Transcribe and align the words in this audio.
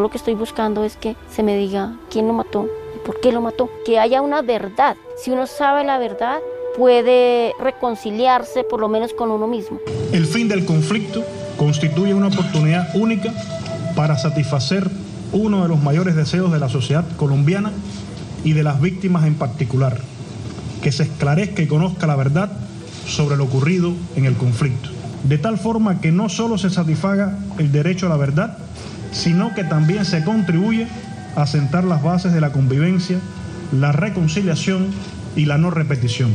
Lo 0.00 0.10
que 0.10 0.16
estoy 0.16 0.34
buscando 0.34 0.84
es 0.84 0.96
que 0.96 1.16
se 1.30 1.42
me 1.42 1.56
diga 1.56 1.94
quién 2.10 2.26
lo 2.26 2.32
mató 2.32 2.66
y 2.96 3.06
por 3.06 3.20
qué 3.20 3.32
lo 3.32 3.40
mató. 3.40 3.68
Que 3.84 3.98
haya 3.98 4.22
una 4.22 4.42
verdad. 4.42 4.96
Si 5.22 5.30
uno 5.30 5.46
sabe 5.46 5.84
la 5.84 5.98
verdad, 5.98 6.38
puede 6.76 7.52
reconciliarse 7.60 8.64
por 8.64 8.80
lo 8.80 8.88
menos 8.88 9.12
con 9.12 9.30
uno 9.30 9.46
mismo. 9.46 9.78
El 10.12 10.26
fin 10.26 10.48
del 10.48 10.64
conflicto 10.64 11.22
constituye 11.56 12.14
una 12.14 12.28
oportunidad 12.28 12.88
única 12.94 13.32
para 13.94 14.16
satisfacer 14.16 14.88
uno 15.32 15.62
de 15.62 15.68
los 15.68 15.82
mayores 15.82 16.16
deseos 16.16 16.50
de 16.52 16.58
la 16.58 16.68
sociedad 16.68 17.04
colombiana 17.16 17.72
y 18.44 18.54
de 18.54 18.62
las 18.62 18.80
víctimas 18.80 19.26
en 19.26 19.34
particular, 19.34 19.98
que 20.82 20.92
se 20.92 21.02
esclarezca 21.02 21.62
y 21.62 21.66
conozca 21.66 22.06
la 22.06 22.16
verdad 22.16 22.50
sobre 23.06 23.36
lo 23.36 23.44
ocurrido 23.44 23.92
en 24.16 24.24
el 24.24 24.34
conflicto, 24.34 24.88
de 25.24 25.38
tal 25.38 25.58
forma 25.58 26.00
que 26.00 26.12
no 26.12 26.28
solo 26.28 26.56
se 26.56 26.70
satisfaga 26.70 27.38
el 27.58 27.70
derecho 27.70 28.06
a 28.06 28.08
la 28.08 28.16
verdad, 28.16 28.56
sino 29.12 29.54
que 29.54 29.64
también 29.64 30.04
se 30.04 30.24
contribuye 30.24 30.86
a 31.36 31.46
sentar 31.46 31.84
las 31.84 32.02
bases 32.02 32.32
de 32.32 32.40
la 32.40 32.52
convivencia, 32.52 33.18
la 33.72 33.92
reconciliación 33.92 34.88
y 35.36 35.44
la 35.46 35.58
no 35.58 35.70
repetición. 35.70 36.30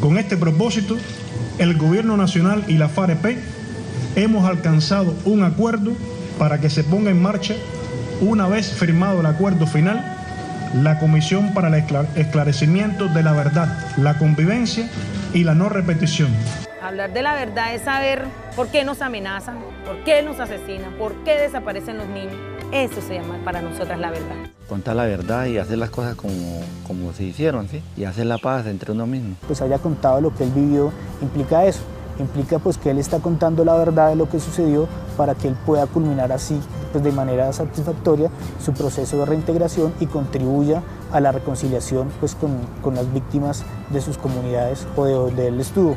Con 0.00 0.18
este 0.18 0.36
propósito, 0.36 0.96
el 1.58 1.76
Gobierno 1.76 2.16
Nacional 2.16 2.64
y 2.68 2.74
la 2.74 2.88
FAREP 2.88 3.38
hemos 4.16 4.46
alcanzado 4.48 5.14
un 5.24 5.42
acuerdo 5.42 5.92
para 6.38 6.60
que 6.60 6.68
se 6.70 6.84
ponga 6.84 7.10
en 7.10 7.22
marcha, 7.22 7.54
una 8.20 8.46
vez 8.48 8.72
firmado 8.72 9.20
el 9.20 9.26
acuerdo 9.26 9.66
final, 9.66 10.04
la 10.82 10.98
Comisión 10.98 11.54
para 11.54 11.68
el 11.68 11.74
Esclar- 11.74 12.08
Esclarecimiento 12.16 13.08
de 13.08 13.22
la 13.22 13.32
Verdad, 13.32 13.78
la 13.96 14.18
Convivencia 14.18 14.88
y 15.32 15.44
la 15.44 15.54
No 15.54 15.68
Repetición. 15.68 16.28
Hablar 16.84 17.14
de 17.14 17.22
la 17.22 17.34
verdad 17.34 17.74
es 17.74 17.80
saber 17.80 18.26
por 18.54 18.68
qué 18.68 18.84
nos 18.84 19.00
amenazan, 19.00 19.56
por 19.86 20.04
qué 20.04 20.20
nos 20.22 20.38
asesinan, 20.38 20.92
por 20.98 21.14
qué 21.24 21.38
desaparecen 21.38 21.96
los 21.96 22.06
niños. 22.08 22.34
Eso 22.72 23.00
se 23.00 23.14
llama 23.14 23.38
para 23.42 23.62
nosotras 23.62 23.98
la 23.98 24.10
verdad. 24.10 24.36
contar 24.68 24.94
la 24.94 25.04
verdad 25.04 25.46
y 25.46 25.56
hacer 25.56 25.78
las 25.78 25.88
cosas 25.88 26.14
como, 26.14 26.60
como 26.86 27.14
se 27.14 27.24
hicieron, 27.24 27.68
¿sí? 27.70 27.82
Y 27.96 28.04
hacer 28.04 28.26
la 28.26 28.36
paz 28.36 28.66
entre 28.66 28.92
uno 28.92 29.06
mismo. 29.06 29.34
pues 29.46 29.62
haya 29.62 29.78
contado 29.78 30.20
lo 30.20 30.34
que 30.34 30.44
él 30.44 30.50
vivió, 30.50 30.92
implica 31.22 31.64
eso. 31.64 31.80
Implica 32.18 32.58
pues 32.58 32.76
que 32.76 32.90
él 32.90 32.98
está 32.98 33.18
contando 33.18 33.64
la 33.64 33.76
verdad 33.76 34.10
de 34.10 34.16
lo 34.16 34.28
que 34.28 34.38
sucedió 34.38 34.86
para 35.16 35.34
que 35.34 35.48
él 35.48 35.56
pueda 35.64 35.86
culminar 35.86 36.32
así 36.32 36.60
pues 36.92 37.02
de 37.02 37.12
manera 37.12 37.50
satisfactoria 37.54 38.28
su 38.62 38.74
proceso 38.74 39.18
de 39.18 39.24
reintegración 39.24 39.94
y 40.00 40.06
contribuya 40.06 40.82
a 41.12 41.20
la 41.20 41.32
reconciliación 41.32 42.10
pues 42.20 42.34
con, 42.34 42.58
con 42.82 42.94
las 42.94 43.10
víctimas 43.10 43.64
de 43.88 44.02
sus 44.02 44.18
comunidades 44.18 44.86
o 44.96 45.06
de 45.06 45.12
donde 45.14 45.48
él 45.48 45.60
estuvo. 45.60 45.96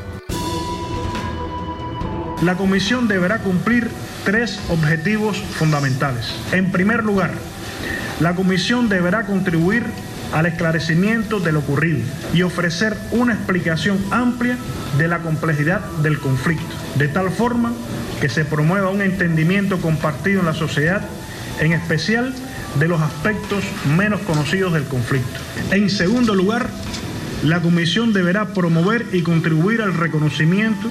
La 2.41 2.55
comisión 2.55 3.07
deberá 3.07 3.39
cumplir 3.39 3.89
tres 4.23 4.59
objetivos 4.69 5.37
fundamentales. 5.37 6.35
En 6.51 6.71
primer 6.71 7.03
lugar, 7.03 7.31
la 8.19 8.35
comisión 8.35 8.89
deberá 8.89 9.25
contribuir 9.25 9.83
al 10.33 10.45
esclarecimiento 10.45 11.39
de 11.39 11.51
lo 11.51 11.59
ocurrido 11.59 11.99
y 12.33 12.43
ofrecer 12.43 12.95
una 13.11 13.33
explicación 13.33 13.97
amplia 14.11 14.57
de 14.97 15.07
la 15.07 15.19
complejidad 15.19 15.81
del 16.03 16.19
conflicto, 16.19 16.65
de 16.95 17.07
tal 17.07 17.31
forma 17.31 17.73
que 18.21 18.29
se 18.29 18.45
promueva 18.45 18.89
un 18.89 19.01
entendimiento 19.01 19.79
compartido 19.79 20.41
en 20.41 20.45
la 20.45 20.53
sociedad, 20.53 21.01
en 21.59 21.73
especial 21.73 22.35
de 22.79 22.87
los 22.87 23.01
aspectos 23.01 23.63
menos 23.95 24.21
conocidos 24.21 24.73
del 24.73 24.83
conflicto. 24.83 25.39
En 25.71 25.89
segundo 25.89 26.35
lugar, 26.35 26.69
la 27.43 27.61
comisión 27.61 28.13
deberá 28.13 28.53
promover 28.53 29.05
y 29.11 29.21
contribuir 29.21 29.81
al 29.81 29.93
reconocimiento. 29.93 30.87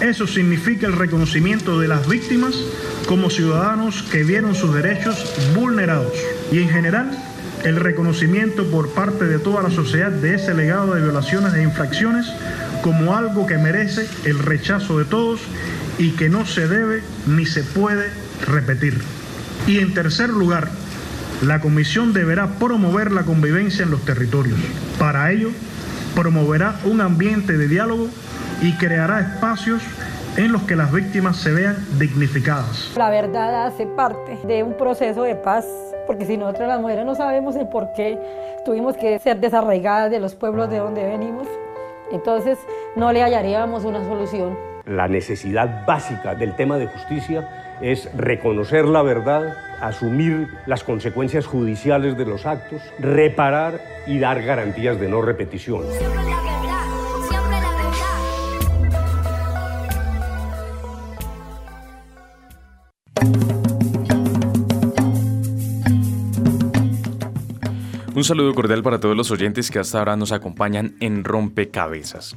Eso 0.00 0.26
significa 0.26 0.86
el 0.86 0.92
reconocimiento 0.94 1.78
de 1.78 1.88
las 1.88 2.08
víctimas 2.08 2.54
como 3.06 3.30
ciudadanos 3.30 4.02
que 4.02 4.24
vieron 4.24 4.54
sus 4.54 4.74
derechos 4.74 5.32
vulnerados 5.54 6.12
y 6.50 6.58
en 6.58 6.68
general 6.68 7.10
el 7.64 7.76
reconocimiento 7.76 8.66
por 8.70 8.90
parte 8.92 9.24
de 9.24 9.38
toda 9.38 9.62
la 9.62 9.70
sociedad 9.70 10.10
de 10.10 10.34
ese 10.34 10.52
legado 10.52 10.94
de 10.94 11.00
violaciones 11.00 11.54
e 11.54 11.62
infracciones 11.62 12.26
como 12.82 13.16
algo 13.16 13.46
que 13.46 13.56
merece 13.56 14.06
el 14.24 14.38
rechazo 14.38 14.98
de 14.98 15.06
todos 15.06 15.40
y 15.98 16.10
que 16.10 16.28
no 16.28 16.44
se 16.44 16.68
debe 16.68 17.02
ni 17.26 17.46
se 17.46 17.62
puede 17.62 18.10
repetir. 18.46 19.00
Y 19.66 19.78
en 19.78 19.94
tercer 19.94 20.28
lugar, 20.28 20.68
la 21.40 21.60
comisión 21.60 22.12
deberá 22.12 22.58
promover 22.58 23.12
la 23.12 23.22
convivencia 23.22 23.84
en 23.84 23.90
los 23.90 24.04
territorios. 24.04 24.58
Para 24.98 25.32
ello, 25.32 25.50
promoverá 26.14 26.78
un 26.84 27.00
ambiente 27.00 27.56
de 27.56 27.68
diálogo 27.68 28.10
y 28.60 28.72
creará 28.74 29.20
espacios 29.20 29.82
en 30.36 30.52
los 30.52 30.62
que 30.62 30.76
las 30.76 30.92
víctimas 30.92 31.36
se 31.36 31.52
vean 31.52 31.76
dignificadas. 31.98 32.92
La 32.96 33.10
verdad 33.10 33.66
hace 33.66 33.86
parte 33.86 34.38
de 34.46 34.62
un 34.62 34.76
proceso 34.76 35.22
de 35.22 35.36
paz, 35.36 35.64
porque 36.06 36.26
si 36.26 36.36
nosotros 36.36 36.68
las 36.68 36.80
mujeres 36.80 37.04
no 37.04 37.14
sabemos 37.14 37.56
el 37.56 37.68
por 37.68 37.92
qué 37.94 38.18
tuvimos 38.64 38.96
que 38.96 39.18
ser 39.18 39.38
desarraigadas 39.38 40.10
de 40.10 40.20
los 40.20 40.34
pueblos 40.34 40.70
de 40.70 40.78
donde 40.78 41.04
venimos, 41.04 41.46
entonces 42.10 42.58
no 42.96 43.12
le 43.12 43.22
hallaríamos 43.22 43.84
una 43.84 44.02
solución. 44.04 44.56
La 44.86 45.08
necesidad 45.08 45.86
básica 45.86 46.34
del 46.34 46.54
tema 46.56 46.76
de 46.78 46.88
justicia 46.88 47.78
es 47.80 48.08
reconocer 48.16 48.84
la 48.84 49.02
verdad, 49.02 49.54
asumir 49.80 50.48
las 50.66 50.84
consecuencias 50.84 51.46
judiciales 51.46 52.16
de 52.16 52.26
los 52.26 52.44
actos, 52.44 52.82
reparar 52.98 53.80
y 54.06 54.18
dar 54.18 54.42
garantías 54.42 55.00
de 55.00 55.08
no 55.08 55.22
repetición. 55.22 55.84
Un 68.14 68.22
saludo 68.22 68.54
cordial 68.54 68.82
para 68.82 69.00
todos 69.00 69.16
los 69.16 69.30
oyentes 69.32 69.70
que 69.70 69.80
hasta 69.80 69.98
ahora 69.98 70.16
nos 70.16 70.30
acompañan 70.30 70.94
en 71.00 71.24
Rompecabezas. 71.24 72.36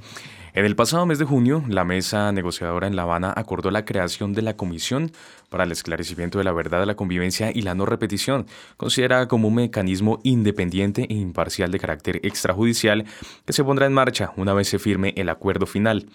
En 0.58 0.66
el 0.66 0.76
pasado 0.76 1.06
mes 1.06 1.20
de 1.20 1.26
junio, 1.26 1.64
la 1.68 1.84
mesa 1.84 2.32
negociadora 2.32 2.88
en 2.88 2.96
La 2.96 3.04
Habana 3.04 3.32
acordó 3.38 3.70
la 3.70 3.86
creación 3.86 4.34
de 4.34 4.42
la 4.42 4.56
Comisión 4.56 5.12
para 5.50 5.66
el 5.66 5.72
Esclarecimiento 5.72 6.40
de 6.40 6.44
la 6.44 6.52
Verdad, 6.52 6.84
la 6.88 6.96
Convivencia 6.96 7.52
y 7.54 7.62
la 7.62 7.76
No 7.76 7.86
Repetición, 7.86 8.48
considerada 8.76 9.28
como 9.28 9.50
un 9.50 9.54
mecanismo 9.54 10.20
independiente 10.24 11.06
e 11.08 11.14
imparcial 11.14 11.70
de 11.70 11.80
carácter 11.80 12.20
extrajudicial 12.24 13.06
que 13.46 13.54
se 13.54 13.64
pondrá 13.64 13.86
en 13.86 13.94
marcha 13.94 14.32
una 14.36 14.56
vez 14.56 14.68
se 14.68 14.80
firme 14.80 15.14
el 15.16 15.30
acuerdo 15.30 15.68
final. 15.68 16.08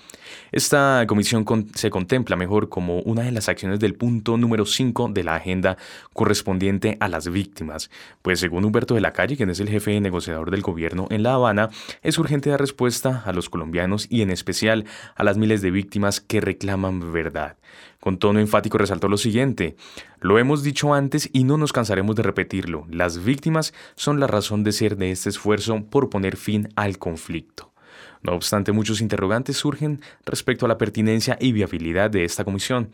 Esta 0.50 1.04
comisión 1.06 1.46
se 1.74 1.90
contempla 1.90 2.34
mejor 2.34 2.68
como 2.68 2.98
una 3.00 3.22
de 3.22 3.30
las 3.30 3.48
acciones 3.48 3.78
del 3.78 3.94
punto 3.94 4.36
número 4.36 4.66
5 4.66 5.10
de 5.10 5.22
la 5.22 5.36
agenda 5.36 5.76
correspondiente 6.14 6.96
a 6.98 7.06
las 7.06 7.30
víctimas, 7.30 7.90
pues 8.22 8.40
según 8.40 8.64
Humberto 8.64 8.94
de 8.94 9.02
la 9.02 9.12
Calle, 9.12 9.36
quien 9.36 9.50
es 9.50 9.60
el 9.60 9.68
jefe 9.68 10.00
negociador 10.00 10.50
del 10.50 10.62
gobierno 10.62 11.06
en 11.10 11.22
La 11.22 11.34
Habana, 11.34 11.70
es 12.02 12.18
urgente 12.18 12.50
dar 12.50 12.60
respuesta 12.60 13.22
a 13.24 13.32
los 13.32 13.48
colombianos 13.48 14.08
y 14.10 14.22
en 14.22 14.31
especial 14.32 14.84
a 15.14 15.24
las 15.24 15.36
miles 15.36 15.62
de 15.62 15.70
víctimas 15.70 16.20
que 16.20 16.40
reclaman 16.40 17.12
verdad. 17.12 17.56
Con 18.00 18.18
tono 18.18 18.40
enfático 18.40 18.78
resaltó 18.78 19.08
lo 19.08 19.16
siguiente, 19.16 19.76
lo 20.20 20.38
hemos 20.38 20.62
dicho 20.62 20.94
antes 20.94 21.30
y 21.32 21.44
no 21.44 21.56
nos 21.56 21.72
cansaremos 21.72 22.16
de 22.16 22.24
repetirlo, 22.24 22.86
las 22.90 23.22
víctimas 23.22 23.72
son 23.94 24.18
la 24.18 24.26
razón 24.26 24.64
de 24.64 24.72
ser 24.72 24.96
de 24.96 25.12
este 25.12 25.28
esfuerzo 25.28 25.84
por 25.84 26.10
poner 26.10 26.36
fin 26.36 26.68
al 26.74 26.98
conflicto. 26.98 27.72
No 28.22 28.34
obstante, 28.34 28.70
muchos 28.70 29.00
interrogantes 29.00 29.56
surgen 29.56 30.00
respecto 30.24 30.64
a 30.64 30.68
la 30.68 30.78
pertinencia 30.78 31.36
y 31.40 31.52
viabilidad 31.52 32.08
de 32.10 32.24
esta 32.24 32.44
comisión. 32.44 32.90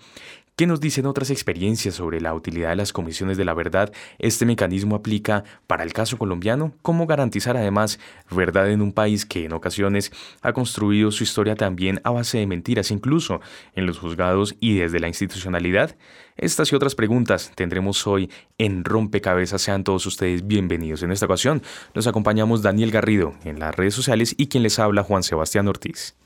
¿Qué 0.58 0.66
nos 0.66 0.80
dicen 0.80 1.06
otras 1.06 1.30
experiencias 1.30 1.94
sobre 1.94 2.20
la 2.20 2.34
utilidad 2.34 2.70
de 2.70 2.74
las 2.74 2.92
comisiones 2.92 3.36
de 3.36 3.44
la 3.44 3.54
verdad 3.54 3.92
este 4.18 4.44
mecanismo 4.44 4.96
aplica 4.96 5.44
para 5.68 5.84
el 5.84 5.92
caso 5.92 6.18
colombiano? 6.18 6.72
¿Cómo 6.82 7.06
garantizar 7.06 7.56
además 7.56 8.00
verdad 8.28 8.68
en 8.68 8.82
un 8.82 8.90
país 8.92 9.24
que 9.24 9.44
en 9.44 9.52
ocasiones 9.52 10.10
ha 10.42 10.52
construido 10.52 11.12
su 11.12 11.22
historia 11.22 11.54
también 11.54 12.00
a 12.02 12.10
base 12.10 12.38
de 12.38 12.48
mentiras, 12.48 12.90
incluso 12.90 13.40
en 13.76 13.86
los 13.86 14.00
juzgados 14.00 14.56
y 14.58 14.74
desde 14.74 14.98
la 14.98 15.06
institucionalidad? 15.06 15.94
Estas 16.36 16.72
y 16.72 16.74
otras 16.74 16.96
preguntas 16.96 17.52
tendremos 17.54 18.04
hoy 18.08 18.28
en 18.58 18.82
Rompecabezas. 18.82 19.62
Sean 19.62 19.84
todos 19.84 20.06
ustedes 20.06 20.44
bienvenidos. 20.44 21.04
En 21.04 21.12
esta 21.12 21.26
ocasión 21.26 21.62
nos 21.94 22.08
acompañamos 22.08 22.62
Daniel 22.62 22.90
Garrido 22.90 23.34
en 23.44 23.60
las 23.60 23.76
redes 23.76 23.94
sociales 23.94 24.34
y 24.36 24.48
quien 24.48 24.64
les 24.64 24.80
habla 24.80 25.04
Juan 25.04 25.22
Sebastián 25.22 25.68
Ortiz. 25.68 26.16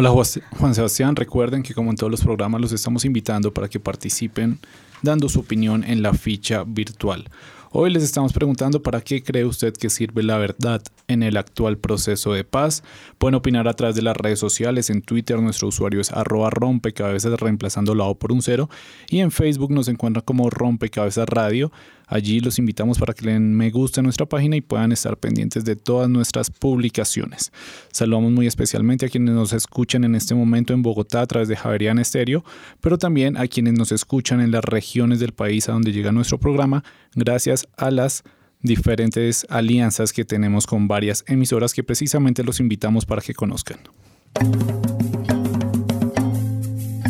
Hola 0.00 0.10
Juan 0.10 0.76
Sebastián, 0.76 1.16
recuerden 1.16 1.64
que 1.64 1.74
como 1.74 1.90
en 1.90 1.96
todos 1.96 2.08
los 2.08 2.20
programas 2.20 2.60
los 2.60 2.70
estamos 2.70 3.04
invitando 3.04 3.52
para 3.52 3.66
que 3.66 3.80
participen 3.80 4.60
dando 5.02 5.28
su 5.28 5.40
opinión 5.40 5.82
en 5.82 6.02
la 6.02 6.14
ficha 6.14 6.62
virtual. 6.64 7.28
Hoy 7.72 7.90
les 7.90 8.04
estamos 8.04 8.32
preguntando 8.32 8.80
para 8.80 9.00
qué 9.00 9.24
cree 9.24 9.44
usted 9.44 9.74
que 9.74 9.90
sirve 9.90 10.22
la 10.22 10.38
verdad 10.38 10.80
en 11.08 11.24
el 11.24 11.36
actual 11.36 11.78
proceso 11.78 12.32
de 12.32 12.44
paz. 12.44 12.84
Pueden 13.18 13.34
opinar 13.34 13.66
a 13.66 13.74
través 13.74 13.96
de 13.96 14.02
las 14.02 14.16
redes 14.16 14.38
sociales. 14.38 14.88
En 14.88 15.02
Twitter 15.02 15.40
nuestro 15.40 15.66
usuario 15.66 16.00
es 16.00 16.12
arroba 16.12 16.48
rompecabezas 16.50 17.38
reemplazando 17.40 17.96
la 17.96 18.04
O 18.04 18.14
por 18.14 18.30
un 18.30 18.40
cero. 18.40 18.70
Y 19.10 19.18
en 19.18 19.32
Facebook 19.32 19.72
nos 19.72 19.88
encuentran 19.88 20.24
como 20.24 20.48
rompecabezas 20.48 21.28
radio. 21.28 21.72
Allí 22.08 22.40
los 22.40 22.58
invitamos 22.58 22.98
para 22.98 23.12
que 23.12 23.26
le 23.26 23.32
den 23.32 23.54
me 23.54 23.70
gusta 23.70 24.00
a 24.00 24.02
nuestra 24.02 24.26
página 24.26 24.56
y 24.56 24.60
puedan 24.60 24.92
estar 24.92 25.16
pendientes 25.18 25.64
de 25.64 25.76
todas 25.76 26.08
nuestras 26.08 26.50
publicaciones. 26.50 27.52
Saludamos 27.92 28.32
muy 28.32 28.46
especialmente 28.46 29.06
a 29.06 29.08
quienes 29.08 29.34
nos 29.34 29.52
escuchan 29.52 30.04
en 30.04 30.14
este 30.14 30.34
momento 30.34 30.72
en 30.72 30.82
Bogotá 30.82 31.20
a 31.20 31.26
través 31.26 31.48
de 31.48 31.56
Javerian 31.56 31.98
Estéreo, 31.98 32.44
pero 32.80 32.96
también 32.96 33.36
a 33.36 33.46
quienes 33.46 33.74
nos 33.74 33.92
escuchan 33.92 34.40
en 34.40 34.50
las 34.50 34.64
regiones 34.64 35.20
del 35.20 35.32
país 35.32 35.68
a 35.68 35.72
donde 35.72 35.92
llega 35.92 36.10
nuestro 36.10 36.38
programa, 36.38 36.82
gracias 37.14 37.68
a 37.76 37.90
las 37.90 38.24
diferentes 38.62 39.46
alianzas 39.50 40.12
que 40.12 40.24
tenemos 40.24 40.66
con 40.66 40.88
varias 40.88 41.24
emisoras 41.28 41.74
que 41.74 41.84
precisamente 41.84 42.42
los 42.42 42.58
invitamos 42.58 43.06
para 43.06 43.22
que 43.22 43.34
conozcan. 43.34 43.78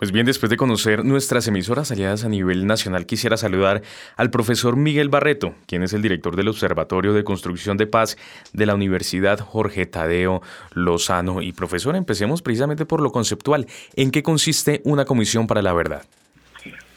Pues 0.04 0.12
bien, 0.12 0.26
después 0.26 0.50
de 0.50 0.58
conocer 0.58 1.06
nuestras 1.06 1.48
emisoras 1.48 1.90
aliadas 1.90 2.26
a 2.26 2.28
nivel 2.28 2.68
nacional, 2.68 3.06
quisiera 3.06 3.38
saludar 3.38 3.84
al 4.18 4.32
profesor 4.32 4.76
Miguel 4.76 5.08
Barreto, 5.08 5.56
quien 5.66 5.82
es 5.82 5.94
el 5.94 6.02
director 6.02 6.36
del 6.36 6.50
Observatorio 6.50 7.14
de 7.14 7.24
Construcción 7.24 7.78
de 7.78 7.88
Paz 7.88 8.18
de 8.52 8.66
la 8.66 8.76
Universidad 8.76 9.40
Jorge 9.40 9.86
Tadeo 9.86 10.42
Lozano. 10.74 11.42
Y 11.42 11.54
profesor, 11.54 11.96
empecemos 11.96 12.42
precisamente 12.42 12.86
por 12.86 13.00
lo 13.00 13.14
conceptual. 13.14 13.66
¿En 13.96 14.12
qué 14.12 14.24
consiste 14.24 14.82
una 14.84 15.06
comisión 15.06 15.48
para 15.48 15.62
la 15.62 15.72
verdad? 15.72 16.04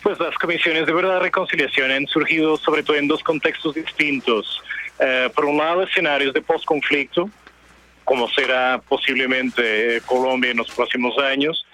Pues 0.06 0.20
las 0.20 0.36
comisiones 0.38 0.86
de 0.86 0.92
verdad 0.92 1.16
y 1.16 1.24
reconciliación 1.24 1.90
han 1.90 2.06
surgido 2.06 2.56
sobre 2.58 2.84
todo 2.84 2.96
en 2.96 3.08
dos 3.08 3.24
contextos 3.24 3.74
distintos. 3.74 4.62
Eh, 5.00 5.28
por 5.34 5.46
un 5.46 5.56
lado, 5.56 5.82
escenarios 5.82 6.32
de 6.32 6.42
postconflicto, 6.42 7.28
como 8.04 8.28
será 8.28 8.80
posiblemente 8.88 10.00
Colombia 10.06 10.52
en 10.52 10.58
los 10.58 10.70
próximos 10.70 11.18
años, 11.18 11.66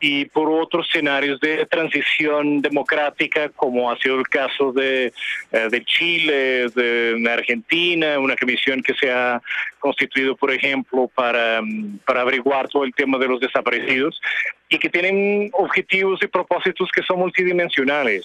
y 0.00 0.26
por 0.26 0.50
otros 0.50 0.86
escenarios 0.88 1.40
de 1.40 1.64
transición 1.66 2.60
democrática, 2.60 3.48
como 3.50 3.90
ha 3.90 3.98
sido 3.98 4.18
el 4.18 4.28
caso 4.28 4.72
de, 4.72 5.12
eh, 5.52 5.68
de 5.70 5.84
Chile, 5.84 6.68
de 6.68 7.30
Argentina, 7.30 8.18
una 8.18 8.36
comisión 8.36 8.82
que 8.82 8.94
se 8.94 9.10
ha 9.10 9.40
constituido, 9.78 10.36
por 10.36 10.50
ejemplo, 10.50 11.10
para, 11.14 11.60
mm, 11.62 11.98
para 12.06 12.22
averiguar 12.22 12.68
todo 12.68 12.84
el 12.84 12.94
tema 12.94 13.18
de 13.18 13.28
los 13.28 13.40
desaparecidos 13.40 14.20
y 14.68 14.78
que 14.78 14.88
tienen 14.88 15.50
objetivos 15.52 16.22
y 16.22 16.26
propósitos 16.26 16.90
que 16.90 17.02
son 17.02 17.18
multidimensionales. 17.18 18.24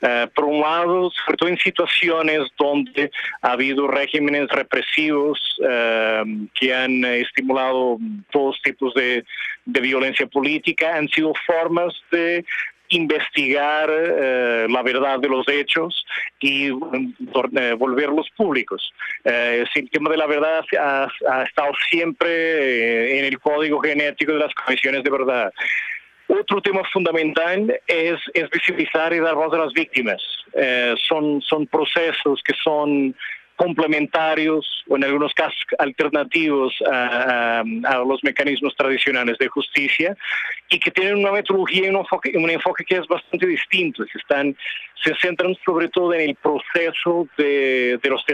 Uh, 0.00 0.28
por 0.32 0.44
un 0.44 0.60
lado, 0.60 1.10
sobre 1.10 1.36
todo 1.36 1.48
en 1.48 1.58
situaciones 1.58 2.42
donde 2.56 3.10
ha 3.42 3.52
habido 3.52 3.88
regímenes 3.88 4.48
represivos 4.48 5.58
uh, 5.60 6.24
que 6.54 6.72
han 6.72 7.04
estimulado 7.04 7.98
todos 8.30 8.62
tipos 8.62 8.94
de, 8.94 9.24
violencia 9.64 10.26
política, 10.26 10.96
han 10.96 11.08
sido 11.08 11.32
formas 11.44 11.92
de 12.12 12.44
investigar 12.90 13.90
uh, 13.90 14.70
la 14.72 14.82
verdad 14.84 15.18
de 15.18 15.28
los 15.28 15.48
hechos 15.48 16.06
y 16.38 16.70
volverlos 16.70 18.30
públicos. 18.36 18.92
el 19.24 19.90
tema 19.90 20.10
de 20.10 20.16
la 20.16 20.26
verdad 20.26 20.64
ha, 20.80 21.08
ha 21.28 21.42
estado 21.42 21.72
siempre 21.90 23.18
en 23.18 23.24
el 23.24 23.38
código 23.40 23.80
genético 23.80 24.32
de 24.32 24.38
las 24.38 24.54
comisiones 24.54 25.02
de 25.02 25.10
verdad. 25.10 25.52
Otro 26.28 26.60
tema 26.60 26.82
fundamental 26.92 27.80
es, 27.86 28.18
es 28.34 28.50
visibilizar 28.50 29.14
y 29.14 29.18
dar 29.18 29.34
voz 29.34 29.52
a 29.54 29.64
las 29.64 29.72
víctimas. 29.72 30.22
Eh, 30.52 30.94
son, 31.08 31.40
son 31.40 31.66
procesos 31.66 32.42
que 32.44 32.52
son 32.62 33.14
complementarios 33.58 34.84
o 34.88 34.96
en 34.96 35.04
algunos 35.04 35.34
casos 35.34 35.58
alternativos 35.78 36.72
a, 36.90 37.62
los 38.06 38.22
mecanismos 38.22 38.74
tradicionales 38.76 39.36
de 39.38 39.48
justicia 39.48 40.16
y 40.70 40.78
que 40.78 40.92
tienen 40.92 41.16
una 41.16 41.32
metodología 41.32 41.86
y 41.86 41.88
un 41.88 41.96
enfoque, 41.96 42.32
un 42.36 42.48
enfoque 42.48 42.84
que 42.84 42.96
es 42.96 43.06
bastante 43.08 43.46
distinto. 43.46 44.04
Se, 45.02 45.14
centran 45.20 45.56
sobre 45.64 45.88
todo 45.88 46.14
en 46.14 46.20
el 46.20 46.34
proceso 46.36 47.26
de, 47.36 47.98
de 48.00 48.08
los 48.10 48.24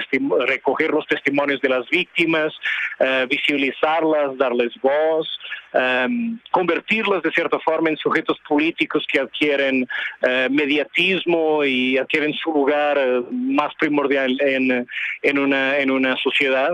recoger 0.46 0.90
los 0.90 1.06
testimonios 1.06 1.60
de 1.62 1.68
las 1.70 1.88
víctimas, 1.88 2.52
uh, 3.00 3.26
visibilizarlas, 3.26 4.36
darles 4.36 4.72
voz, 4.82 5.38
um, 5.74 6.38
convertirlas 6.50 7.22
de 7.22 7.30
cierta 7.30 7.58
forma 7.58 7.90
en 7.90 7.96
sujetos 7.96 8.38
políticos 8.48 9.04
que 9.10 9.20
adquieren 9.20 9.82
uh, 10.22 10.50
mediatismo 10.50 11.64
y 11.64 11.98
adquieren 11.98 12.32
su 12.34 12.52
lugar 12.52 12.96
uh, 12.96 13.26
más 13.32 13.74
primordial 13.74 14.36
en, 14.40 14.86
en, 15.22 15.38
una, 15.38 15.78
en 15.78 15.90
una 15.90 16.16
sociedad. 16.16 16.70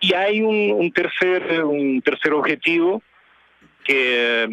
Y 0.00 0.12
hay 0.12 0.42
un, 0.42 0.70
un 0.72 0.92
tercer, 0.92 1.64
un 1.64 2.02
tercer 2.02 2.32
objetivo 2.32 3.02
que, 3.84 4.44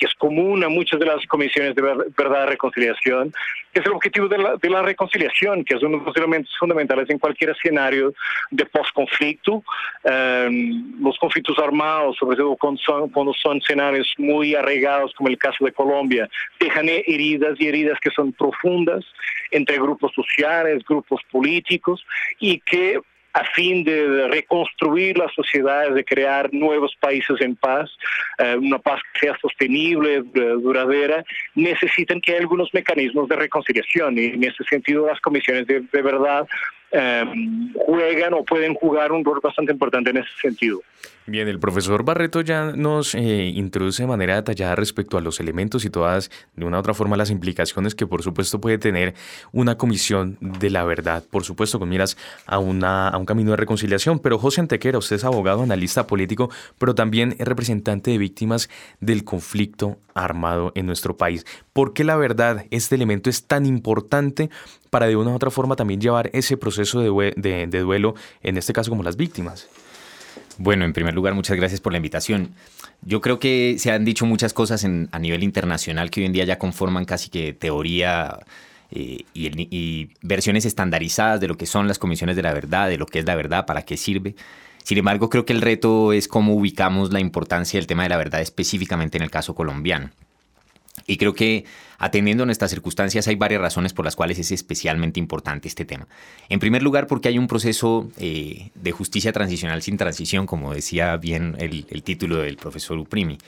es 0.00 0.14
común 0.14 0.62
a 0.64 0.68
muchas 0.68 1.00
de 1.00 1.06
las 1.06 1.24
comisiones 1.26 1.74
de 1.74 1.82
verdad 1.82 2.44
y 2.46 2.50
reconciliación, 2.50 3.32
que 3.72 3.80
es 3.80 3.86
el 3.86 3.92
objetivo 3.92 4.28
de 4.28 4.38
la, 4.38 4.56
de 4.56 4.70
la 4.70 4.82
reconciliación, 4.82 5.64
que 5.64 5.74
es 5.74 5.82
uno 5.82 5.98
de 5.98 6.04
los 6.04 6.16
elementos 6.16 6.56
fundamentales 6.58 7.10
en 7.10 7.18
cualquier 7.18 7.50
escenario 7.50 8.14
de 8.50 8.64
postconflicto. 8.66 9.62
Um, 10.04 11.02
los 11.02 11.18
conflictos 11.18 11.58
armados, 11.58 12.16
sobre 12.16 12.36
todo 12.36 12.56
cuando 12.56 12.80
son, 12.80 13.08
cuando 13.10 13.34
son 13.34 13.58
escenarios 13.58 14.12
muy 14.18 14.54
arraigados, 14.54 15.12
como 15.14 15.28
el 15.28 15.38
caso 15.38 15.64
de 15.64 15.72
Colombia, 15.72 16.28
dejan 16.60 16.88
heridas 16.88 17.56
y 17.58 17.68
heridas 17.68 17.98
que 18.00 18.10
son 18.10 18.32
profundas 18.32 19.04
entre 19.50 19.76
grupos 19.76 20.12
sociales, 20.14 20.84
grupos 20.88 21.20
políticos, 21.30 22.04
y 22.38 22.60
que 22.60 23.00
a 23.36 23.44
fin 23.44 23.84
de 23.84 24.28
reconstruir 24.28 25.18
las 25.18 25.32
sociedades, 25.34 25.94
de 25.94 26.04
crear 26.04 26.48
nuevos 26.54 26.96
países 26.98 27.38
en 27.42 27.54
paz, 27.54 27.90
eh, 28.38 28.56
una 28.58 28.78
paz 28.78 29.00
que 29.12 29.26
sea 29.26 29.38
sostenible, 29.38 30.22
duradera, 30.22 31.22
necesitan 31.54 32.20
que 32.20 32.32
haya 32.32 32.40
algunos 32.40 32.72
mecanismos 32.72 33.28
de 33.28 33.36
reconciliación 33.36 34.16
y 34.16 34.26
en 34.26 34.44
ese 34.44 34.64
sentido 34.64 35.06
las 35.06 35.20
comisiones 35.20 35.66
de, 35.66 35.80
de 35.80 36.02
verdad 36.02 36.46
Em, 36.92 37.72
juegan 37.74 38.32
o 38.34 38.44
pueden 38.44 38.74
jugar 38.74 39.10
un 39.10 39.24
rol 39.24 39.40
bastante 39.42 39.72
importante 39.72 40.10
en 40.10 40.18
ese 40.18 40.30
sentido. 40.40 40.82
Bien, 41.28 41.48
el 41.48 41.58
profesor 41.58 42.04
Barreto 42.04 42.40
ya 42.40 42.70
nos 42.76 43.16
eh, 43.16 43.52
introduce 43.52 44.04
de 44.04 44.06
manera 44.06 44.36
detallada 44.36 44.76
respecto 44.76 45.18
a 45.18 45.20
los 45.20 45.40
elementos 45.40 45.84
y 45.84 45.90
todas, 45.90 46.30
de 46.54 46.64
una 46.64 46.76
u 46.76 46.80
otra 46.80 46.94
forma, 46.94 47.16
las 47.16 47.30
implicaciones 47.30 47.96
que 47.96 48.06
por 48.06 48.22
supuesto 48.22 48.60
puede 48.60 48.78
tener 48.78 49.12
una 49.50 49.76
comisión 49.76 50.38
de 50.40 50.70
la 50.70 50.84
verdad, 50.84 51.24
por 51.28 51.42
supuesto 51.42 51.80
con 51.80 51.88
miras 51.88 52.16
a, 52.46 52.60
una, 52.60 53.08
a 53.08 53.16
un 53.16 53.26
camino 53.26 53.50
de 53.50 53.56
reconciliación. 53.56 54.20
Pero 54.20 54.38
José 54.38 54.60
Antequera, 54.60 54.98
usted 54.98 55.16
es 55.16 55.24
abogado, 55.24 55.64
analista 55.64 56.06
político, 56.06 56.48
pero 56.78 56.94
también 56.94 57.34
es 57.40 57.48
representante 57.48 58.12
de 58.12 58.18
víctimas 58.18 58.70
del 59.00 59.24
conflicto 59.24 59.98
armado 60.14 60.70
en 60.76 60.86
nuestro 60.86 61.16
país. 61.16 61.44
¿Por 61.72 61.92
qué 61.92 62.04
la 62.04 62.14
verdad, 62.14 62.66
este 62.70 62.94
elemento 62.94 63.30
es 63.30 63.48
tan 63.48 63.66
importante 63.66 64.48
para 64.90 65.08
de 65.08 65.16
una 65.16 65.32
u 65.32 65.34
otra 65.34 65.50
forma 65.50 65.74
también 65.74 66.00
llevar 66.00 66.30
ese 66.32 66.56
proceso 66.56 67.00
de, 67.00 67.66
duelo, 67.82 68.14
en 68.42 68.58
este 68.58 68.72
caso 68.72 68.90
como 68.90 69.02
las 69.02 69.16
víctimas? 69.16 69.68
Bueno, 70.58 70.84
en 70.84 70.92
primer 70.92 71.14
lugar, 71.14 71.34
muchas 71.34 71.56
gracias 71.56 71.80
por 71.80 71.92
la 71.92 71.98
invitación. 71.98 72.54
Yo 73.02 73.20
creo 73.20 73.38
que 73.38 73.76
se 73.78 73.90
han 73.92 74.04
dicho 74.04 74.24
muchas 74.24 74.52
cosas 74.52 74.84
a 74.84 75.18
nivel 75.18 75.42
internacional 75.42 76.10
que 76.10 76.20
hoy 76.20 76.26
en 76.26 76.32
día 76.32 76.44
ya 76.44 76.58
conforman 76.58 77.04
casi 77.04 77.28
que 77.28 77.52
teoría 77.52 78.38
eh, 78.90 79.24
y, 79.34 80.10
versiones 80.22 80.64
estandarizadas 80.64 81.40
de 81.40 81.48
lo 81.48 81.56
que 81.56 81.66
son 81.66 81.88
las 81.88 81.98
comisiones 81.98 82.36
de 82.36 82.42
la 82.42 82.54
verdad, 82.54 82.88
de 82.88 82.96
lo 82.96 83.06
que 83.06 83.18
es 83.18 83.26
la 83.26 83.34
verdad, 83.34 83.66
para 83.66 83.82
qué 83.82 83.96
sirve. 83.96 84.34
Sin 84.82 84.96
embargo, 84.98 85.28
creo 85.28 85.44
que 85.44 85.52
el 85.52 85.60
reto 85.60 86.12
es 86.12 86.28
cómo 86.28 86.54
ubicamos 86.54 87.12
la 87.12 87.20
importancia 87.20 87.78
del 87.78 87.86
tema 87.86 88.04
de 88.04 88.08
la 88.08 88.16
verdad 88.16 88.40
específicamente 88.40 89.18
en 89.18 89.24
el 89.24 89.30
caso 89.30 89.54
colombiano. 89.54 90.10
Y 91.06 91.18
creo 91.18 91.34
que 91.34 91.64
atendiendo 91.98 92.42
a 92.42 92.46
nuestras 92.46 92.70
circunstancias 92.70 93.28
hay 93.28 93.36
varias 93.36 93.60
razones 93.60 93.92
por 93.92 94.04
las 94.04 94.16
cuales 94.16 94.38
es 94.38 94.50
especialmente 94.50 95.20
importante 95.20 95.68
este 95.68 95.84
tema. 95.84 96.06
En 96.48 96.60
primer 96.60 96.82
lugar, 96.82 97.06
porque 97.06 97.28
hay 97.28 97.38
un 97.38 97.46
proceso 97.46 98.08
eh, 98.18 98.70
de 98.74 98.92
justicia 98.92 99.32
transicional 99.32 99.82
sin 99.82 99.96
transición, 99.96 100.46
como 100.46 100.74
decía 100.74 101.16
bien 101.16 101.56
el, 101.58 101.84
título 102.02 102.38
del 102.38 102.56
profesor 102.56 102.98
Uprimi. 102.98 103.38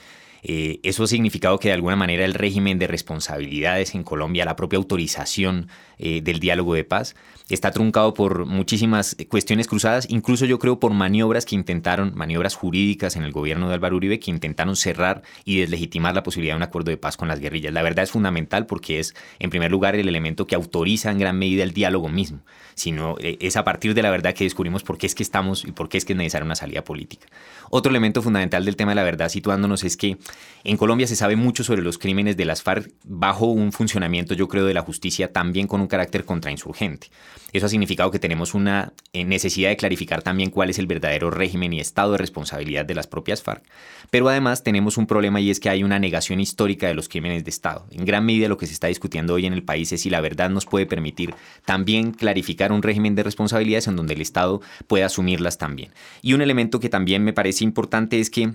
Eh, 0.41 0.79
eso 0.83 1.03
ha 1.03 1.07
significado 1.07 1.59
que 1.59 1.67
de 1.67 1.73
alguna 1.73 1.95
manera 1.95 2.23
el 2.23 2.33
régimen 2.33 2.79
de 2.79 2.87
responsabilidades 2.87 3.93
en 3.93 4.03
Colombia, 4.03 4.45
la 4.45 4.55
propia 4.55 4.77
autorización 4.77 5.67
eh, 5.99 6.21
del 6.21 6.39
diálogo 6.39 6.73
de 6.73 6.83
paz, 6.83 7.15
está 7.49 7.71
truncado 7.71 8.13
por 8.13 8.45
muchísimas 8.45 9.15
cuestiones 9.27 9.67
cruzadas, 9.67 10.07
incluso 10.09 10.45
yo 10.45 10.59
creo 10.59 10.79
por 10.79 10.93
maniobras 10.93 11.45
que 11.45 11.55
intentaron, 11.55 12.13
maniobras 12.15 12.55
jurídicas 12.55 13.15
en 13.15 13.23
el 13.23 13.31
gobierno 13.31 13.67
de 13.67 13.73
Álvaro 13.73 13.97
Uribe, 13.97 14.19
que 14.19 14.31
intentaron 14.31 14.75
cerrar 14.75 15.23
y 15.45 15.59
deslegitimar 15.59 16.15
la 16.15 16.23
posibilidad 16.23 16.53
de 16.53 16.57
un 16.57 16.63
acuerdo 16.63 16.91
de 16.91 16.97
paz 16.97 17.17
con 17.17 17.27
las 17.27 17.39
guerrillas. 17.39 17.73
La 17.73 17.81
verdad 17.81 18.03
es 18.03 18.11
fundamental 18.11 18.65
porque 18.65 18.99
es, 18.99 19.15
en 19.39 19.49
primer 19.49 19.71
lugar, 19.71 19.95
el 19.95 20.07
elemento 20.07 20.47
que 20.47 20.55
autoriza 20.55 21.11
en 21.11 21.19
gran 21.19 21.37
medida 21.37 21.63
el 21.63 21.73
diálogo 21.73 22.09
mismo, 22.09 22.39
sino 22.75 23.15
eh, 23.19 23.37
es 23.41 23.57
a 23.57 23.63
partir 23.63 23.93
de 23.93 24.01
la 24.01 24.11
verdad 24.11 24.33
que 24.33 24.43
descubrimos 24.43 24.83
por 24.83 24.97
qué 24.97 25.07
es 25.07 25.15
que 25.15 25.23
estamos 25.23 25.65
y 25.65 25.71
por 25.71 25.89
qué 25.89 25.97
es 25.97 26.05
que 26.05 26.13
es 26.13 26.17
necesaria 26.17 26.45
una 26.45 26.55
salida 26.55 26.83
política. 26.83 27.27
Otro 27.71 27.89
elemento 27.89 28.21
fundamental 28.21 28.63
del 28.65 28.75
tema 28.75 28.91
de 28.91 28.95
la 28.95 29.03
verdad 29.03 29.29
situándonos 29.29 29.83
es 29.83 29.97
que 29.97 30.17
en 30.63 30.77
Colombia 30.77 31.07
se 31.07 31.15
sabe 31.15 31.35
mucho 31.35 31.63
sobre 31.63 31.81
los 31.81 31.97
crímenes 31.97 32.37
de 32.37 32.45
las 32.45 32.63
FARC 32.63 32.89
bajo 33.03 33.47
un 33.47 33.71
funcionamiento, 33.71 34.33
yo 34.33 34.47
creo, 34.47 34.65
de 34.65 34.73
la 34.73 34.81
justicia 34.81 35.31
también 35.33 35.67
con 35.67 35.81
un 35.81 35.87
carácter 35.89 36.23
contrainsurgente. 36.23 37.07
Eso 37.51 37.65
ha 37.65 37.69
significado 37.69 38.11
que 38.11 38.19
tenemos 38.19 38.53
una 38.53 38.93
eh, 39.11 39.25
necesidad 39.25 39.69
de 39.69 39.77
clarificar 39.77 40.21
también 40.21 40.51
cuál 40.51 40.69
es 40.69 40.77
el 40.79 40.87
verdadero 40.87 41.31
régimen 41.31 41.73
y 41.73 41.79
estado 41.79 42.13
de 42.13 42.19
responsabilidad 42.19 42.85
de 42.85 42.95
las 42.95 43.07
propias 43.07 43.41
FARC. 43.41 43.63
Pero 44.11 44.29
además 44.29 44.63
tenemos 44.63 44.97
un 44.97 45.07
problema 45.07 45.39
y 45.41 45.49
es 45.49 45.59
que 45.59 45.69
hay 45.69 45.83
una 45.83 45.99
negación 45.99 46.39
histórica 46.39 46.87
de 46.87 46.93
los 46.93 47.09
crímenes 47.09 47.43
de 47.43 47.49
Estado. 47.49 47.85
En 47.91 48.05
gran 48.05 48.25
medida 48.25 48.47
lo 48.47 48.57
que 48.57 48.67
se 48.67 48.73
está 48.73 48.87
discutiendo 48.87 49.33
hoy 49.33 49.45
en 49.45 49.53
el 49.53 49.63
país 49.63 49.91
es 49.91 50.01
si 50.01 50.09
la 50.09 50.21
verdad 50.21 50.49
nos 50.49 50.65
puede 50.65 50.85
permitir 50.85 51.33
también 51.65 52.11
clarificar 52.11 52.71
un 52.71 52.83
régimen 52.83 53.15
de 53.15 53.23
responsabilidades 53.23 53.87
en 53.87 53.95
donde 53.95 54.13
el 54.13 54.21
Estado 54.21 54.61
pueda 54.87 55.07
asumirlas 55.07 55.57
también. 55.57 55.91
Y 56.21 56.33
un 56.33 56.41
elemento 56.41 56.79
que 56.79 56.89
también 56.89 57.23
me 57.23 57.33
parece 57.33 57.63
importante 57.63 58.19
es 58.19 58.29
que 58.29 58.53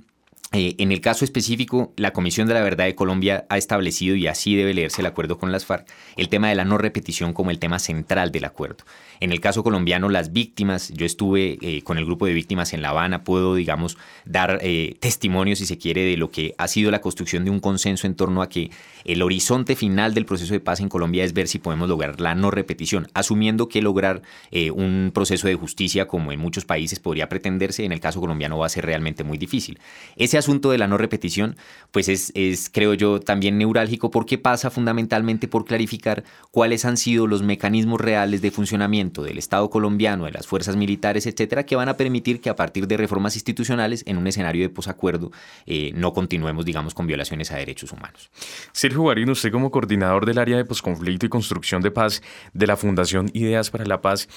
eh, 0.53 0.77
en 0.79 0.93
el 0.93 1.01
caso 1.01 1.25
específico, 1.25 1.93
la 1.97 2.13
Comisión 2.13 2.47
de 2.47 2.55
la 2.55 2.63
Verdad 2.63 2.85
de 2.85 2.95
Colombia 2.95 3.45
ha 3.49 3.59
establecido, 3.59 4.15
y 4.15 4.29
así 4.29 4.55
debe 4.55 4.75
leerse 4.75 5.01
el 5.01 5.07
acuerdo 5.07 5.39
con 5.39 5.51
las 5.51 5.65
FARC, 5.65 5.87
el 6.17 6.29
tema 6.29 6.49
de 6.49 6.55
la 6.55 6.65
no 6.65 6.79
repetición 6.79 7.33
como 7.33 7.51
el 7.51 7.59
tema 7.59 7.79
central 7.79 8.31
del 8.31 8.45
acuerdo. 8.45 8.85
En 9.21 9.33
el 9.33 9.41
caso 9.41 9.65
colombiano, 9.65 10.09
las 10.09 10.33
víctimas, 10.33 10.93
yo 10.95 11.07
estuve 11.07 11.59
eh, 11.61 11.83
con 11.83 11.99
el 11.99 12.05
grupo 12.05 12.27
de 12.27 12.35
víctimas 12.35 12.73
en 12.73 12.83
La 12.83 12.91
Habana, 12.91 13.25
puedo, 13.25 13.55
digamos, 13.55 13.97
dar 14.25 14.59
eh, 14.63 14.97
testimonio, 15.01 15.57
si 15.57 15.67
se 15.67 15.79
quiere, 15.79 16.05
de 16.05 16.17
lo 16.17 16.31
que 16.31 16.55
ha 16.59 16.69
sido 16.69 16.91
la 16.91 17.01
construcción 17.01 17.45
de 17.45 17.51
un 17.51 17.61
consenso 17.61 18.07
en 18.07 18.15
torno 18.15 18.43
a 18.43 18.49
que 18.49 18.71
el 19.05 19.23
horizonte 19.23 19.77
final 19.77 20.15
del 20.15 20.25
proceso 20.25 20.53
de 20.53 20.61
paz 20.61 20.81
en 20.81 20.89
Colombia 20.89 21.25
es 21.25 21.33
ver 21.33 21.49
si 21.49 21.59
podemos 21.59 21.89
lograr 21.89 22.21
la 22.21 22.35
no 22.35 22.51
repetición, 22.51 23.09
asumiendo 23.15 23.69
que 23.69 23.83
lograr 23.83 24.23
eh, 24.51 24.71
un 24.71 25.11
proceso 25.13 25.49
de 25.49 25.55
justicia 25.55 26.07
como 26.07 26.33
en 26.33 26.41
muchos 26.41 26.65
países 26.65 27.01
podría 27.01 27.29
pretenderse, 27.29 27.85
en 27.85 27.93
el 27.93 28.01
caso 28.01 28.21
colombiano 28.21 28.59
va 28.59 28.67
a 28.67 28.71
ser 28.71 28.87
realmente 28.87 29.25
muy 29.25 29.39
difícil. 29.39 29.79
Ese 30.17 30.39
asunto 30.45 30.71
de 30.71 30.79
la 30.79 30.87
no 30.87 30.99
repetición, 30.99 31.57
pues 31.91 32.09
es, 32.09 32.31
es 32.35 32.71
creo 32.71 32.95
yo, 32.95 33.19
también 33.21 33.57
neurálgico 33.57 34.11
porque 34.11 34.37
pasa 34.37 34.71
fundamentalmente 34.71 35.49
por 35.49 35.65
clarificar 35.65 36.23
cuáles 36.51 36.85
han 36.85 36.97
sido 36.97 37.27
los 37.27 37.43
mecanismos 37.43 38.01
reales 38.01 38.43
de 38.43 38.51
funcionamiento 38.51 39.23
del 39.23 39.39
Estado 39.39 39.71
colombiano, 39.71 40.27
de 40.27 40.33
las 40.33 40.47
fuerzas 40.47 40.77
militares, 40.77 41.27
etcétera, 41.27 41.65
que 41.65 41.77
van 41.77 41.89
a 41.89 41.97
permitir 41.97 42.41
que 42.41 42.51
a 42.51 42.57
partir 42.57 42.87
de 42.87 42.97
reformas 42.99 43.37
institucionales 43.37 44.05
en 44.07 44.19
un 44.19 44.27
escenario 44.27 44.63
de 44.63 44.69
posacuerdo 44.69 45.33
eh, 45.67 45.93
no 45.95 46.13
continuemos, 46.13 46.65
digamos, 46.65 46.93
con 46.93 47.07
violaciones 47.07 47.51
a 47.51 47.57
derechos 47.57 47.93
humanos. 47.93 48.31
Sergio 48.73 49.01
Guarín, 49.01 49.31
usted 49.31 49.51
como 49.51 49.71
coordinador 49.71 50.27
del 50.27 50.39
área 50.39 50.59
de 50.59 50.65
posconflicto 50.65 51.25
y 51.27 51.29
construcción 51.31 51.81
de 51.81 51.91
paz 51.91 52.23
de 52.53 52.67
la 52.67 52.77
Fundación 52.77 53.31
Ideas 53.33 53.71
para 53.71 53.87
la 53.87 54.03
Paz, 54.03 54.29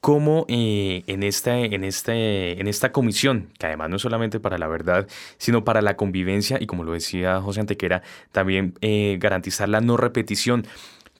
cómo 0.00 0.46
eh, 0.48 1.02
en, 1.06 1.22
esta, 1.22 1.58
en, 1.58 1.84
este, 1.84 2.60
en 2.60 2.68
esta 2.68 2.92
comisión, 2.92 3.50
que 3.58 3.66
además 3.66 3.90
no 3.90 3.96
es 3.96 4.02
solamente 4.02 4.40
para 4.40 4.58
la 4.58 4.66
verdad, 4.66 5.06
sino 5.38 5.64
para 5.64 5.82
la 5.82 5.96
convivencia 5.96 6.58
y 6.60 6.66
como 6.66 6.84
lo 6.84 6.92
decía 6.92 7.40
José 7.40 7.60
Antequera, 7.60 8.02
también 8.32 8.74
eh, 8.80 9.18
garantizar 9.20 9.68
la 9.68 9.80
no 9.80 9.96
repetición, 9.96 10.66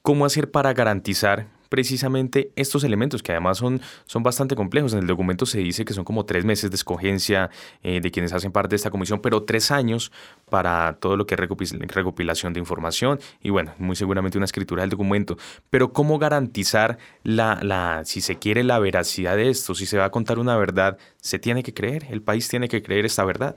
¿cómo 0.02 0.24
hacer 0.24 0.50
para 0.50 0.72
garantizar 0.72 1.46
precisamente 1.70 2.50
estos 2.56 2.84
elementos 2.84 3.22
que 3.22 3.32
además 3.32 3.56
son, 3.56 3.80
son 4.04 4.22
bastante 4.22 4.54
complejos. 4.54 4.92
En 4.92 4.98
el 4.98 5.06
documento 5.06 5.46
se 5.46 5.60
dice 5.60 5.86
que 5.86 5.94
son 5.94 6.04
como 6.04 6.26
tres 6.26 6.44
meses 6.44 6.70
de 6.70 6.74
escogencia 6.74 7.48
eh, 7.82 8.00
de 8.02 8.10
quienes 8.10 8.34
hacen 8.34 8.52
parte 8.52 8.70
de 8.70 8.76
esta 8.76 8.90
comisión, 8.90 9.20
pero 9.20 9.44
tres 9.44 9.70
años 9.70 10.12
para 10.50 10.98
todo 11.00 11.16
lo 11.16 11.26
que 11.26 11.36
es 11.36 11.40
recopilación 11.40 12.52
de 12.52 12.60
información 12.60 13.20
y 13.40 13.50
bueno, 13.50 13.72
muy 13.78 13.96
seguramente 13.96 14.36
una 14.36 14.44
escritura 14.44 14.82
del 14.82 14.90
documento. 14.90 15.38
Pero 15.70 15.92
¿cómo 15.92 16.18
garantizar 16.18 16.98
la, 17.22 17.60
la, 17.62 18.02
si 18.04 18.20
se 18.20 18.36
quiere, 18.36 18.64
la 18.64 18.80
veracidad 18.80 19.36
de 19.36 19.48
esto? 19.48 19.74
Si 19.74 19.86
se 19.86 19.96
va 19.96 20.06
a 20.06 20.10
contar 20.10 20.40
una 20.40 20.56
verdad, 20.56 20.98
se 21.18 21.38
tiene 21.38 21.62
que 21.62 21.72
creer, 21.72 22.06
el 22.10 22.20
país 22.20 22.48
tiene 22.48 22.68
que 22.68 22.82
creer 22.82 23.06
esta 23.06 23.24
verdad. 23.24 23.56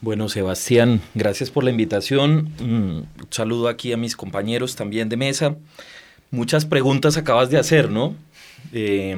Bueno, 0.00 0.30
Sebastián, 0.30 1.02
gracias 1.14 1.50
por 1.50 1.62
la 1.62 1.70
invitación. 1.70 2.52
Un 2.58 3.06
saludo 3.28 3.68
aquí 3.68 3.92
a 3.92 3.98
mis 3.98 4.16
compañeros 4.16 4.76
también 4.76 5.10
de 5.10 5.16
mesa 5.18 5.56
muchas 6.34 6.66
preguntas 6.66 7.16
acabas 7.16 7.48
de 7.48 7.58
hacer, 7.58 7.90
¿no? 7.90 8.14
Eh, 8.72 9.16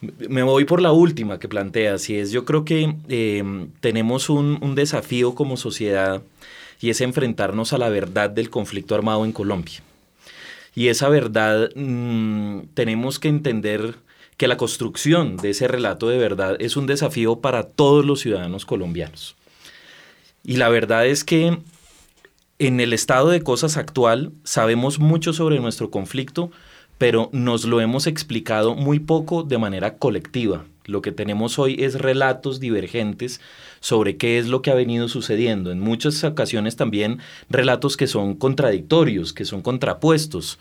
me 0.00 0.42
voy 0.42 0.64
por 0.64 0.80
la 0.80 0.92
última 0.92 1.38
que 1.38 1.48
planteas, 1.48 2.08
y 2.08 2.16
es 2.16 2.30
yo 2.30 2.44
creo 2.44 2.64
que 2.64 2.94
eh, 3.08 3.44
tenemos 3.80 4.30
un, 4.30 4.74
desafío 4.74 5.34
como 5.34 5.56
sociedad 5.58 6.22
y 6.80 6.88
es 6.88 7.02
enfrentarnos 7.02 7.74
a 7.74 7.78
la 7.78 7.90
verdad 7.90 8.30
del 8.30 8.48
conflicto 8.48 8.94
armado 8.94 9.24
en 9.24 9.32
Colombia. 9.32 9.80
Y 10.74 10.88
esa 10.88 11.08
verdad 11.08 11.68
mm, 11.74 12.60
tenemos 12.72 13.18
que 13.18 13.28
entender 13.28 13.96
que 14.38 14.48
la 14.48 14.56
construcción 14.56 15.36
de 15.36 15.50
ese 15.50 15.68
relato 15.68 16.08
de 16.08 16.16
verdad 16.16 16.56
es 16.60 16.76
un 16.76 16.86
desafío 16.86 17.40
para 17.40 17.64
todos 17.64 18.06
los 18.06 18.20
ciudadanos 18.20 18.64
colombianos. 18.64 19.36
Y 20.42 20.56
la 20.56 20.70
verdad 20.70 21.06
es 21.06 21.24
que 21.24 21.58
en 22.60 22.78
el 22.78 22.92
estado 22.92 23.30
de 23.30 23.40
cosas 23.40 23.78
actual 23.78 24.32
sabemos 24.44 24.98
mucho 24.98 25.32
sobre 25.32 25.58
nuestro 25.60 25.90
conflicto, 25.90 26.50
pero 26.98 27.30
nos 27.32 27.64
lo 27.64 27.80
hemos 27.80 28.06
explicado 28.06 28.74
muy 28.74 28.98
poco 28.98 29.42
de 29.42 29.56
manera 29.56 29.96
colectiva. 29.96 30.66
Lo 30.84 31.00
que 31.00 31.10
tenemos 31.10 31.58
hoy 31.58 31.76
es 31.78 31.94
relatos 31.94 32.60
divergentes 32.60 33.40
sobre 33.80 34.18
qué 34.18 34.38
es 34.38 34.46
lo 34.46 34.60
que 34.60 34.70
ha 34.70 34.74
venido 34.74 35.08
sucediendo. 35.08 35.72
En 35.72 35.80
muchas 35.80 36.22
ocasiones 36.22 36.76
también 36.76 37.20
relatos 37.48 37.96
que 37.96 38.06
son 38.06 38.34
contradictorios, 38.34 39.32
que 39.32 39.46
son 39.46 39.62
contrapuestos. 39.62 40.58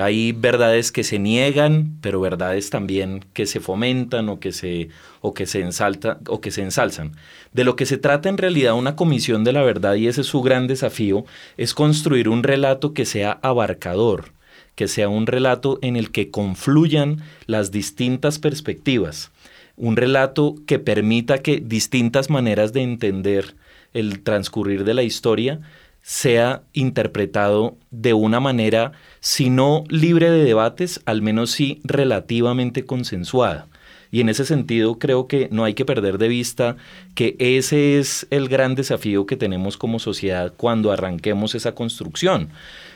Hay 0.00 0.32
verdades 0.32 0.92
que 0.92 1.04
se 1.04 1.18
niegan, 1.18 1.96
pero 2.02 2.20
verdades 2.20 2.70
también 2.70 3.24
que 3.32 3.46
se 3.46 3.60
fomentan 3.60 4.28
o 4.28 4.38
que 4.40 4.52
se, 4.52 4.88
o 5.20 5.32
que 5.32 5.46
se, 5.46 5.60
ensalta, 5.60 6.18
o 6.28 6.40
que 6.40 6.50
se 6.50 6.62
ensalzan. 6.62 7.12
De 7.52 7.64
lo 7.64 7.76
que 7.76 7.86
se 7.86 7.96
trata 7.96 8.28
en 8.28 8.36
realidad 8.36 8.74
una 8.74 8.96
comisión 8.96 9.42
de 9.44 9.52
la 9.52 9.62
verdad, 9.62 9.94
y 9.94 10.08
ese 10.08 10.20
es 10.20 10.26
su 10.26 10.42
gran 10.42 10.66
desafío, 10.66 11.24
es 11.56 11.72
construir 11.72 12.28
un 12.28 12.42
relato 12.42 12.92
que 12.92 13.06
sea 13.06 13.38
abarcador, 13.42 14.32
que 14.74 14.88
sea 14.88 15.08
un 15.08 15.26
relato 15.26 15.78
en 15.80 15.96
el 15.96 16.10
que 16.10 16.30
confluyan 16.30 17.22
las 17.46 17.70
distintas 17.70 18.38
perspectivas, 18.38 19.30
un 19.76 19.96
relato 19.96 20.56
que 20.66 20.78
permita 20.78 21.38
que 21.38 21.60
distintas 21.60 22.28
maneras 22.28 22.72
de 22.72 22.82
entender 22.82 23.54
el 23.94 24.22
transcurrir 24.22 24.84
de 24.84 24.94
la 24.94 25.02
historia 25.02 25.60
sea 26.06 26.62
interpretado 26.72 27.76
de 27.90 28.14
una 28.14 28.38
manera, 28.38 28.92
si 29.18 29.50
no 29.50 29.82
libre 29.88 30.30
de 30.30 30.44
debates, 30.44 31.00
al 31.04 31.20
menos 31.20 31.50
sí 31.50 31.80
relativamente 31.82 32.84
consensuada. 32.84 33.66
Y 34.12 34.20
en 34.20 34.28
ese 34.28 34.44
sentido 34.44 35.00
creo 35.00 35.26
que 35.26 35.48
no 35.50 35.64
hay 35.64 35.74
que 35.74 35.84
perder 35.84 36.18
de 36.18 36.28
vista 36.28 36.76
que 37.16 37.34
ese 37.40 37.98
es 37.98 38.28
el 38.30 38.48
gran 38.48 38.76
desafío 38.76 39.26
que 39.26 39.36
tenemos 39.36 39.76
como 39.76 39.98
sociedad 39.98 40.52
cuando 40.56 40.92
arranquemos 40.92 41.56
esa 41.56 41.74
construcción. 41.74 42.50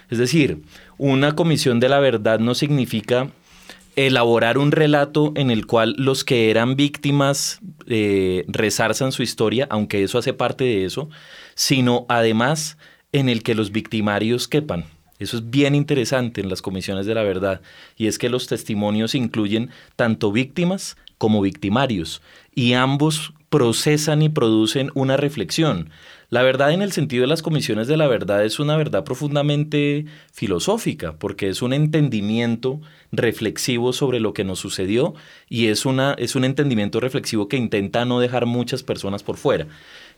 Es 0.09 0.19
decir, 0.19 0.63
una 0.97 1.35
comisión 1.35 1.81
de 1.81 1.89
la 1.89 1.99
verdad 1.99 2.39
no 2.39 2.55
significa 2.55 3.33
elaborar 3.97 4.57
un 4.57 4.71
relato 4.71 5.33
en 5.35 5.51
el 5.51 5.67
cual 5.67 5.97
los 5.99 6.23
que 6.23 6.49
eran 6.49 6.77
víctimas 6.77 7.59
eh, 7.89 8.45
resarzan 8.47 9.11
su 9.11 9.25
historia, 9.25 9.67
aunque 9.69 10.05
eso 10.05 10.17
hace 10.17 10.33
parte 10.33 10.63
de 10.63 10.85
eso, 10.85 11.11
sino 11.57 12.07
además 12.09 12.79
en 13.13 13.29
el 13.29 13.43
que 13.43 13.55
los 13.55 13.73
victimarios 13.73 14.49
quepan, 14.49 14.85
Eso 15.19 15.37
es 15.37 15.51
bien 15.51 15.75
interesante 15.75 16.41
en 16.41 16.49
las 16.49 16.63
comisiones 16.63 17.05
de 17.05 17.15
la 17.15 17.23
verdad 17.23 17.61
y 17.97 18.07
es 18.07 18.19
que 18.19 18.31
los 18.31 18.47
testimonios 18.47 19.15
incluyen 19.15 19.69
tanto 19.95 20.33
víctimas 20.33 20.97
como 21.19 21.43
victimarios 21.43 22.23
y 22.55 22.73
ambos 22.73 23.35
procesan 23.51 24.23
y 24.23 24.29
producen 24.29 24.91
una 24.95 25.17
reflexión. 25.17 25.91
La 26.31 26.43
verdad 26.45 26.73
en 26.73 26.81
el 26.81 26.93
sentido 26.93 27.23
de 27.23 27.27
las 27.27 27.43
comisiones 27.43 27.89
de 27.89 27.97
la 27.97 28.07
verdad 28.07 28.45
es 28.45 28.61
una 28.61 28.77
verdad 28.77 29.03
profundamente 29.03 30.07
filosófica, 30.33 31.17
porque 31.19 31.49
es 31.49 31.61
un 31.61 31.73
entendimiento 31.73 32.81
reflexivo 33.11 33.93
sobre 33.93 34.21
lo 34.21 34.33
que 34.33 34.45
nos 34.45 34.61
sucedió 34.61 35.15
y 35.49 35.67
es, 35.67 35.85
una, 35.85 36.15
es 36.17 36.37
un 36.37 36.45
entendimiento 36.45 37.01
reflexivo 37.01 37.49
que 37.49 37.57
intenta 37.57 38.05
no 38.05 38.21
dejar 38.21 38.47
muchas 38.47 38.85
personas 38.85 39.25
por 39.25 39.37
fuera. 39.37 39.67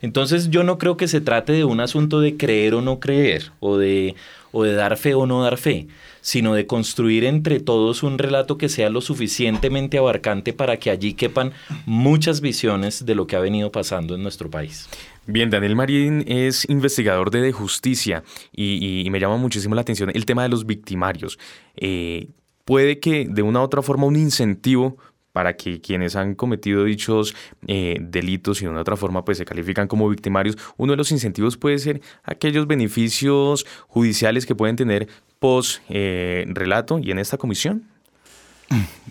Entonces 0.02 0.50
yo 0.50 0.64
no 0.64 0.78
creo 0.78 0.97
que 0.97 1.09
se 1.09 1.21
trate 1.21 1.52
de 1.52 1.64
un 1.64 1.80
asunto 1.80 2.21
de 2.21 2.37
creer 2.37 2.75
o 2.75 2.82
no 2.82 3.00
creer, 3.00 3.52
o 3.61 3.78
de, 3.78 4.16
o 4.50 4.64
de 4.64 4.75
dar 4.75 4.97
fe 4.97 5.14
o 5.14 5.26
no 5.26 5.42
dar 5.42 5.56
fe, 5.56 5.87
sino 6.21 6.54
de 6.54 6.66
construir 6.66 7.25
entre 7.25 7.61
todos 7.61 8.02
un 8.02 8.18
relato 8.18 8.59
que 8.59 8.68
sea 8.68 8.90
lo 8.90 9.00
suficientemente 9.00 9.99
abarcante 9.99 10.52
para 10.52 10.76
que 10.76 10.90
allí 10.90 11.14
quepan 11.14 11.52
muchas 11.87 12.40
visiones 12.40 13.06
de 13.06 13.14
lo 13.14 13.26
que 13.26 13.37
ha 13.37 13.40
venido 13.40 13.73
pasando 13.73 14.14
en 14.16 14.23
nuestro 14.23 14.50
país. 14.50 14.88
Bien, 15.26 15.50
Daniel 15.50 15.76
Marín 15.76 16.25
es 16.26 16.68
investigador 16.68 17.30
de, 17.30 17.52
justicia 17.52 18.25
y, 18.52 19.06
me 19.11 19.21
llama 19.21 19.37
muchísimo 19.37 19.76
la 19.76 19.82
atención 19.82 20.11
el 20.12 20.26
tema 20.26 20.42
de 20.42 20.49
los 20.49 20.66
victimarios. 20.66 21.38
Eh, 21.76 22.28
puede 22.64 22.99
que 22.99 23.26
de 23.28 23.42
una 23.42 23.61
u 23.61 23.62
otra 23.62 23.82
forma 23.82 24.06
un 24.06 24.16
incentivo 24.16 24.97
para 25.33 25.57
que 25.57 25.81
quienes 25.81 26.17
han 26.17 26.35
cometido 26.35 26.85
dichos 26.85 27.35
eh, 27.67 27.97
delitos 28.01 28.61
y 28.61 28.65
de 28.65 28.71
una 28.71 28.83
otra 28.83 28.97
forma 28.97 29.25
pues 29.25 29.39
se 29.39 29.45
califican 29.45 29.89
como 29.89 30.09
victimarios, 30.09 30.57
uno 30.77 30.93
de 30.93 30.97
los 30.97 31.11
incentivos 31.11 31.57
puede 31.57 31.79
ser 31.79 32.03
aquellos 32.23 32.67
beneficios 32.67 33.67
judiciales 33.89 34.47
que 34.47 34.55
pueden 34.55 34.77
tener 34.77 35.09
post 35.39 35.83
eh, 35.89 36.45
relato 36.49 36.99
y 36.99 37.11
en 37.11 37.19
esta 37.19 37.39
comisión. 37.39 37.85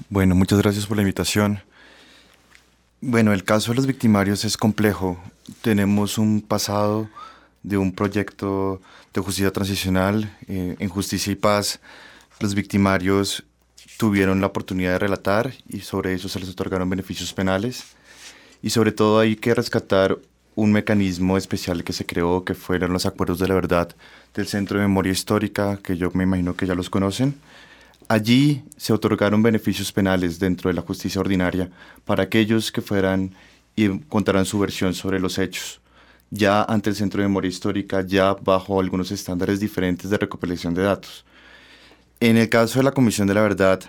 Bueno, 0.09 0.33
muchas 0.35 0.59
gracias 0.59 0.85
por 0.85 0.97
la 0.97 1.03
invitación. 1.03 1.61
Bueno, 2.99 3.33
el 3.33 3.43
caso 3.43 3.71
de 3.71 3.77
los 3.77 3.87
victimarios 3.87 4.45
es 4.45 4.57
complejo. 4.57 5.19
Tenemos 5.61 6.17
un 6.17 6.41
pasado 6.41 7.09
de 7.63 7.77
un 7.77 7.93
proyecto 7.93 8.81
de 9.13 9.21
justicia 9.21 9.51
transicional 9.51 10.35
eh, 10.47 10.75
en 10.79 10.89
justicia 10.89 11.31
y 11.31 11.35
paz. 11.35 11.79
Los 12.39 12.55
victimarios 12.55 13.43
tuvieron 14.01 14.41
la 14.41 14.47
oportunidad 14.47 14.93
de 14.93 14.97
relatar 14.97 15.53
y 15.69 15.81
sobre 15.81 16.15
eso 16.15 16.27
se 16.27 16.39
les 16.39 16.49
otorgaron 16.49 16.89
beneficios 16.89 17.35
penales. 17.35 17.83
Y 18.63 18.71
sobre 18.71 18.91
todo 18.91 19.19
hay 19.19 19.35
que 19.35 19.53
rescatar 19.53 20.17
un 20.55 20.71
mecanismo 20.71 21.37
especial 21.37 21.83
que 21.83 21.93
se 21.93 22.07
creó, 22.07 22.43
que 22.43 22.55
fueron 22.55 22.93
los 22.93 23.05
acuerdos 23.05 23.37
de 23.37 23.47
la 23.47 23.53
verdad 23.53 23.95
del 24.33 24.47
Centro 24.47 24.79
de 24.79 24.87
Memoria 24.87 25.11
Histórica, 25.11 25.77
que 25.83 25.97
yo 25.97 26.09
me 26.15 26.23
imagino 26.23 26.55
que 26.55 26.65
ya 26.65 26.73
los 26.73 26.89
conocen 26.89 27.35
Allí 28.07 28.63
se 28.75 28.91
otorgaron 28.91 29.43
beneficios 29.43 29.91
penales 29.91 30.39
dentro 30.39 30.69
de 30.69 30.73
la 30.73 30.81
justicia 30.81 31.21
ordinaria 31.21 31.69
para 32.03 32.23
aquellos 32.23 32.71
que 32.71 32.81
fueran 32.81 33.35
y 33.75 33.99
contaran 33.99 34.45
su 34.45 34.57
versión 34.57 34.95
sobre 34.95 35.19
los 35.19 35.37
hechos, 35.37 35.79
ya 36.31 36.63
ante 36.63 36.89
el 36.89 36.95
Centro 36.95 37.21
de 37.21 37.27
Memoria 37.27 37.49
Histórica, 37.49 38.01
ya 38.01 38.33
bajo 38.33 38.79
algunos 38.79 39.11
estándares 39.11 39.59
diferentes 39.59 40.09
de 40.09 40.17
recopilación 40.17 40.73
de 40.73 40.81
datos. 40.81 41.23
En 42.21 42.37
el 42.37 42.47
caso 42.47 42.79
de 42.79 42.83
la 42.83 42.91
Comisión 42.91 43.27
de 43.27 43.33
la 43.33 43.41
Verdad, 43.41 43.81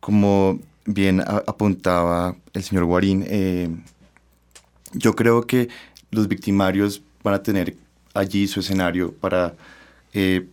como 0.00 0.58
bien 0.86 1.20
apuntaba 1.20 2.34
el 2.54 2.62
señor 2.62 2.84
Guarín, 2.84 3.24
eh, 3.26 3.68
yo 4.92 5.14
creo 5.14 5.46
que 5.46 5.68
los 6.10 6.28
victimarios 6.28 7.02
van 7.22 7.34
a 7.34 7.42
tener 7.42 7.76
allí 8.14 8.46
su 8.48 8.60
escenario 8.60 9.12
para 9.12 9.54
eh, 10.14 10.46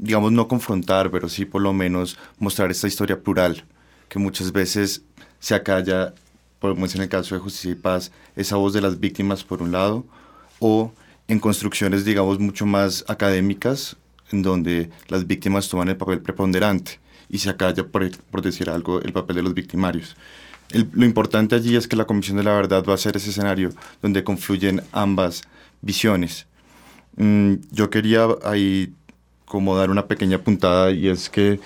digamos, 0.00 0.32
no 0.32 0.48
confrontar, 0.48 1.10
pero 1.10 1.28
sí 1.28 1.44
por 1.44 1.62
lo 1.62 1.72
menos 1.72 2.16
mostrar 2.38 2.70
esta 2.70 2.88
historia 2.88 3.20
plural, 3.20 3.64
que 4.08 4.18
muchas 4.18 4.50
veces 4.52 5.02
se 5.38 5.54
acalla, 5.54 6.14
como 6.58 6.86
es 6.86 6.94
en 6.94 7.02
el 7.02 7.08
caso 7.08 7.34
de 7.34 7.40
Justicia 7.40 7.72
y 7.72 7.74
Paz, 7.74 8.10
esa 8.34 8.56
voz 8.56 8.72
de 8.72 8.80
las 8.80 8.98
víctimas 8.98 9.44
por 9.44 9.62
un 9.62 9.72
lado, 9.72 10.04
o 10.58 10.92
en 11.28 11.38
construcciones, 11.38 12.04
digamos, 12.04 12.38
mucho 12.38 12.66
más 12.66 13.04
académicas, 13.08 13.96
en 14.32 14.42
donde 14.42 14.90
las 15.08 15.26
víctimas 15.26 15.68
toman 15.68 15.88
el 15.88 15.96
papel 15.96 16.20
preponderante 16.20 16.98
y 17.28 17.38
se 17.38 17.50
acalla, 17.50 17.86
por, 17.86 18.10
por 18.30 18.42
decir 18.42 18.70
algo, 18.70 19.00
el 19.00 19.12
papel 19.12 19.36
de 19.36 19.42
los 19.42 19.54
victimarios. 19.54 20.16
lo 20.72 21.04
importante 21.04 21.54
allí 21.54 21.76
es 21.76 21.86
que 21.86 21.96
la 21.96 22.04
Comisión 22.04 22.36
de 22.36 22.44
la 22.44 22.54
Verdad 22.54 22.84
va 22.88 22.94
a 22.94 22.98
ser 22.98 23.16
ese 23.16 23.30
escenario 23.30 23.70
donde 24.02 24.24
confluyen 24.24 24.82
ambas 24.92 25.42
visiones. 25.80 26.46
Mm, 27.16 27.54
yo 27.70 27.90
quería 27.90 28.26
ahí 28.44 28.92
como 29.44 29.76
dar 29.76 29.90
una 29.90 30.06
pequeña 30.06 30.38
puntada 30.38 30.92
y 30.92 31.08
es 31.08 31.28
que 31.28 31.60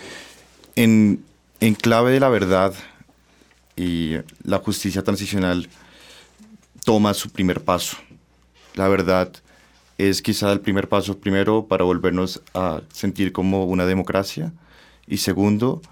en, 0.75 1.23
en 1.61 1.75
clave 1.75 2.13
de 2.13 2.21
la 2.21 2.29
verdad 2.29 2.75
y 3.77 4.17
la 4.43 4.59
justicia 4.59 5.03
transicional 5.03 5.69
toma 6.85 7.15
su 7.15 7.31
primer 7.31 7.63
paso. 7.63 7.97
La 8.75 8.89
verdad 8.89 9.31
es 9.99 10.23
quizá 10.23 10.53
el 10.53 10.61
primer 10.61 10.89
paso 10.89 11.19
primero 11.19 11.67
para 11.67 11.85
volvernos 11.85 12.43
a 12.53 12.81
sentir 12.93 13.33
como 13.33 13.65
una 13.65 13.87
democracia 13.87 14.53
y 15.07 15.19
segundo 15.19 15.83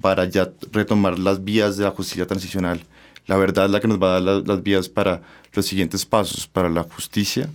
para 0.00 0.26
ya 0.26 0.50
retomar 0.72 1.18
las 1.18 1.42
vías 1.42 1.76
de 1.78 1.84
la 1.84 1.90
justicia 1.90 2.26
transicional. 2.26 2.82
La 3.26 3.36
verdad 3.36 3.66
es 3.66 3.70
la 3.70 3.80
que 3.80 3.88
nos 3.88 4.02
va 4.02 4.16
a 4.16 4.20
dar 4.20 4.46
las 4.46 4.62
vías 4.62 4.88
para 4.88 5.22
los 5.54 5.64
siguientes 5.66 6.04
pasos, 6.04 6.46
para 6.46 6.68
la 6.68 6.82
justicia, 6.82 7.48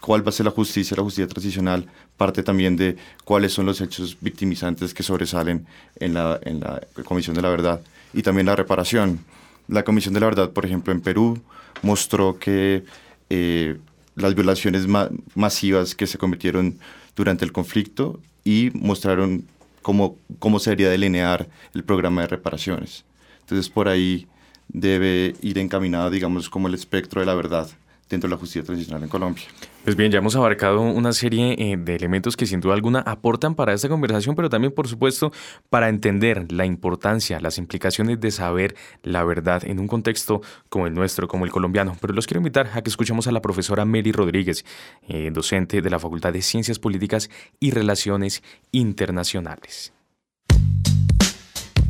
cuál 0.00 0.24
va 0.24 0.28
a 0.28 0.32
ser 0.32 0.46
la 0.46 0.52
justicia, 0.52 0.96
la 0.96 1.02
justicia 1.02 1.26
transicional, 1.26 1.86
parte 2.16 2.42
también 2.42 2.76
de 2.76 2.96
cuáles 3.24 3.52
son 3.52 3.66
los 3.66 3.80
hechos 3.80 4.16
victimizantes 4.20 4.94
que 4.94 5.02
sobresalen 5.02 5.66
en 5.96 6.14
la, 6.14 6.38
en 6.42 6.60
la 6.60 6.80
Comisión 7.04 7.34
de 7.34 7.42
la 7.42 7.50
Verdad 7.50 7.80
y 8.14 8.22
también 8.22 8.46
la 8.46 8.54
reparación. 8.56 9.24
La 9.68 9.82
Comisión 9.82 10.14
de 10.14 10.20
la 10.20 10.26
Verdad, 10.26 10.50
por 10.50 10.64
ejemplo, 10.64 10.92
en 10.92 11.00
Perú 11.00 11.40
mostró 11.82 12.38
que 12.38 12.84
eh, 13.30 13.78
las 14.16 14.34
violaciones 14.34 14.86
masivas 15.34 15.94
que 15.94 16.06
se 16.06 16.18
cometieron 16.18 16.78
durante 17.14 17.44
el 17.44 17.52
conflicto 17.52 18.20
y 18.44 18.70
mostraron 18.74 19.46
cómo, 19.82 20.16
cómo 20.38 20.58
se 20.58 20.70
debería 20.70 20.90
delinear 20.90 21.48
el 21.74 21.84
programa 21.84 22.22
de 22.22 22.28
reparaciones. 22.28 23.04
Entonces, 23.40 23.68
por 23.68 23.88
ahí 23.88 24.26
debe 24.68 25.34
ir 25.42 25.58
encaminado, 25.58 26.10
digamos, 26.10 26.50
como 26.50 26.66
el 26.68 26.74
espectro 26.74 27.20
de 27.20 27.26
la 27.26 27.34
verdad 27.34 27.68
dentro 28.08 28.28
de 28.28 28.34
la 28.34 28.38
justicia 28.38 28.62
transicional 28.62 29.02
en 29.02 29.08
Colombia. 29.08 29.44
Pues 29.84 29.96
bien, 29.96 30.10
ya 30.10 30.18
hemos 30.18 30.34
abarcado 30.36 30.80
una 30.80 31.12
serie 31.12 31.54
eh, 31.58 31.76
de 31.76 31.94
elementos 31.94 32.36
que 32.36 32.46
sin 32.46 32.60
duda 32.60 32.74
alguna 32.74 33.00
aportan 33.00 33.54
para 33.54 33.72
esta 33.72 33.88
conversación, 33.88 34.34
pero 34.34 34.48
también, 34.48 34.72
por 34.72 34.88
supuesto, 34.88 35.32
para 35.70 35.88
entender 35.88 36.50
la 36.52 36.66
importancia, 36.66 37.40
las 37.40 37.58
implicaciones 37.58 38.20
de 38.20 38.30
saber 38.30 38.74
la 39.02 39.24
verdad 39.24 39.64
en 39.64 39.78
un 39.78 39.88
contexto 39.88 40.40
como 40.68 40.86
el 40.86 40.94
nuestro, 40.94 41.28
como 41.28 41.44
el 41.44 41.50
colombiano. 41.50 41.96
Pero 42.00 42.14
los 42.14 42.26
quiero 42.26 42.40
invitar 42.40 42.70
a 42.74 42.82
que 42.82 42.90
escuchemos 42.90 43.26
a 43.26 43.32
la 43.32 43.42
profesora 43.42 43.84
Mary 43.84 44.12
Rodríguez, 44.12 44.64
eh, 45.08 45.30
docente 45.32 45.82
de 45.82 45.90
la 45.90 45.98
Facultad 45.98 46.32
de 46.32 46.42
Ciencias 46.42 46.78
Políticas 46.78 47.30
y 47.60 47.70
Relaciones 47.70 48.42
Internacionales. 48.72 49.95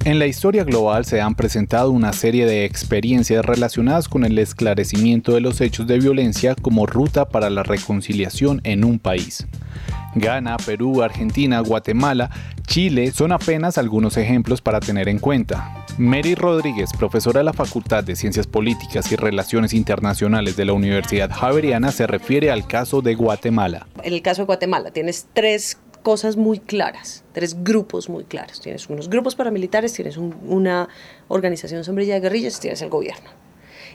En 0.07 0.21
la 0.21 0.27
historia 0.27 0.63
global 0.63 1.05
se 1.05 1.21
han 1.21 1.35
presentado 1.35 1.91
una 1.91 2.13
serie 2.13 2.47
de 2.47 2.65
experiencias 2.65 3.45
relacionadas 3.45 4.09
con 4.09 4.25
el 4.25 4.39
esclarecimiento 4.39 5.35
de 5.35 5.41
los 5.41 5.61
hechos 5.61 5.89
de 5.89 5.99
violencia 5.99 6.55
como 6.55 6.87
ruta 6.87 7.29
para 7.29 7.51
la 7.51 7.65
reconciliación 7.65 8.61
en 8.63 8.85
un 8.85 9.01
país. 9.01 9.49
Ghana, 10.15 10.59
Perú, 10.65 11.03
Argentina, 11.03 11.59
Guatemala, 11.59 12.31
Chile 12.69 13.11
son 13.11 13.33
apenas 13.33 13.79
algunos 13.79 14.17
ejemplos 14.17 14.61
para 14.61 14.79
tener 14.79 15.09
en 15.09 15.19
cuenta. 15.19 15.85
Mary 15.99 16.37
Rodríguez, 16.37 16.91
profesora 16.97 17.41
de 17.41 17.45
la 17.45 17.53
Facultad 17.53 18.05
de 18.05 18.15
Ciencias 18.15 18.47
Políticas 18.47 19.11
y 19.11 19.17
Relaciones 19.17 19.75
Internacionales 19.75 20.55
de 20.57 20.67
la 20.67 20.73
Universidad 20.73 21.33
Javeriana, 21.33 21.91
se 21.91 22.07
refiere 22.07 22.53
al 22.53 22.69
caso 22.69 23.03
de 23.03 23.17
Guatemala. 23.17 23.89
En 24.05 24.13
el 24.13 24.23
caso 24.23 24.43
de 24.43 24.47
Guatemala 24.47 24.93
tienes 24.93 25.27
tres 25.33 25.79
cosas 26.07 26.37
muy 26.37 26.61
claras, 26.61 27.25
tres 27.33 27.65
grupos 27.65 28.09
muy 28.09 28.23
claros. 28.23 28.61
Tienes 28.61 28.89
unos 28.89 29.11
grupos 29.11 29.35
paramilitares, 29.35 29.93
tienes 29.93 30.17
una 30.17 30.89
organización 31.27 31.83
sombrilla 31.83 32.15
de 32.15 32.21
guerrillas, 32.21 32.61
tienes 32.61 32.81
el 32.81 32.91
gobierno. 32.91 33.29